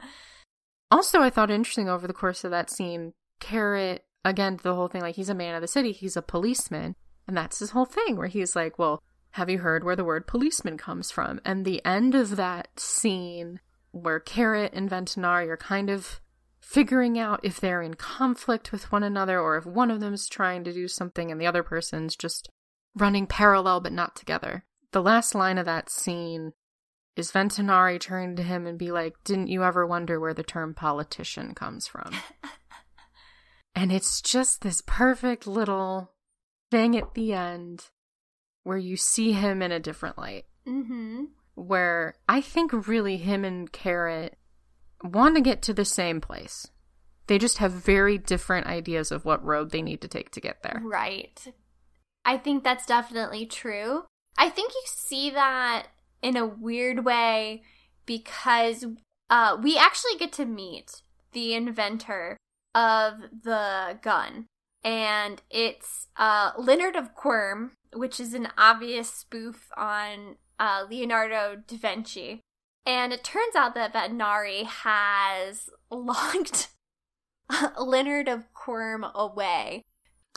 Also, 0.92 1.22
I 1.22 1.30
thought 1.30 1.52
interesting 1.52 1.88
over 1.88 2.08
the 2.08 2.14
course 2.14 2.44
of 2.44 2.50
that 2.50 2.72
scene, 2.72 3.14
Carrot, 3.40 4.06
again, 4.26 4.58
the 4.64 4.74
whole 4.74 4.88
thing, 4.88 5.02
like 5.02 5.16
he's 5.16 5.30
a 5.30 5.36
man 5.36 5.54
of 5.54 5.62
the 5.62 5.68
city, 5.68 5.92
he's 5.92 6.18
a 6.18 6.22
policeman. 6.24 6.96
And 7.28 7.38
that's 7.38 7.60
his 7.60 7.70
whole 7.70 7.86
thing, 7.86 8.16
where 8.18 8.28
he's 8.28 8.56
like, 8.56 8.80
well, 8.80 9.00
have 9.34 9.52
you 9.52 9.60
heard 9.60 9.84
where 9.84 9.96
the 9.96 10.04
word 10.04 10.26
policeman 10.26 10.80
comes 10.80 11.12
from? 11.12 11.40
And 11.46 11.64
the 11.64 11.86
end 11.86 12.16
of 12.16 12.38
that 12.38 12.80
scene, 12.80 13.60
where 13.92 14.20
Carrot 14.20 14.74
and 14.74 14.90
Vetinari 14.90 15.48
are 15.48 15.58
kind 15.58 15.90
of 15.90 16.22
figuring 16.60 17.18
out 17.18 17.40
if 17.44 17.60
they're 17.60 17.82
in 17.82 17.96
conflict 17.96 18.72
with 18.72 18.92
one 18.92 19.04
another 19.04 19.40
or 19.40 19.58
if 19.58 19.66
one 19.66 19.90
of 19.90 20.00
them's 20.00 20.28
trying 20.28 20.64
to 20.64 20.74
do 20.74 20.88
something 20.88 21.32
and 21.32 21.40
the 21.40 21.48
other 21.48 21.64
person's 21.64 22.16
just 22.16 22.50
running 22.96 23.26
parallel 23.26 23.80
but 23.80 23.92
not 23.92 24.16
together. 24.16 24.66
The 24.92 25.02
last 25.02 25.34
line 25.34 25.58
of 25.58 25.66
that 25.66 25.90
scene 25.90 26.54
is 27.16 27.32
Vetinari 27.32 28.00
turning 28.00 28.36
to 28.36 28.44
him 28.44 28.66
and 28.66 28.78
be 28.78 28.92
like, 28.92 29.16
Didn't 29.24 29.48
you 29.48 29.64
ever 29.64 29.86
wonder 29.86 30.20
where 30.20 30.34
the 30.34 30.44
term 30.44 30.74
politician 30.74 31.54
comes 31.54 31.88
from? 31.88 32.12
and 33.76 33.92
it's 33.92 34.22
just 34.22 34.62
this 34.62 34.82
perfect 34.86 35.48
little 35.48 36.14
thing 36.72 36.96
at 36.98 37.14
the 37.14 37.34
end 37.34 37.86
where 38.64 38.78
you 38.78 38.96
see 38.96 39.32
him 39.32 39.62
in 39.62 39.72
a 39.72 39.80
different 39.80 40.18
light. 40.18 40.46
mm-hmm. 40.68 41.26
Where 41.60 42.16
I 42.28 42.42
think 42.42 42.88
really 42.88 43.18
him 43.18 43.44
and 43.44 43.72
Carrot 43.72 44.38
want 45.04 45.36
to 45.36 45.42
get 45.42 45.62
to 45.64 45.74
the 45.74 45.86
same 45.86 46.22
place. 46.22 46.68
They 47.28 47.38
just 47.38 47.60
have 47.60 47.72
very 47.72 48.18
different 48.18 48.68
ideas 48.68 49.12
of 49.12 49.26
what 49.26 49.44
road 49.44 49.72
they 49.72 49.82
need 49.82 50.02
to 50.02 50.08
take 50.08 50.32
to 50.32 50.42
get 50.42 50.64
there. 50.64 50.82
Right. 50.84 51.54
I 52.26 52.38
think 52.38 52.64
that's 52.64 52.86
definitely 52.86 53.46
true. 53.46 54.04
I 54.38 54.50
think 54.50 54.74
you 54.74 54.82
see 54.86 55.30
that 55.32 55.88
in 56.22 56.36
a 56.38 56.46
weird 56.46 57.06
way 57.06 57.64
because 58.06 58.86
uh, 59.30 59.58
we 59.62 59.78
actually 59.78 60.18
get 60.18 60.34
to 60.34 60.46
meet 60.46 61.02
the 61.34 61.54
inventor 61.54 62.38
of 62.74 63.20
the 63.44 64.00
gun. 64.02 64.48
And 64.84 65.42
it's 65.50 66.08
uh, 66.18 66.52
Leonard 66.58 66.96
of 66.96 67.14
Quirm, 67.14 67.74
which 67.94 68.20
is 68.20 68.34
an 68.34 68.48
obvious 68.58 69.14
spoof 69.14 69.70
on 69.76 70.38
uh, 70.60 70.86
Leonardo 70.90 71.62
da 71.68 71.78
Vinci. 71.78 72.42
And 72.86 73.14
it 73.14 73.24
turns 73.24 73.56
out 73.56 73.76
that 73.76 73.94
Vetinari 73.94 74.66
has 74.66 75.70
locked 75.92 76.70
Leonard 77.78 78.28
of 78.28 78.54
Quirm 78.54 79.06
away 79.16 79.86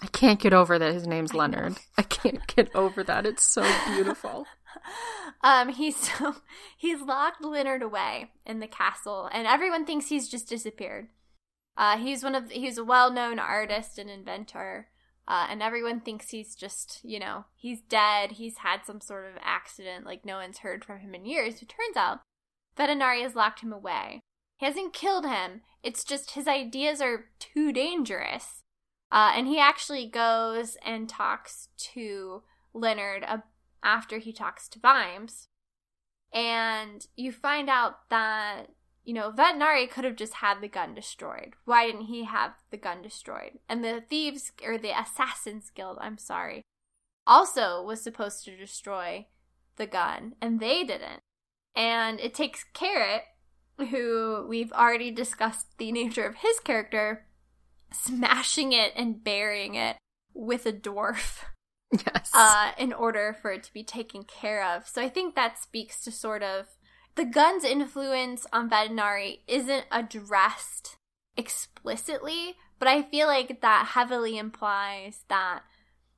I 0.03 0.07
can't 0.07 0.41
get 0.41 0.53
over 0.53 0.79
that 0.79 0.93
his 0.93 1.07
name's. 1.07 1.33
Leonard. 1.33 1.77
I 1.97 2.03
can't 2.03 2.45
get 2.55 2.75
over 2.75 3.05
that. 3.05 3.25
It's 3.25 3.45
so 3.45 3.63
beautiful. 3.87 4.47
um, 5.43 5.69
he's 5.69 5.97
so 5.97 6.37
he's 6.77 7.01
locked 7.01 7.43
Leonard 7.43 7.83
away 7.83 8.31
in 8.45 8.59
the 8.59 8.67
castle, 8.67 9.29
and 9.33 9.47
everyone 9.47 9.87
thinks 9.87 10.09
he's 10.09 10.29
just 10.29 10.49
disappeared. 10.49 11.09
Uh, 11.77 11.99
he's 11.99 12.25
one 12.25 12.35
of 12.35 12.51
he's 12.51 12.79
a 12.79 12.85
well-known 12.85 13.39
artist 13.39 13.97
and 13.97 14.11
inventor, 14.11 14.89
uh, 15.29 15.47
and 15.49 15.63
everyone 15.63 16.01
thinks 16.01 16.31
he's 16.31 16.55
just 16.55 17.01
you 17.03 17.19
know 17.19 17.45
he's 17.55 17.81
dead. 17.83 18.33
He's 18.33 18.59
had 18.59 18.85
some 18.85 19.01
sort 19.01 19.27
of 19.27 19.41
accident, 19.43 20.07
like 20.07 20.25
no 20.25 20.37
one's 20.37 20.59
heard 20.59 20.85
from 20.85 20.99
him 21.01 21.15
in 21.15 21.25
years. 21.25 21.63
It 21.63 21.69
turns 21.69 21.97
out 21.97 22.21
Vetinari 22.77 23.23
has 23.23 23.35
locked 23.35 23.61
him 23.61 23.73
away. 23.73 24.21
He 24.57 24.67
hasn't 24.67 24.93
killed 24.93 25.27
him. 25.27 25.63
It's 25.83 26.05
just 26.05 26.33
his 26.33 26.47
ideas 26.47 27.01
are 27.01 27.27
too 27.39 27.73
dangerous. 27.73 28.63
Uh, 29.11 29.33
and 29.37 29.47
he 29.47 29.59
actually 29.59 30.07
goes 30.07 30.77
and 30.85 31.09
talks 31.09 31.69
to 31.77 32.43
Leonard 32.73 33.27
after 33.83 34.19
he 34.19 34.33
talks 34.33 34.69
to 34.69 34.79
Vimes. 34.79 35.49
And 36.33 37.07
you 37.15 37.31
find 37.31 37.69
out 37.69 38.09
that, 38.09 38.69
you 39.05 39.15
know, 39.15 39.33
Vetinari 39.33 39.91
could 39.91 40.05
have 40.05 40.17
just 40.17 40.35
had 40.35 40.61
the 40.61 40.69
gun 40.69 40.95
destroyed. 40.95 41.55
Why 41.65 41.87
didn't 41.87 42.07
he 42.07 42.25
have 42.25 42.53
the 42.71 42.77
gun 42.77 43.03
destroyed? 43.03 43.59
And 43.69 43.85
the 43.85 44.03
Thieves, 44.09 44.53
or 44.65 44.79
the 44.79 44.99
Assassins 44.99 45.71
Guild, 45.71 45.99
I'm 46.01 46.19
sorry, 46.19 46.63
also 47.27 47.83
was 47.83 48.01
supposed 48.01 48.45
to 48.45 48.57
destroy 48.57 49.27
the 49.77 49.87
gun, 49.87 50.35
and 50.41 50.61
they 50.61 50.85
didn't. 50.85 51.21
And 51.75 52.21
it 52.21 52.35
takes 52.35 52.65
Carrot, 52.75 53.23
who 53.91 54.47
we've 54.49 54.73
already 54.73 55.11
discussed 55.11 55.67
the 55.79 55.91
nature 55.91 56.27
of 56.27 56.37
his 56.37 56.61
character, 56.61 57.27
smashing 57.93 58.73
it 58.73 58.93
and 58.95 59.23
burying 59.25 59.75
it 59.75 59.97
with 60.35 60.67
a 60.67 60.73
dwarf 60.73 61.41
Yes. 61.93 62.31
uh, 62.33 62.73
in 62.79 62.93
order 62.93 63.37
for 63.41 63.51
it 63.53 63.63
to 63.65 63.73
be 63.73 63.83
taken 63.85 64.23
care 64.25 64.65
of. 64.65 64.87
So 64.87 65.03
I 65.03 65.09
think 65.09 65.35
that 65.35 65.59
speaks 65.59 66.01
to 66.05 66.11
sort 66.13 66.43
of 66.43 66.67
the 67.15 67.25
gun's 67.25 67.65
influence 67.65 68.47
on 68.53 68.71
Vetinari 68.71 69.41
isn't 69.47 69.85
addressed 69.91 70.97
explicitly, 71.37 72.57
but 72.79 72.89
I 72.89 73.03
feel 73.03 73.27
like 73.27 73.61
that 73.61 73.91
heavily 73.95 74.39
implies 74.39 75.25
that 75.29 75.63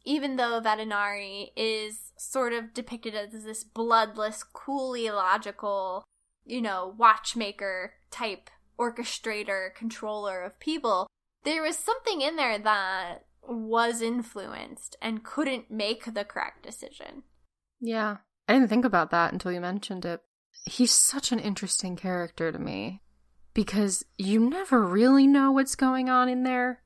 even 0.04 0.36
though 0.36 0.60
Vetinari 0.60 1.50
is 1.56 2.12
sort 2.16 2.52
of 2.52 2.74
depicted 2.74 3.14
as 3.14 3.32
this 3.44 3.64
bloodless, 3.64 4.42
coolly 4.42 5.10
logical, 5.10 6.04
you 6.44 6.60
know, 6.60 6.94
watchmaker 6.98 7.94
type 8.10 8.50
orchestrator, 8.78 9.74
controller 9.74 10.42
of 10.42 10.60
people, 10.60 11.06
there 11.44 11.62
was 11.62 11.76
something 11.76 12.20
in 12.20 12.36
there 12.36 12.58
that 12.58 13.24
was 13.42 14.00
influenced 14.00 14.96
and 15.00 15.24
couldn't 15.24 15.70
make 15.70 16.12
the 16.12 16.24
correct 16.24 16.62
decision. 16.62 17.22
Yeah. 17.80 18.18
I 18.48 18.52
didn't 18.52 18.68
think 18.68 18.84
about 18.84 19.10
that 19.10 19.32
until 19.32 19.52
you 19.52 19.60
mentioned 19.60 20.04
it. 20.04 20.22
He's 20.64 20.92
such 20.92 21.32
an 21.32 21.38
interesting 21.38 21.96
character 21.96 22.50
to 22.50 22.58
me 22.58 23.02
because 23.52 24.04
you 24.18 24.40
never 24.40 24.82
really 24.82 25.26
know 25.26 25.52
what's 25.52 25.76
going 25.76 26.08
on 26.08 26.28
in 26.28 26.42
there 26.42 26.82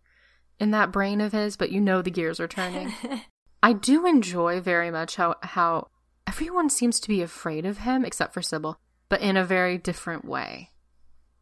in 0.58 0.70
that 0.72 0.92
brain 0.92 1.20
of 1.20 1.32
his, 1.32 1.56
but 1.56 1.70
you 1.70 1.80
know 1.80 2.02
the 2.02 2.10
gears 2.10 2.40
are 2.40 2.48
turning. 2.48 2.92
I 3.62 3.72
do 3.72 4.06
enjoy 4.06 4.60
very 4.60 4.90
much 4.90 5.16
how 5.16 5.36
how 5.42 5.88
everyone 6.26 6.70
seems 6.70 7.00
to 7.00 7.08
be 7.08 7.22
afraid 7.22 7.64
of 7.64 7.78
him 7.78 8.04
except 8.04 8.34
for 8.34 8.42
Sybil, 8.42 8.78
but 9.08 9.20
in 9.20 9.36
a 9.36 9.44
very 9.44 9.78
different 9.78 10.24
way. 10.24 10.70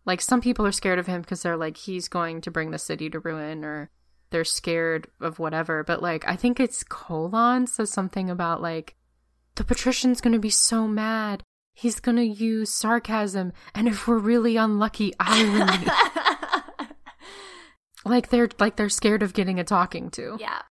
Like 0.05 0.21
some 0.21 0.41
people 0.41 0.65
are 0.67 0.73
scared 0.73 0.99
of 0.99 1.07
him 1.07 1.23
because 1.23 1.43
they're 1.43 1.57
like 1.57 1.77
he's 1.77 2.09
going 2.09 2.41
to 2.43 2.51
bring 2.51 2.71
the 2.71 2.79
city 2.79 3.11
to 3.11 3.19
ruin 3.19 3.65
or 3.65 3.91
they're 4.31 4.45
scared 4.45 5.09
of 5.21 5.39
whatever, 5.39 5.83
but 5.83 6.03
like 6.03 6.27
I 6.27 6.37
think 6.37 6.61
it's 6.61 6.85
Colon 6.85 7.67
says 7.67 7.91
something 7.91 8.31
about 8.31 8.63
like 8.63 8.95
the 9.57 9.65
patrician's 9.65 10.21
going 10.21 10.35
to 10.35 10.39
be 10.39 10.51
so 10.51 10.87
mad. 10.87 11.43
He's 11.77 12.01
going 12.01 12.17
to 12.17 12.25
use 12.25 12.75
sarcasm 12.75 13.53
and 13.75 13.87
if 13.87 14.09
we're 14.09 14.17
really 14.17 14.57
unlucky, 14.57 15.13
irony. 15.21 15.87
like 18.07 18.31
they're 18.31 18.49
like 18.59 18.77
they're 18.77 18.89
scared 18.89 19.23
of 19.23 19.35
getting 19.35 19.61
a 19.61 19.65
talking 19.65 20.09
to. 20.13 20.39
Yeah. 20.41 20.63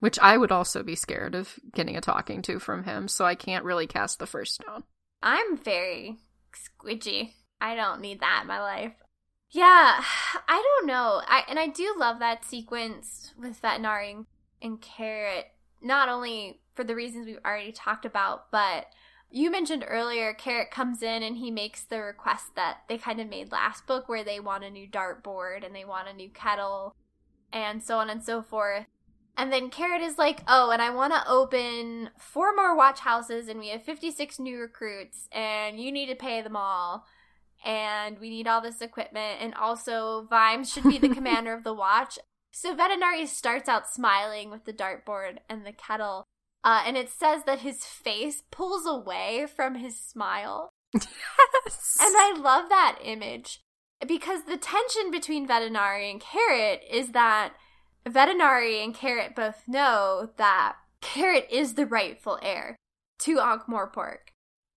Which 0.00 0.18
I 0.18 0.36
would 0.36 0.52
also 0.52 0.82
be 0.82 0.96
scared 0.96 1.34
of 1.34 1.58
getting 1.74 1.96
a 1.96 2.02
talking 2.02 2.42
to 2.42 2.58
from 2.58 2.84
him, 2.84 3.08
so 3.08 3.24
I 3.24 3.34
can't 3.34 3.64
really 3.64 3.86
cast 3.86 4.18
the 4.18 4.26
first 4.26 4.56
stone. 4.56 4.82
I'm 5.22 5.56
very 5.56 6.18
squidgy. 6.54 7.32
I 7.58 7.74
don't 7.74 8.02
need 8.02 8.20
that 8.20 8.40
in 8.42 8.48
my 8.48 8.60
life. 8.60 8.92
Yeah, 9.50 10.04
I 10.46 10.76
don't 10.78 10.86
know. 10.86 11.22
I 11.26 11.44
and 11.48 11.58
I 11.58 11.68
do 11.68 11.94
love 11.96 12.18
that 12.18 12.44
sequence 12.44 13.32
with 13.38 13.64
and, 13.64 14.26
and 14.60 14.80
Carrot, 14.82 15.46
not 15.80 16.10
only 16.10 16.60
for 16.74 16.84
the 16.84 16.94
reasons 16.94 17.24
we've 17.24 17.38
already 17.46 17.72
talked 17.72 18.04
about, 18.04 18.50
but 18.50 18.88
you 19.30 19.50
mentioned 19.50 19.84
earlier 19.86 20.34
Carrot 20.34 20.70
comes 20.70 21.02
in 21.02 21.22
and 21.22 21.36
he 21.36 21.50
makes 21.50 21.82
the 21.84 22.00
request 22.00 22.54
that 22.56 22.78
they 22.88 22.98
kind 22.98 23.20
of 23.20 23.28
made 23.28 23.52
last 23.52 23.86
book 23.86 24.08
where 24.08 24.24
they 24.24 24.40
want 24.40 24.64
a 24.64 24.70
new 24.70 24.88
dartboard 24.88 25.64
and 25.64 25.74
they 25.74 25.84
want 25.84 26.08
a 26.08 26.12
new 26.12 26.28
kettle 26.28 26.94
and 27.52 27.82
so 27.82 27.98
on 27.98 28.10
and 28.10 28.22
so 28.22 28.42
forth. 28.42 28.86
And 29.36 29.52
then 29.52 29.70
Carrot 29.70 30.02
is 30.02 30.18
like, 30.18 30.42
oh, 30.48 30.70
and 30.70 30.82
I 30.82 30.90
want 30.90 31.12
to 31.14 31.28
open 31.28 32.10
four 32.18 32.54
more 32.54 32.76
watch 32.76 33.00
houses, 33.00 33.48
and 33.48 33.58
we 33.58 33.68
have 33.68 33.82
56 33.82 34.38
new 34.38 34.58
recruits, 34.58 35.28
and 35.32 35.80
you 35.80 35.90
need 35.90 36.06
to 36.06 36.14
pay 36.14 36.42
them 36.42 36.56
all. 36.56 37.06
And 37.64 38.18
we 38.18 38.28
need 38.28 38.46
all 38.46 38.60
this 38.60 38.82
equipment. 38.82 39.38
And 39.40 39.54
also, 39.54 40.26
Vimes 40.28 40.70
should 40.70 40.84
be 40.84 40.98
the 40.98 41.08
commander 41.14 41.54
of 41.54 41.64
the 41.64 41.72
watch. 41.72 42.18
So 42.52 42.74
Vetinari 42.74 43.26
starts 43.26 43.68
out 43.68 43.88
smiling 43.88 44.50
with 44.50 44.64
the 44.64 44.72
dartboard 44.72 45.38
and 45.48 45.64
the 45.64 45.72
kettle. 45.72 46.26
Uh, 46.62 46.82
and 46.86 46.96
it 46.96 47.08
says 47.08 47.44
that 47.44 47.60
his 47.60 47.84
face 47.84 48.42
pulls 48.50 48.86
away 48.86 49.46
from 49.54 49.76
his 49.76 49.98
smile. 49.98 50.70
Yes. 50.94 51.96
And 52.00 52.14
I 52.16 52.34
love 52.36 52.68
that 52.68 52.98
image 53.02 53.60
because 54.06 54.44
the 54.44 54.56
tension 54.56 55.10
between 55.10 55.46
Vetinari 55.46 56.10
and 56.10 56.20
Carrot 56.20 56.82
is 56.90 57.12
that 57.12 57.52
Vetinari 58.06 58.82
and 58.82 58.94
Carrot 58.94 59.34
both 59.34 59.62
know 59.66 60.30
that 60.36 60.76
Carrot 61.00 61.46
is 61.50 61.74
the 61.74 61.86
rightful 61.86 62.38
heir 62.42 62.76
to 63.20 63.40
Ankh 63.40 63.66
Morpork. 63.66 64.32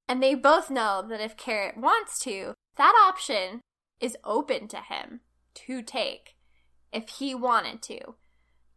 And 0.07 0.21
they 0.21 0.35
both 0.35 0.69
know 0.69 1.03
that 1.07 1.21
if 1.21 1.37
Carrot 1.37 1.77
wants 1.77 2.19
to, 2.19 2.53
that 2.75 2.93
option 3.07 3.61
is 3.99 4.17
open 4.23 4.67
to 4.69 4.77
him 4.77 5.21
to 5.55 5.81
take 5.81 6.35
if 6.91 7.09
he 7.09 7.33
wanted 7.33 7.81
to. 7.83 8.15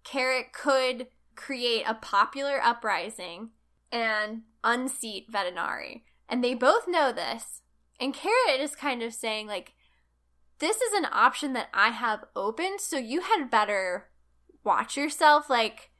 Carrot 0.04 0.52
could 0.52 1.08
create 1.36 1.84
a 1.86 1.94
popular 1.94 2.60
uprising 2.62 3.50
and 3.92 4.42
unseat 4.64 5.30
Vetinari. 5.30 6.02
And 6.28 6.42
they 6.42 6.54
both 6.54 6.88
know 6.88 7.12
this. 7.12 7.62
And 8.00 8.12
Carrot 8.12 8.60
is 8.60 8.74
kind 8.74 9.02
of 9.02 9.14
saying, 9.14 9.46
like, 9.46 9.74
this 10.58 10.80
is 10.80 10.92
an 10.94 11.06
option 11.12 11.52
that 11.52 11.68
I 11.72 11.90
have 11.90 12.24
open, 12.34 12.78
so 12.78 12.98
you 12.98 13.20
had 13.20 13.50
better 13.50 14.08
watch 14.64 14.96
yourself. 14.96 15.48
Like, 15.48 15.90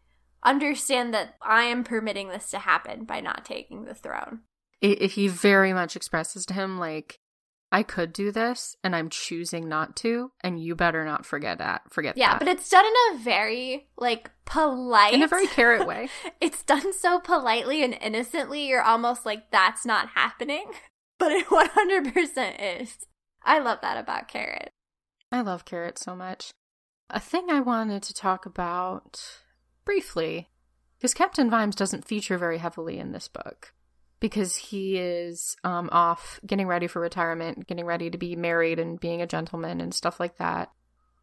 understand 0.43 1.14
that 1.14 1.37
I 1.43 1.64
am 1.64 1.84
permitting 1.84 2.28
this 2.28 2.51
to 2.51 2.59
happen 2.59 3.05
by 3.05 3.20
not 3.20 3.45
taking 3.45 3.84
the 3.84 3.95
throne. 3.95 4.41
It, 4.80 5.12
he 5.12 5.28
very 5.28 5.72
much 5.72 5.97
expresses 5.97 6.45
to 6.47 6.55
him 6.55 6.78
like 6.78 7.20
I 7.73 7.83
could 7.83 8.12
do 8.12 8.31
this 8.31 8.77
and 8.85 8.95
I'm 8.95 9.11
choosing 9.11 9.69
not 9.69 9.97
to 9.97 10.31
and 10.41 10.62
you 10.62 10.75
better 10.77 11.05
not 11.05 11.27
forget 11.27 11.59
that. 11.59 11.83
Forget 11.93 12.17
Yeah, 12.17 12.33
that. 12.33 12.39
but 12.39 12.49
it's 12.49 12.69
done 12.71 12.85
in 12.85 13.17
a 13.17 13.19
very 13.19 13.89
like 13.99 14.31
polite 14.45 15.14
in 15.14 15.23
a 15.23 15.29
very 15.29 15.47
carrot 15.49 15.87
way. 15.89 16.09
it's 16.41 16.62
done 16.62 16.93
so 16.93 17.19
politely 17.21 17.83
and 17.83 17.99
innocently 18.01 18.67
you're 18.69 18.83
almost 18.83 19.27
like 19.27 19.51
that's 19.51 19.85
not 19.85 20.09
happening. 20.11 20.64
But 21.19 21.33
it 21.33 21.47
100% 21.47 22.83
is. 22.83 23.07
I 23.43 23.59
love 23.59 23.79
that 23.81 23.97
about 23.97 24.29
Carrot. 24.29 24.69
I 25.33 25.41
love 25.41 25.64
carrot 25.64 25.99
so 25.99 26.14
much. 26.14 26.51
A 27.09 27.19
thing 27.19 27.47
I 27.49 27.61
wanted 27.61 28.03
to 28.03 28.12
talk 28.12 28.45
about 28.45 29.41
briefly 29.87 30.51
because 30.99 31.14
Captain 31.14 31.49
Vimes 31.49 31.75
doesn't 31.75 32.07
feature 32.07 32.37
very 32.37 32.59
heavily 32.59 32.99
in 32.99 33.12
this 33.12 33.29
book 33.29 33.73
because 34.21 34.57
he 34.57 34.97
is 34.97 35.57
um, 35.64 35.89
off 35.93 36.41
getting 36.47 36.67
ready 36.67 36.87
for 36.87 37.01
retirement, 37.01 37.67
getting 37.67 37.85
ready 37.85 38.11
to 38.11 38.19
be 38.19 38.37
married 38.37 38.79
and 38.79 39.01
being 39.01 39.21
a 39.21 39.27
gentleman 39.27 39.81
and 39.81 39.95
stuff 39.95 40.19
like 40.19 40.39
that. 40.39 40.71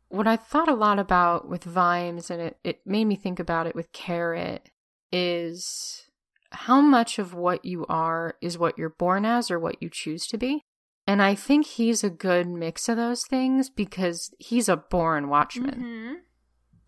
What 0.10 0.28
I 0.28 0.36
thought 0.36 0.70
a 0.70 0.76
lot 0.76 1.00
about 1.00 1.50
with 1.50 1.64
Vimes, 1.64 2.30
and 2.30 2.42
it, 2.42 2.58
it 2.64 2.82
made 2.86 3.06
me 3.06 3.16
think 3.16 3.40
about 3.40 3.66
it 3.66 3.76
with 3.76 3.92
Carrot, 3.92 4.70
is 5.12 6.04
how 6.52 6.82
much 6.82 7.18
of 7.18 7.34
what 7.34 7.66
you 7.66 7.86
are 7.88 8.36
is 8.42 8.58
what 8.58 8.78
you're 8.78 8.90
born 8.90 9.26
as 9.26 9.50
or 9.50 9.60
what 9.60 9.82
you 9.82 9.90
choose 9.92 10.28
to 10.28 10.38
be. 10.38 10.64
And 11.06 11.22
I 11.22 11.36
think 11.36 11.66
he's 11.66 12.04
a 12.04 12.10
good 12.10 12.48
mix 12.48 12.88
of 12.88 12.96
those 12.96 13.26
things 13.26 13.70
because 13.70 14.34
he's 14.38 14.70
a 14.70 14.78
born 14.78 15.28
watchman. 15.28 15.76
Mm-hmm. 15.76 16.14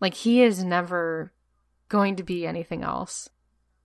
Like 0.00 0.14
he 0.14 0.42
is 0.42 0.62
never 0.62 1.34
going 1.88 2.16
to 2.16 2.22
be 2.22 2.46
anything 2.46 2.82
else. 2.82 3.28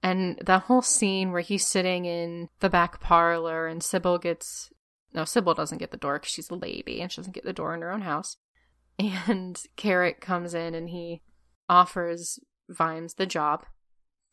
And 0.04 0.40
that 0.46 0.64
whole 0.64 0.82
scene 0.82 1.32
where 1.32 1.42
he's 1.42 1.66
sitting 1.66 2.06
in 2.06 2.50
the 2.60 2.70
back 2.70 3.00
parlor 3.00 3.68
and 3.68 3.84
Sybil 3.84 4.18
gets 4.18 4.72
no, 5.14 5.26
Sybil 5.26 5.54
doesn't 5.54 5.78
get 5.78 5.92
the 5.92 5.98
door 5.98 6.20
because 6.20 6.32
she's 6.32 6.50
a 6.50 6.56
lady 6.56 7.02
and 7.02 7.12
she 7.12 7.18
doesn't 7.18 7.34
get 7.34 7.44
the 7.44 7.54
door 7.54 7.74
in 7.74 7.82
her 7.82 7.92
own 7.92 8.02
house. 8.02 8.38
And 9.28 9.62
Carrot 9.78 10.22
comes 10.22 10.54
in 10.54 10.76
and 10.76 10.90
he 10.90 11.22
offers 11.68 12.40
Vimes 12.70 13.16
the 13.16 13.26
job 13.26 13.66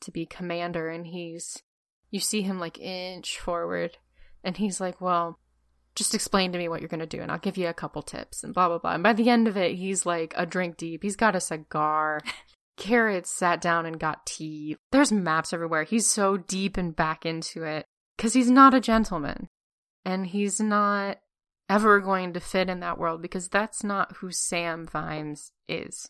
to 0.01 0.11
be 0.11 0.27
commander. 0.27 0.91
And 0.91 1.07
he's, 1.07 1.63
you 2.11 2.21
see 2.21 2.43
him 2.43 2.61
like 2.61 2.79
inch 2.79 3.39
forward 3.39 3.97
and 4.45 4.57
he's 4.59 4.79
like, 4.79 5.01
well, 5.01 5.39
just 5.95 6.15
explain 6.15 6.53
to 6.53 6.59
me 6.59 6.69
what 6.69 6.81
you're 6.81 6.89
going 6.89 7.01
to 7.01 7.07
do 7.07 7.21
and 7.21 7.33
I'll 7.33 7.39
give 7.39 7.57
you 7.57 7.69
a 7.69 7.75
couple 7.75 8.03
tips 8.03 8.45
and 8.45 8.53
blah, 8.53 8.69
blah, 8.69 8.79
blah. 8.79 8.93
And 8.93 9.03
by 9.03 9.15
the 9.15 9.31
end 9.31 9.49
of 9.49 9.57
it, 9.57 9.77
he's 9.77 10.05
like 10.05 10.35
a 10.37 10.45
drink 10.45 10.77
deep. 10.77 11.03
He's 11.03 11.17
got 11.17 11.35
a 11.35 11.41
cigar. 11.41 12.21
Carrot 12.79 13.27
sat 13.27 13.61
down 13.61 13.85
and 13.85 14.01
got 14.01 14.25
tea. 14.25 14.77
There's 14.93 15.13
maps 15.13 15.53
everywhere. 15.53 15.83
He's 15.83 16.07
so 16.07 16.39
deep 16.39 16.77
and 16.79 16.97
back 16.97 17.27
into 17.27 17.65
it 17.65 17.85
because 18.17 18.33
he's 18.33 18.51
not 18.51 18.73
a 18.73 18.81
gentleman 18.81 19.49
and 20.05 20.27
he's 20.27 20.61
not 20.61 21.19
ever 21.69 22.01
going 22.01 22.33
to 22.33 22.41
fit 22.41 22.71
in 22.71 22.81
that 22.81 22.99
world 22.99 23.21
because 23.21 23.49
that's 23.49 23.85
not 23.85 24.17
who 24.17 24.31
Sam 24.31 24.87
Vimes 24.87 25.53
is. 25.69 26.09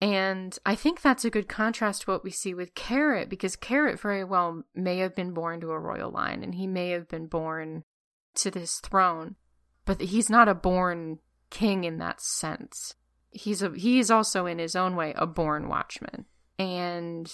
And 0.00 0.56
I 0.64 0.74
think 0.74 1.02
that's 1.02 1.24
a 1.24 1.30
good 1.30 1.48
contrast 1.48 2.02
to 2.02 2.10
what 2.10 2.24
we 2.24 2.30
see 2.30 2.54
with 2.54 2.74
Carrot 2.74 3.28
because 3.28 3.56
Carrot 3.56 4.00
very 4.00 4.24
well 4.24 4.62
may 4.74 4.98
have 4.98 5.14
been 5.14 5.32
born 5.32 5.60
to 5.60 5.70
a 5.70 5.78
royal 5.78 6.10
line 6.10 6.42
and 6.42 6.54
he 6.54 6.66
may 6.66 6.90
have 6.90 7.08
been 7.08 7.26
born 7.26 7.84
to 8.36 8.50
this 8.50 8.80
throne, 8.80 9.36
but 9.84 10.00
he's 10.00 10.30
not 10.30 10.48
a 10.48 10.54
born 10.54 11.18
king 11.50 11.84
in 11.84 11.98
that 11.98 12.20
sense. 12.20 12.94
He's 13.34 13.62
a 13.62 13.70
he's 13.70 14.10
also 14.10 14.46
in 14.46 14.58
his 14.58 14.76
own 14.76 14.96
way 14.96 15.12
a 15.16 15.26
born 15.26 15.68
watchman. 15.68 16.26
And 16.58 17.30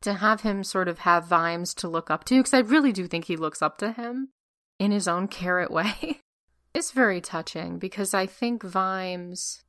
to 0.00 0.14
have 0.14 0.40
him 0.42 0.64
sort 0.64 0.88
of 0.88 1.00
have 1.00 1.26
Vimes 1.26 1.74
to 1.74 1.88
look 1.88 2.10
up 2.10 2.24
to, 2.24 2.38
because 2.38 2.54
I 2.54 2.60
really 2.60 2.92
do 2.92 3.06
think 3.06 3.26
he 3.26 3.36
looks 3.36 3.62
up 3.62 3.78
to 3.78 3.92
him 3.92 4.30
in 4.78 4.90
his 4.90 5.08
own 5.08 5.28
carrot 5.28 5.70
way. 5.70 6.20
it's 6.74 6.92
very 6.92 7.20
touching 7.20 7.78
because 7.78 8.14
I 8.14 8.26
think 8.26 8.62
Vimes 8.62 9.62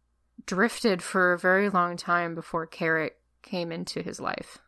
drifted 0.46 1.02
for 1.02 1.34
a 1.34 1.40
very 1.40 1.70
long 1.70 1.98
time 1.98 2.36
before 2.36 2.66
Carrot 2.66 3.18
came 3.42 3.72
into 3.72 4.02
his 4.02 4.20
life. 4.20 4.60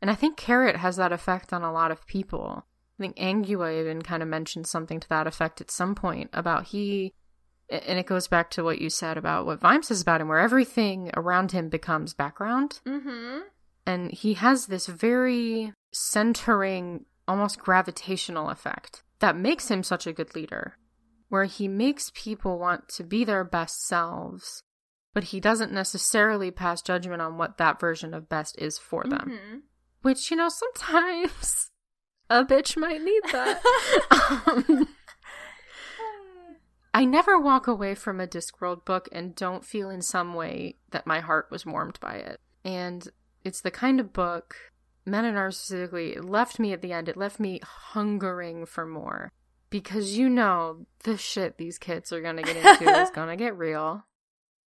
And 0.00 0.10
I 0.10 0.14
think 0.14 0.36
Carrot 0.36 0.76
has 0.76 0.96
that 0.96 1.12
effect 1.12 1.52
on 1.52 1.62
a 1.62 1.72
lot 1.72 1.90
of 1.90 2.06
people. 2.06 2.66
I 2.98 3.02
think 3.02 3.16
Angua 3.16 3.80
even 3.80 4.02
kind 4.02 4.22
of 4.22 4.28
mentioned 4.28 4.66
something 4.66 5.00
to 5.00 5.08
that 5.08 5.26
effect 5.26 5.60
at 5.60 5.70
some 5.70 5.94
point 5.94 6.30
about 6.32 6.66
he 6.66 7.14
and 7.68 7.98
it 7.98 8.06
goes 8.06 8.28
back 8.28 8.50
to 8.50 8.64
what 8.64 8.80
you 8.80 8.90
said 8.90 9.16
about 9.16 9.46
what 9.46 9.60
Vimes 9.60 9.88
says 9.88 10.02
about 10.02 10.20
him, 10.20 10.28
where 10.28 10.38
everything 10.38 11.10
around 11.14 11.52
him 11.52 11.68
becomes 11.68 12.14
background. 12.14 12.80
Mm-hmm. 12.86 13.40
And 13.86 14.12
he 14.12 14.34
has 14.34 14.66
this 14.66 14.86
very 14.86 15.72
centering, 15.92 17.06
almost 17.26 17.58
gravitational 17.58 18.50
effect 18.50 19.02
that 19.20 19.36
makes 19.36 19.70
him 19.70 19.82
such 19.82 20.06
a 20.06 20.12
good 20.12 20.34
leader, 20.34 20.76
where 21.28 21.44
he 21.44 21.68
makes 21.68 22.12
people 22.14 22.58
want 22.58 22.88
to 22.88 23.04
be 23.04 23.24
their 23.24 23.44
best 23.44 23.86
selves, 23.86 24.62
but 25.14 25.24
he 25.24 25.40
doesn't 25.40 25.72
necessarily 25.72 26.50
pass 26.50 26.82
judgment 26.82 27.22
on 27.22 27.38
what 27.38 27.56
that 27.58 27.80
version 27.80 28.14
of 28.14 28.28
best 28.28 28.56
is 28.58 28.78
for 28.78 29.04
them. 29.04 29.30
Mm-hmm. 29.30 29.58
Which, 30.02 30.30
you 30.30 30.36
know, 30.36 30.48
sometimes 30.48 31.70
a 32.30 32.44
bitch 32.44 32.76
might 32.76 33.00
need 33.00 33.22
that. 33.32 33.62
um, 34.46 34.88
I 36.94 37.04
never 37.04 37.38
walk 37.38 37.66
away 37.66 37.94
from 37.94 38.20
a 38.20 38.26
Discworld 38.26 38.84
book 38.84 39.08
and 39.12 39.34
don't 39.34 39.64
feel 39.64 39.88
in 39.88 40.02
some 40.02 40.34
way 40.34 40.76
that 40.90 41.06
my 41.06 41.20
heart 41.20 41.48
was 41.50 41.64
warmed 41.64 41.98
by 42.00 42.16
it. 42.16 42.40
And 42.64 43.08
it's 43.44 43.60
the 43.60 43.70
kind 43.70 43.98
of 43.98 44.12
book, 44.12 44.56
Men 45.04 45.24
at 45.24 45.34
Arms 45.34 45.56
specifically, 45.56 46.12
it 46.12 46.24
left 46.24 46.58
me 46.58 46.72
at 46.72 46.80
the 46.80 46.92
end. 46.92 47.08
It 47.08 47.16
left 47.16 47.40
me 47.40 47.60
hungering 47.64 48.66
for 48.66 48.86
more. 48.86 49.32
Because 49.68 50.16
you 50.16 50.28
know, 50.28 50.86
the 51.04 51.16
shit 51.16 51.58
these 51.58 51.78
kids 51.78 52.12
are 52.12 52.20
gonna 52.20 52.42
get 52.42 52.56
into 52.56 53.00
is 53.00 53.10
gonna 53.14 53.36
get 53.36 53.56
real. 53.56 54.04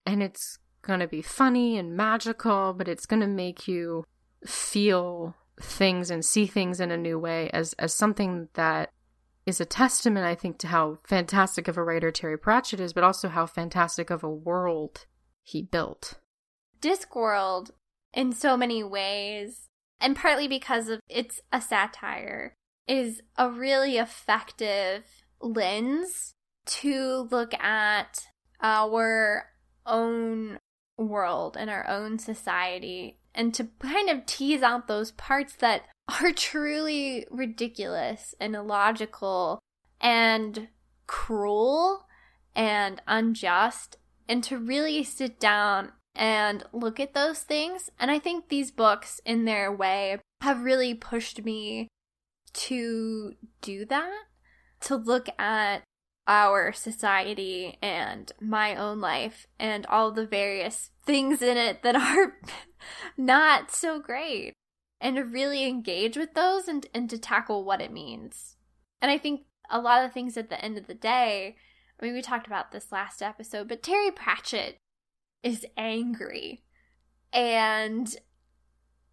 And 0.05 0.21
it's 0.21 0.57
gonna 0.82 1.07
be 1.07 1.21
funny 1.21 1.78
and 1.78 1.95
magical, 1.95 2.73
but 2.73 2.88
it's 2.88 3.05
gonna 3.05 3.28
make 3.28 3.67
you 3.67 4.03
feel 4.45 5.36
things 5.61 6.11
and 6.11 6.26
see 6.26 6.47
things 6.47 6.82
in 6.82 6.91
a 6.91 6.97
new 6.97 7.17
way 7.17 7.49
as, 7.51 7.73
as 7.73 7.93
something 7.93 8.49
that 8.55 8.91
is 9.45 9.61
a 9.61 9.65
testament, 9.65 10.25
I 10.25 10.35
think, 10.35 10.57
to 10.59 10.67
how 10.67 10.97
fantastic 11.03 11.67
of 11.67 11.77
a 11.77 11.83
writer 11.83 12.11
Terry 12.11 12.37
Pratchett 12.37 12.79
is, 12.79 12.93
but 12.93 13.03
also 13.03 13.29
how 13.29 13.45
fantastic 13.45 14.09
of 14.09 14.23
a 14.23 14.29
world 14.29 15.05
he 15.43 15.61
built. 15.61 16.15
Discworld, 16.81 17.71
in 18.13 18.31
so 18.31 18.57
many 18.57 18.83
ways, 18.83 19.69
and 19.99 20.15
partly 20.15 20.47
because 20.47 20.89
of 20.89 20.99
it's 21.09 21.41
a 21.51 21.61
satire, 21.61 22.53
is 22.87 23.21
a 23.37 23.49
really 23.49 23.97
effective 23.97 25.03
lens 25.39 26.33
to 26.65 27.27
look 27.31 27.53
at 27.55 28.27
our 28.61 29.51
own 29.85 30.57
world 30.97 31.57
and 31.57 31.69
our 31.69 31.87
own 31.87 32.17
society 32.17 33.19
and 33.33 33.53
to 33.53 33.67
kind 33.79 34.09
of 34.09 34.25
tease 34.25 34.63
out 34.63 34.87
those 34.87 35.11
parts 35.11 35.55
that 35.57 35.83
are 36.08 36.32
truly 36.32 37.26
ridiculous 37.32 38.36
and 38.39 38.56
illogical 38.56 39.60
and 39.99 40.68
cruel 41.08 42.06
and 42.56 43.01
unjust 43.08 43.97
and 44.28 44.43
to 44.43 44.58
really 44.58 45.03
sit 45.03 45.39
down 45.39 45.91
and 46.16 46.64
look 46.72 46.99
at 46.99 47.14
those 47.14 47.39
things. 47.39 47.89
And 47.99 48.10
I 48.10 48.20
think 48.20 48.47
these 48.47 48.72
books, 48.72 49.20
in 49.26 49.45
their 49.45 49.72
way, 49.72 50.20
have 50.41 50.64
really 50.64 50.93
pushed 50.93 51.43
me 51.43 51.89
to 52.53 53.34
do 53.62 53.86
that, 53.86 54.24
to 54.82 54.95
look 54.95 55.28
at 55.38 55.84
our 56.28 56.74
society 56.74 57.78
and 57.82 58.32
my 58.39 58.76
own 58.76 58.99
life 58.99 59.45
and 59.60 59.86
all 59.88 60.12
the 60.12 60.26
various 60.26 60.89
things 61.06 61.41
in 61.41 61.58
it 61.58 61.84
that 61.84 61.95
are 61.95 62.38
not 63.18 63.70
so 63.70 63.99
great 63.99 64.53
and 65.01 65.15
to 65.17 65.23
really 65.23 65.65
engage 65.65 66.17
with 66.17 66.33
those 66.33 66.67
and, 66.67 66.85
and 66.93 67.09
to 67.09 67.17
tackle 67.17 67.63
what 67.63 67.81
it 67.81 67.91
means. 67.91 68.55
And 69.01 69.11
I 69.11 69.17
think 69.17 69.45
a 69.69 69.79
lot 69.79 70.03
of 70.03 70.13
things 70.13 70.37
at 70.37 70.49
the 70.49 70.63
end 70.63 70.77
of 70.77 70.87
the 70.87 70.93
day, 70.93 71.55
I 71.99 72.05
mean, 72.05 72.13
we 72.13 72.21
talked 72.21 72.47
about 72.47 72.71
this 72.71 72.91
last 72.91 73.21
episode, 73.21 73.67
but 73.67 73.83
Terry 73.83 74.11
Pratchett 74.11 74.79
is 75.43 75.65
angry. 75.77 76.63
And 77.31 78.15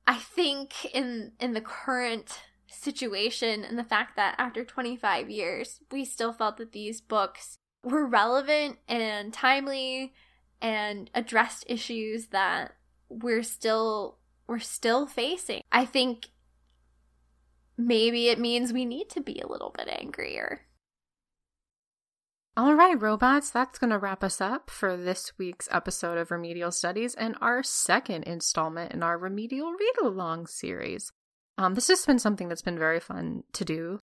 I 0.06 0.16
think 0.16 0.84
in 0.94 1.32
in 1.38 1.52
the 1.52 1.60
current 1.60 2.40
situation 2.66 3.64
and 3.64 3.78
the 3.78 3.84
fact 3.84 4.16
that 4.16 4.34
after 4.38 4.64
25 4.64 5.30
years, 5.30 5.80
we 5.90 6.04
still 6.04 6.32
felt 6.32 6.56
that 6.56 6.72
these 6.72 7.00
books 7.00 7.58
were 7.84 8.06
relevant 8.06 8.78
and 8.88 9.32
timely 9.32 10.14
and 10.60 11.10
addressed 11.14 11.64
issues 11.66 12.28
that 12.28 12.72
we're 13.08 13.42
still 13.42 14.18
we're 14.52 14.58
still 14.58 15.06
facing. 15.06 15.62
I 15.72 15.86
think 15.86 16.28
maybe 17.78 18.28
it 18.28 18.38
means 18.38 18.70
we 18.70 18.84
need 18.84 19.08
to 19.08 19.22
be 19.22 19.40
a 19.40 19.46
little 19.46 19.74
bit 19.74 19.88
angrier. 19.88 20.66
All 22.54 22.74
right, 22.74 23.00
robots, 23.00 23.48
that's 23.48 23.78
going 23.78 23.92
to 23.92 23.98
wrap 23.98 24.22
us 24.22 24.42
up 24.42 24.68
for 24.68 24.94
this 24.94 25.32
week's 25.38 25.70
episode 25.70 26.18
of 26.18 26.30
Remedial 26.30 26.70
Studies 26.70 27.14
and 27.14 27.34
our 27.40 27.62
second 27.62 28.24
installment 28.24 28.92
in 28.92 29.02
our 29.02 29.16
Remedial 29.16 29.72
Read 29.72 29.94
Along 30.02 30.46
series. 30.46 31.10
Um, 31.56 31.72
this 31.72 31.88
has 31.88 32.04
been 32.04 32.18
something 32.18 32.50
that's 32.50 32.60
been 32.60 32.78
very 32.78 33.00
fun 33.00 33.44
to 33.54 33.64
do, 33.64 34.00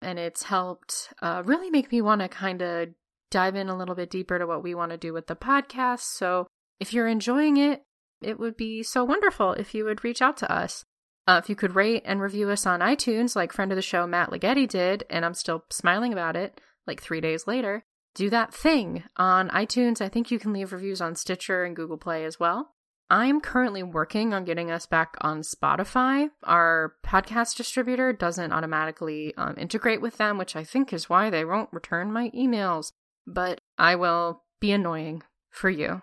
and 0.00 0.18
it's 0.18 0.42
helped 0.42 1.12
uh, 1.22 1.44
really 1.46 1.70
make 1.70 1.92
me 1.92 2.02
want 2.02 2.22
to 2.22 2.28
kind 2.28 2.60
of 2.60 2.88
dive 3.30 3.54
in 3.54 3.68
a 3.68 3.78
little 3.78 3.94
bit 3.94 4.10
deeper 4.10 4.36
to 4.36 4.48
what 4.48 4.64
we 4.64 4.74
want 4.74 4.90
to 4.90 4.98
do 4.98 5.12
with 5.12 5.28
the 5.28 5.36
podcast. 5.36 6.00
So 6.00 6.48
if 6.80 6.92
you're 6.92 7.06
enjoying 7.06 7.56
it, 7.56 7.84
it 8.24 8.38
would 8.38 8.56
be 8.56 8.82
so 8.82 9.04
wonderful 9.04 9.52
if 9.52 9.74
you 9.74 9.84
would 9.84 10.04
reach 10.04 10.22
out 10.22 10.36
to 10.38 10.52
us. 10.52 10.84
Uh, 11.26 11.40
if 11.42 11.48
you 11.48 11.54
could 11.54 11.76
rate 11.76 12.02
and 12.04 12.20
review 12.20 12.50
us 12.50 12.66
on 12.66 12.80
iTunes, 12.80 13.36
like 13.36 13.52
friend 13.52 13.70
of 13.70 13.76
the 13.76 13.82
show 13.82 14.06
Matt 14.06 14.30
Ligeti 14.30 14.68
did, 14.68 15.04
and 15.08 15.24
I'm 15.24 15.34
still 15.34 15.64
smiling 15.70 16.12
about 16.12 16.36
it, 16.36 16.60
like 16.86 17.00
three 17.00 17.20
days 17.20 17.46
later, 17.46 17.84
do 18.14 18.28
that 18.30 18.52
thing 18.52 19.04
on 19.16 19.48
iTunes. 19.50 20.00
I 20.00 20.08
think 20.08 20.30
you 20.30 20.38
can 20.38 20.52
leave 20.52 20.72
reviews 20.72 21.00
on 21.00 21.14
Stitcher 21.14 21.64
and 21.64 21.76
Google 21.76 21.96
Play 21.96 22.24
as 22.24 22.40
well. 22.40 22.74
I'm 23.08 23.40
currently 23.40 23.82
working 23.82 24.32
on 24.32 24.44
getting 24.44 24.70
us 24.70 24.86
back 24.86 25.16
on 25.20 25.42
Spotify. 25.42 26.30
Our 26.44 26.94
podcast 27.04 27.56
distributor 27.56 28.12
doesn't 28.12 28.52
automatically 28.52 29.34
um, 29.36 29.54
integrate 29.58 30.00
with 30.00 30.16
them, 30.16 30.38
which 30.38 30.56
I 30.56 30.64
think 30.64 30.92
is 30.92 31.10
why 31.10 31.28
they 31.30 31.44
won't 31.44 31.72
return 31.72 32.12
my 32.12 32.30
emails. 32.30 32.92
But 33.26 33.60
I 33.78 33.96
will 33.96 34.42
be 34.60 34.72
annoying 34.72 35.22
for 35.50 35.68
you 35.68 36.02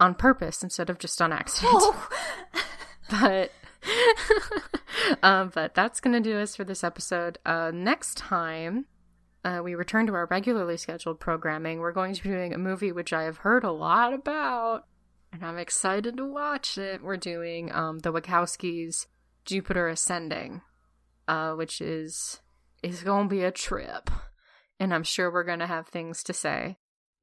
on 0.00 0.14
purpose 0.14 0.62
instead 0.62 0.90
of 0.90 0.98
just 0.98 1.20
on 1.22 1.32
accident. 1.32 1.74
Oh. 1.76 2.08
but 3.10 3.52
um, 5.22 5.50
but 5.54 5.74
that's 5.74 6.00
gonna 6.00 6.20
do 6.20 6.38
us 6.38 6.56
for 6.56 6.64
this 6.64 6.82
episode. 6.82 7.38
Uh, 7.44 7.70
next 7.72 8.16
time 8.16 8.86
uh, 9.44 9.60
we 9.62 9.74
return 9.74 10.06
to 10.06 10.14
our 10.14 10.26
regularly 10.26 10.76
scheduled 10.76 11.20
programming, 11.20 11.78
we're 11.78 11.92
going 11.92 12.14
to 12.14 12.22
be 12.22 12.30
doing 12.30 12.52
a 12.52 12.58
movie 12.58 12.92
which 12.92 13.12
I 13.12 13.22
have 13.22 13.38
heard 13.38 13.64
a 13.64 13.72
lot 13.72 14.12
about, 14.12 14.86
and 15.32 15.44
I'm 15.44 15.58
excited 15.58 16.16
to 16.16 16.26
watch 16.26 16.76
it. 16.76 17.02
We're 17.02 17.16
doing 17.16 17.72
um, 17.72 18.00
the 18.00 18.12
Wachowskis' 18.12 19.06
Jupiter 19.44 19.88
Ascending, 19.88 20.62
uh, 21.28 21.52
which 21.52 21.80
is 21.80 22.40
is 22.82 23.02
going 23.02 23.28
to 23.28 23.34
be 23.34 23.42
a 23.42 23.50
trip, 23.50 24.10
and 24.78 24.92
I'm 24.92 25.04
sure 25.04 25.30
we're 25.30 25.44
going 25.44 25.58
to 25.60 25.66
have 25.66 25.88
things 25.88 26.22
to 26.24 26.32
say 26.32 26.78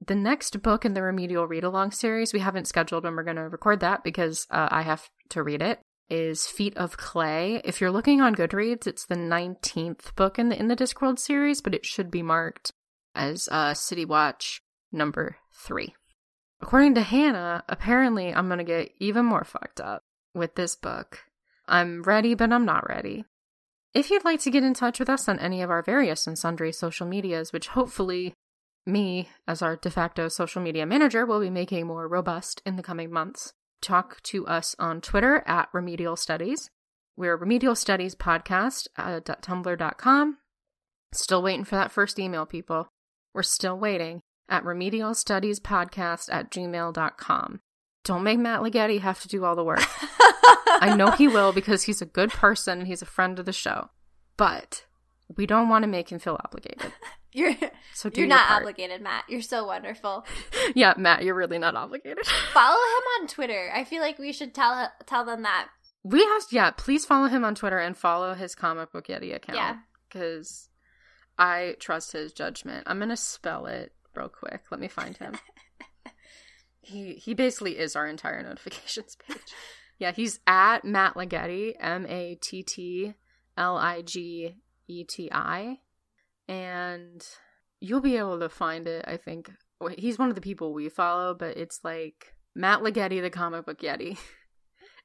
the 0.05 0.15
next 0.15 0.61
book 0.61 0.85
in 0.85 0.93
the 0.93 1.01
remedial 1.01 1.47
read 1.47 1.63
along 1.63 1.91
series 1.91 2.33
we 2.33 2.39
haven't 2.39 2.67
scheduled 2.67 3.03
when 3.03 3.15
we're 3.15 3.23
going 3.23 3.35
to 3.35 3.49
record 3.49 3.79
that 3.79 4.03
because 4.03 4.45
uh, 4.51 4.67
i 4.71 4.81
have 4.81 5.09
to 5.29 5.43
read 5.43 5.61
it 5.61 5.79
is 6.09 6.47
feet 6.47 6.75
of 6.77 6.97
clay. 6.97 7.61
If 7.63 7.81
you're 7.81 7.91
looking 7.91 8.21
on 8.21 8.35
goodreads 8.35 8.87
it's 8.87 9.05
the 9.05 9.15
19th 9.15 10.15
book 10.15 10.39
in 10.39 10.49
the 10.49 10.59
in 10.59 10.67
the 10.67 10.75
discworld 10.75 11.19
series 11.19 11.61
but 11.61 11.73
it 11.73 11.85
should 11.85 12.09
be 12.09 12.23
marked 12.23 12.71
as 13.15 13.49
uh, 13.51 13.73
city 13.73 14.05
watch 14.05 14.61
number 14.91 15.37
three. 15.53 15.95
According 16.61 16.95
to 16.95 17.01
hannah 17.01 17.63
apparently 17.67 18.33
i'm 18.33 18.47
going 18.47 18.59
to 18.59 18.63
get 18.63 18.91
even 18.99 19.25
more 19.25 19.43
fucked 19.43 19.81
up 19.81 20.03
with 20.33 20.55
this 20.55 20.75
book. 20.75 21.19
I'm 21.67 22.03
ready 22.03 22.35
but 22.35 22.51
i'm 22.51 22.65
not 22.65 22.87
ready. 22.87 23.25
If 23.93 24.11
you'd 24.11 24.25
like 24.25 24.41
to 24.41 24.51
get 24.51 24.63
in 24.63 24.73
touch 24.73 24.99
with 24.99 25.09
us 25.09 25.27
on 25.27 25.39
any 25.39 25.61
of 25.61 25.69
our 25.69 25.81
various 25.81 26.27
and 26.27 26.37
sundry 26.37 26.71
social 26.71 27.07
medias 27.07 27.51
which 27.51 27.69
hopefully 27.69 28.33
me, 28.87 29.29
as 29.47 29.61
our 29.61 29.75
de 29.75 29.89
facto 29.89 30.27
social 30.29 30.61
media 30.61 30.85
manager, 30.85 31.25
will 31.25 31.39
be 31.39 31.49
making 31.49 31.87
more 31.87 32.07
robust 32.07 32.61
in 32.65 32.75
the 32.75 32.83
coming 32.83 33.11
months. 33.11 33.53
Talk 33.81 34.21
to 34.23 34.47
us 34.47 34.75
on 34.79 35.01
Twitter 35.01 35.43
at 35.45 35.69
Remedial 35.73 36.15
Studies. 36.15 36.69
We're 37.15 37.35
Remedial 37.35 37.75
Studies 37.75 38.15
Podcast 38.15 38.87
uh, 38.97 39.19
at 39.27 39.41
tumblr.com. 39.41 40.37
Still 41.13 41.41
waiting 41.41 41.63
for 41.63 41.75
that 41.75 41.91
first 41.91 42.19
email, 42.19 42.45
people. 42.45 42.89
We're 43.33 43.43
still 43.43 43.77
waiting 43.77 44.21
at 44.49 44.65
Remedial 44.65 45.13
Studies 45.13 45.59
Podcast 45.59 46.29
at 46.31 46.51
gmail.com. 46.51 47.59
Don't 48.03 48.23
make 48.23 48.39
Matt 48.39 48.61
Ligeti 48.61 48.99
have 49.01 49.21
to 49.21 49.27
do 49.27 49.43
all 49.43 49.55
the 49.55 49.63
work. 49.63 49.83
I 50.79 50.95
know 50.95 51.11
he 51.11 51.27
will 51.27 51.51
because 51.51 51.83
he's 51.83 52.01
a 52.01 52.05
good 52.05 52.31
person 52.31 52.79
and 52.79 52.87
he's 52.87 53.01
a 53.01 53.05
friend 53.05 53.37
of 53.37 53.45
the 53.45 53.53
show. 53.53 53.89
But 54.37 54.85
we 55.35 55.45
don't 55.45 55.69
want 55.69 55.83
to 55.83 55.87
make 55.87 56.11
him 56.11 56.19
feel 56.19 56.39
obligated. 56.43 56.93
You're 57.33 57.53
so 57.93 58.09
you're 58.15 58.25
not 58.25 58.47
part. 58.47 58.61
obligated, 58.61 59.01
Matt. 59.01 59.25
You're 59.29 59.43
so 59.43 59.63
wonderful. 59.63 60.25
yeah, 60.75 60.95
Matt, 60.97 61.23
you're 61.23 61.35
really 61.35 61.59
not 61.59 61.75
obligated. 61.75 62.25
follow 62.53 62.73
him 62.73 63.21
on 63.21 63.27
Twitter. 63.27 63.69
I 63.71 63.83
feel 63.83 64.01
like 64.01 64.17
we 64.17 64.31
should 64.31 64.55
tell 64.55 64.91
tell 65.05 65.23
them 65.23 65.43
that. 65.43 65.67
We 66.03 66.23
have 66.23 66.43
yeah. 66.49 66.71
Please 66.71 67.05
follow 67.05 67.27
him 67.27 67.43
on 67.43 67.53
Twitter 67.53 67.77
and 67.77 67.95
follow 67.95 68.33
his 68.33 68.55
comic 68.55 68.91
book 68.91 69.07
Yeti 69.07 69.35
account. 69.35 69.57
Yeah, 69.57 69.75
because 70.09 70.69
I 71.37 71.75
trust 71.79 72.13
his 72.13 72.33
judgment. 72.33 72.85
I'm 72.87 72.97
gonna 72.97 73.17
spell 73.17 73.67
it 73.67 73.91
real 74.15 74.29
quick. 74.29 74.63
Let 74.71 74.79
me 74.79 74.87
find 74.87 75.15
him. 75.15 75.37
he 76.81 77.15
he 77.15 77.35
basically 77.35 77.77
is 77.77 77.95
our 77.95 78.07
entire 78.07 78.41
notifications 78.41 79.15
page. 79.27 79.37
Yeah, 79.99 80.11
he's 80.11 80.39
at 80.47 80.85
Matt 80.85 81.13
Ligeti, 81.13 81.73
M 81.79 82.07
A 82.07 82.35
T 82.41 82.63
T 82.63 83.13
L 83.55 83.77
I 83.77 84.01
G 84.01 84.55
E 84.87 85.03
T 85.03 85.29
I, 85.31 85.79
and 86.47 87.25
you'll 87.79 88.01
be 88.01 88.17
able 88.17 88.39
to 88.39 88.49
find 88.49 88.87
it. 88.87 89.05
I 89.07 89.17
think 89.17 89.51
he's 89.97 90.19
one 90.19 90.29
of 90.29 90.35
the 90.35 90.41
people 90.41 90.73
we 90.73 90.89
follow, 90.89 91.33
but 91.33 91.57
it's 91.57 91.81
like 91.83 92.33
Matt 92.55 92.79
Ligeti, 92.79 93.21
the 93.21 93.29
comic 93.29 93.65
book 93.65 93.79
Yeti. 93.79 94.17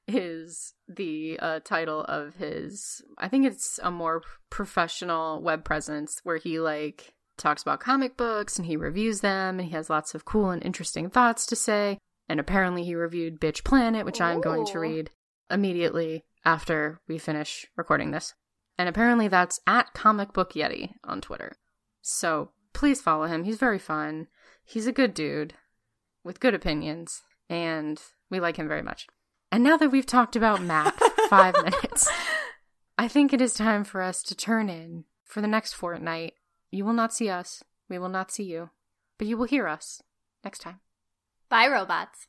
is 0.09 0.75
the 0.89 1.39
uh, 1.41 1.61
title 1.65 2.01
of 2.05 2.35
his 2.35 3.03
i 3.19 3.29
think 3.29 3.47
it's 3.47 3.79
a 3.83 3.91
more 3.91 4.23
professional 4.51 5.41
web 5.41 5.65
presence 5.65 6.21
where 6.25 6.39
he 6.39 6.59
like 6.59 7.15
talks 7.39 7.63
about 7.63 7.81
comic 7.81 8.17
books 8.17 8.59
and 8.59 8.67
he 8.67 8.77
reviews 8.77 9.21
them 9.21 9.59
and 9.59 9.69
he 9.69 9.75
has 9.75 9.89
lots 9.89 10.15
of 10.15 10.25
cool 10.25 10.51
and 10.51 10.65
interesting 10.65 11.09
thoughts 11.09 11.47
to 11.47 11.57
say 11.57 11.99
and 12.29 12.41
apparently 12.41 12.85
he 12.85 12.95
reviewed 12.95 13.41
bitch 13.41 13.63
planet 13.65 14.05
which 14.05 14.21
Ooh. 14.21 14.25
i'm 14.25 14.41
going 14.41 14.67
to 14.67 14.79
read 14.79 15.11
immediately 15.51 16.25
after 16.45 17.01
we 17.07 17.17
finish 17.17 17.67
recording 17.77 18.11
this 18.11 18.35
and 18.83 18.89
apparently 18.89 19.29
that's 19.29 19.61
at 19.65 19.95
comic 19.95 20.33
book 20.33 20.55
yeti 20.55 20.95
on 21.05 21.21
twitter 21.21 21.53
so 22.01 22.51
please 22.73 23.01
follow 23.01 23.27
him 23.27 23.45
he's 23.45 23.59
very 23.59 23.79
fun 23.79 24.27
he's 24.65 24.89
a 24.89 24.93
good 24.93 25.15
dude 25.15 25.55
with 26.25 26.41
good 26.41 26.55
opinions 26.55 27.23
and 27.49 28.03
we 28.29 28.41
like 28.41 28.57
him 28.57 28.67
very 28.67 28.83
much 28.83 29.07
and 29.53 29.63
now 29.63 29.77
that 29.77 29.91
we've 29.91 30.07
talked 30.07 30.35
about 30.35 30.63
Matt 30.63 30.99
for 30.99 31.11
five 31.29 31.55
minutes, 31.55 32.11
I 32.97 33.07
think 33.07 33.35
it 33.35 33.43
is 33.43 33.53
time 33.53 33.85
for 33.85 34.01
us 34.01 34.23
to 34.23 34.35
turn 34.35 34.71
in 34.71 35.05
for 35.27 35.43
the 35.43 35.47
next 35.47 35.75
fortnight. 35.75 36.33
You 36.71 36.87
will 36.87 36.95
not 36.95 37.13
see 37.13 37.29
us, 37.29 37.63
we 37.87 37.99
will 37.99 38.09
not 38.09 38.33
see 38.33 38.45
you, 38.45 38.71
but 39.19 39.27
you 39.27 39.37
will 39.37 39.45
hear 39.45 39.69
us 39.69 40.03
next 40.43 40.61
time. 40.61 40.81
Bye, 41.51 41.69
robots. 41.69 42.29